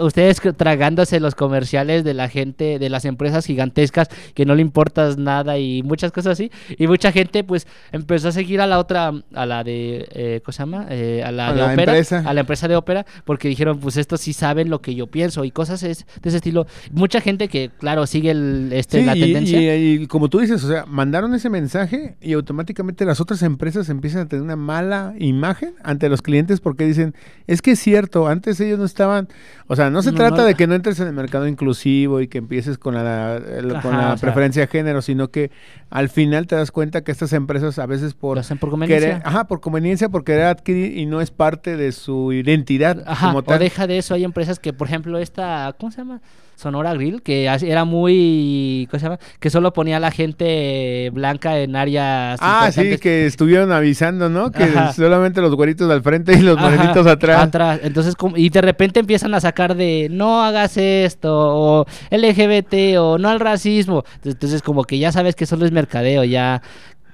ustedes 0.00 0.40
tragándose 0.56 1.18
los 1.18 1.34
comerciales 1.34 2.04
de 2.04 2.14
la 2.14 2.28
gente, 2.28 2.78
de 2.78 2.88
las 2.88 3.04
empresas 3.04 3.44
gigantescas, 3.46 4.08
que 4.34 4.44
no 4.44 4.54
le 4.54 4.62
importas 4.62 5.18
nada 5.18 5.58
y 5.58 5.82
muchas 5.82 6.12
cosas 6.12 6.34
así. 6.34 6.52
Y 6.78 6.86
mucha 6.86 7.10
gente, 7.10 7.42
pues, 7.42 7.66
empezó 7.90 8.28
a 8.28 8.32
seguir 8.32 8.60
a 8.60 8.66
la 8.66 8.78
otra, 8.78 9.12
a 9.34 9.46
la 9.46 9.64
de, 9.64 10.06
eh, 10.12 10.40
¿cómo 10.44 10.52
se 10.52 10.62
llama? 10.62 10.86
Eh, 10.90 11.22
a 11.24 11.32
la 11.32 11.48
a 11.48 11.52
de 11.52 11.60
la 11.60 11.74
empresa. 11.74 12.22
a 12.24 12.32
la 12.32 12.40
empresa 12.40 12.68
de 12.68 12.76
Opera, 12.76 13.06
porque 13.24 13.48
dijeron, 13.48 13.80
pues, 13.80 13.96
estos 13.96 14.20
sí 14.20 14.32
saben 14.32 14.70
lo 14.70 14.80
que 14.80 14.94
yo 14.94 15.08
pienso 15.08 15.44
y 15.44 15.50
cosas 15.50 15.82
es, 15.82 16.06
de 16.22 16.28
ese 16.28 16.36
estilo. 16.36 16.66
Mucha 16.92 17.20
gente 17.20 17.48
que, 17.48 17.70
claro, 17.78 18.06
sigue 18.06 18.30
el, 18.30 18.70
este, 18.72 19.00
sí, 19.00 19.04
la 19.04 19.14
tendencia. 19.14 19.58
Y, 19.60 19.64
y, 19.64 19.79
y, 19.80 20.06
como 20.06 20.28
tú 20.28 20.40
dices, 20.40 20.62
o 20.62 20.68
sea, 20.68 20.84
mandaron 20.86 21.34
ese 21.34 21.48
mensaje 21.48 22.16
y 22.20 22.34
automáticamente 22.34 23.04
las 23.04 23.20
otras 23.20 23.42
empresas 23.42 23.88
empiezan 23.88 24.22
a 24.22 24.28
tener 24.28 24.42
una 24.42 24.56
mala 24.56 25.14
imagen 25.18 25.74
ante 25.82 26.08
los 26.08 26.22
clientes 26.22 26.60
porque 26.60 26.84
dicen, 26.84 27.14
es 27.46 27.62
que 27.62 27.72
es 27.72 27.80
cierto, 27.80 28.28
antes 28.28 28.60
ellos 28.60 28.78
no 28.78 28.84
estaban, 28.84 29.28
o 29.66 29.76
sea, 29.76 29.90
no 29.90 30.02
se 30.02 30.12
no, 30.12 30.18
trata 30.18 30.36
no, 30.38 30.44
de 30.44 30.54
que 30.54 30.66
no 30.66 30.74
entres 30.74 31.00
en 31.00 31.06
el 31.06 31.14
mercado 31.14 31.46
inclusivo 31.46 32.20
y 32.20 32.28
que 32.28 32.38
empieces 32.38 32.78
con 32.78 32.94
la, 32.94 33.36
el, 33.36 33.74
Ajá, 33.74 33.82
con 33.82 33.96
la 33.96 34.16
preferencia 34.16 34.60
sea, 34.62 34.66
de 34.66 34.72
género, 34.72 35.02
sino 35.02 35.30
que 35.30 35.50
al 35.88 36.08
final 36.08 36.46
te 36.46 36.56
das 36.56 36.70
cuenta 36.70 37.02
que 37.02 37.12
estas 37.12 37.32
empresas 37.32 37.78
a 37.78 37.86
veces 37.86 38.14
por, 38.14 38.36
lo 38.36 38.40
hacen 38.40 38.58
por 38.58 38.70
conveniencia. 38.70 39.08
Querer, 39.08 39.22
ajá, 39.24 39.44
por 39.44 39.60
conveniencia, 39.60 40.08
por 40.08 40.24
querer 40.24 40.44
adquirir 40.44 40.98
y 40.98 41.06
no 41.06 41.20
es 41.20 41.30
parte 41.30 41.76
de 41.76 41.92
su 41.92 42.32
identidad. 42.32 43.02
Ajá, 43.06 43.28
como 43.28 43.42
tal. 43.42 43.56
o 43.56 43.58
deja 43.58 43.86
de 43.86 43.98
eso, 43.98 44.14
hay 44.14 44.24
empresas 44.24 44.58
que, 44.58 44.72
por 44.72 44.88
ejemplo, 44.88 45.18
esta, 45.18 45.74
¿cómo 45.78 45.90
se 45.90 45.98
llama? 45.98 46.20
Sonora 46.60 46.92
Grill, 46.94 47.22
que 47.22 47.46
era 47.46 47.84
muy. 47.84 48.86
¿Cómo 48.90 49.00
se 49.00 49.06
llama? 49.06 49.18
Que 49.38 49.48
solo 49.48 49.72
ponía 49.72 49.96
a 49.96 50.00
la 50.00 50.10
gente 50.10 51.10
blanca 51.12 51.58
en 51.58 51.74
áreas. 51.74 52.38
Ah, 52.42 52.70
sí, 52.70 52.98
que 52.98 53.24
estuvieron 53.26 53.72
avisando, 53.72 54.28
¿no? 54.28 54.52
Que 54.52 54.64
Ajá. 54.64 54.92
solamente 54.92 55.40
los 55.40 55.54
güeritos 55.54 55.90
al 55.90 56.02
frente 56.02 56.34
y 56.34 56.42
los 56.42 56.58
morenitos 56.58 57.06
atrás. 57.06 57.42
Atrás. 57.42 57.80
Entonces, 57.82 58.14
y 58.36 58.50
de 58.50 58.60
repente 58.60 59.00
empiezan 59.00 59.32
a 59.34 59.40
sacar 59.40 59.74
de 59.74 60.08
no 60.10 60.44
hagas 60.44 60.76
esto, 60.76 61.30
o 61.32 61.86
LGBT, 62.10 62.98
o 62.98 63.16
no 63.16 63.30
al 63.30 63.40
racismo. 63.40 64.04
Entonces, 64.22 64.60
como 64.60 64.84
que 64.84 64.98
ya 64.98 65.12
sabes 65.12 65.34
que 65.34 65.46
solo 65.46 65.64
es 65.64 65.72
mercadeo, 65.72 66.24
ya. 66.24 66.60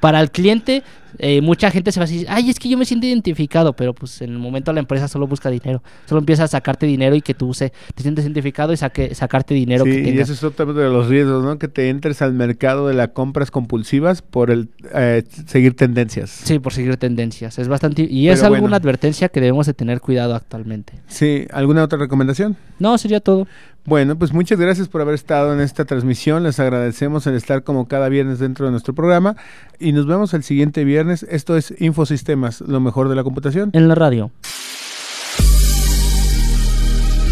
Para 0.00 0.20
el 0.20 0.30
cliente, 0.30 0.82
eh, 1.18 1.40
mucha 1.40 1.70
gente 1.70 1.92
se 1.92 2.00
va 2.00 2.04
a 2.04 2.08
decir, 2.08 2.26
ay, 2.28 2.50
es 2.50 2.58
que 2.58 2.68
yo 2.68 2.78
me 2.78 2.84
siento 2.84 3.06
identificado, 3.06 3.74
pero 3.74 3.94
pues 3.94 4.20
en 4.22 4.30
el 4.30 4.38
momento 4.38 4.72
la 4.72 4.80
empresa 4.80 5.08
solo 5.08 5.26
busca 5.26 5.50
dinero, 5.50 5.82
solo 6.06 6.20
empieza 6.20 6.44
a 6.44 6.48
sacarte 6.48 6.86
dinero 6.86 7.14
y 7.14 7.22
que 7.22 7.34
tú 7.34 7.54
se, 7.54 7.72
te 7.94 8.02
sientes 8.02 8.24
identificado 8.24 8.72
y 8.72 8.76
saque, 8.76 9.14
sacarte 9.14 9.54
dinero. 9.54 9.84
Sí, 9.84 9.90
que 9.90 9.96
tengas. 10.02 10.14
y 10.14 10.20
eso 10.20 10.32
es 10.32 10.44
otro 10.44 10.72
de 10.72 10.88
los 10.88 11.08
riesgos, 11.08 11.44
¿no? 11.44 11.58
Que 11.58 11.68
te 11.68 11.88
entres 11.88 12.22
al 12.22 12.32
mercado 12.32 12.88
de 12.88 12.94
las 12.94 13.08
compras 13.08 13.50
compulsivas 13.50 14.22
por 14.22 14.50
el 14.50 14.68
eh, 14.94 15.24
seguir 15.46 15.74
tendencias. 15.74 16.30
Sí, 16.30 16.58
por 16.58 16.72
seguir 16.72 16.96
tendencias, 16.96 17.58
es 17.58 17.68
bastante, 17.68 18.06
y 18.08 18.28
es 18.28 18.40
pero 18.40 18.46
alguna 18.46 18.60
bueno. 18.60 18.76
advertencia 18.76 19.28
que 19.28 19.40
debemos 19.40 19.66
de 19.66 19.74
tener 19.74 20.00
cuidado 20.00 20.34
actualmente. 20.34 20.94
Sí, 21.06 21.46
¿alguna 21.52 21.84
otra 21.84 21.98
recomendación? 21.98 22.56
No, 22.78 22.98
sería 22.98 23.20
todo. 23.20 23.46
Bueno, 23.86 24.18
pues 24.18 24.32
muchas 24.32 24.58
gracias 24.58 24.88
por 24.88 25.00
haber 25.00 25.14
estado 25.14 25.54
en 25.54 25.60
esta 25.60 25.84
transmisión. 25.84 26.42
Les 26.42 26.58
agradecemos 26.58 27.24
el 27.28 27.36
estar 27.36 27.62
como 27.62 27.86
cada 27.86 28.08
viernes 28.08 28.40
dentro 28.40 28.66
de 28.66 28.72
nuestro 28.72 28.96
programa 28.96 29.36
y 29.78 29.92
nos 29.92 30.06
vemos 30.06 30.34
el 30.34 30.42
siguiente 30.42 30.82
viernes. 31.06 31.26
Esto 31.30 31.56
es 31.56 31.74
Infosistemas, 31.78 32.60
lo 32.60 32.80
mejor 32.80 33.08
de 33.08 33.14
la 33.14 33.24
computación. 33.24 33.70
En 33.72 33.88
la 33.88 33.94
radio. 33.94 34.30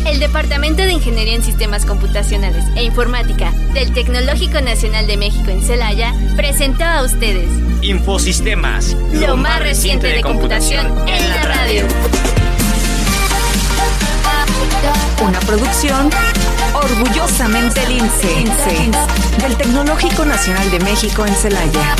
El 0.06 0.20
Departamento 0.20 0.82
de 0.82 0.92
Ingeniería 0.92 1.34
en 1.34 1.42
Sistemas 1.42 1.86
Computacionales 1.86 2.64
e 2.76 2.84
Informática 2.84 3.52
del 3.72 3.92
Tecnológico 3.92 4.60
Nacional 4.60 5.06
de 5.06 5.16
México 5.16 5.50
en 5.50 5.62
Celaya 5.62 6.14
presentó 6.36 6.84
a 6.84 7.02
ustedes 7.02 7.48
Infosistemas, 7.82 8.96
lo 9.12 9.36
más 9.36 9.60
reciente 9.60 10.08
de 10.08 10.20
computación 10.20 10.86
en 11.08 11.28
la 11.28 11.42
radio. 11.42 11.84
Una 15.26 15.40
producción 15.40 16.10
orgullosamente 16.74 17.86
lince 17.88 18.50
del 19.40 19.56
Tecnológico 19.56 20.24
Nacional 20.24 20.70
de 20.70 20.80
México 20.80 21.26
en 21.26 21.34
Celaya. 21.34 21.96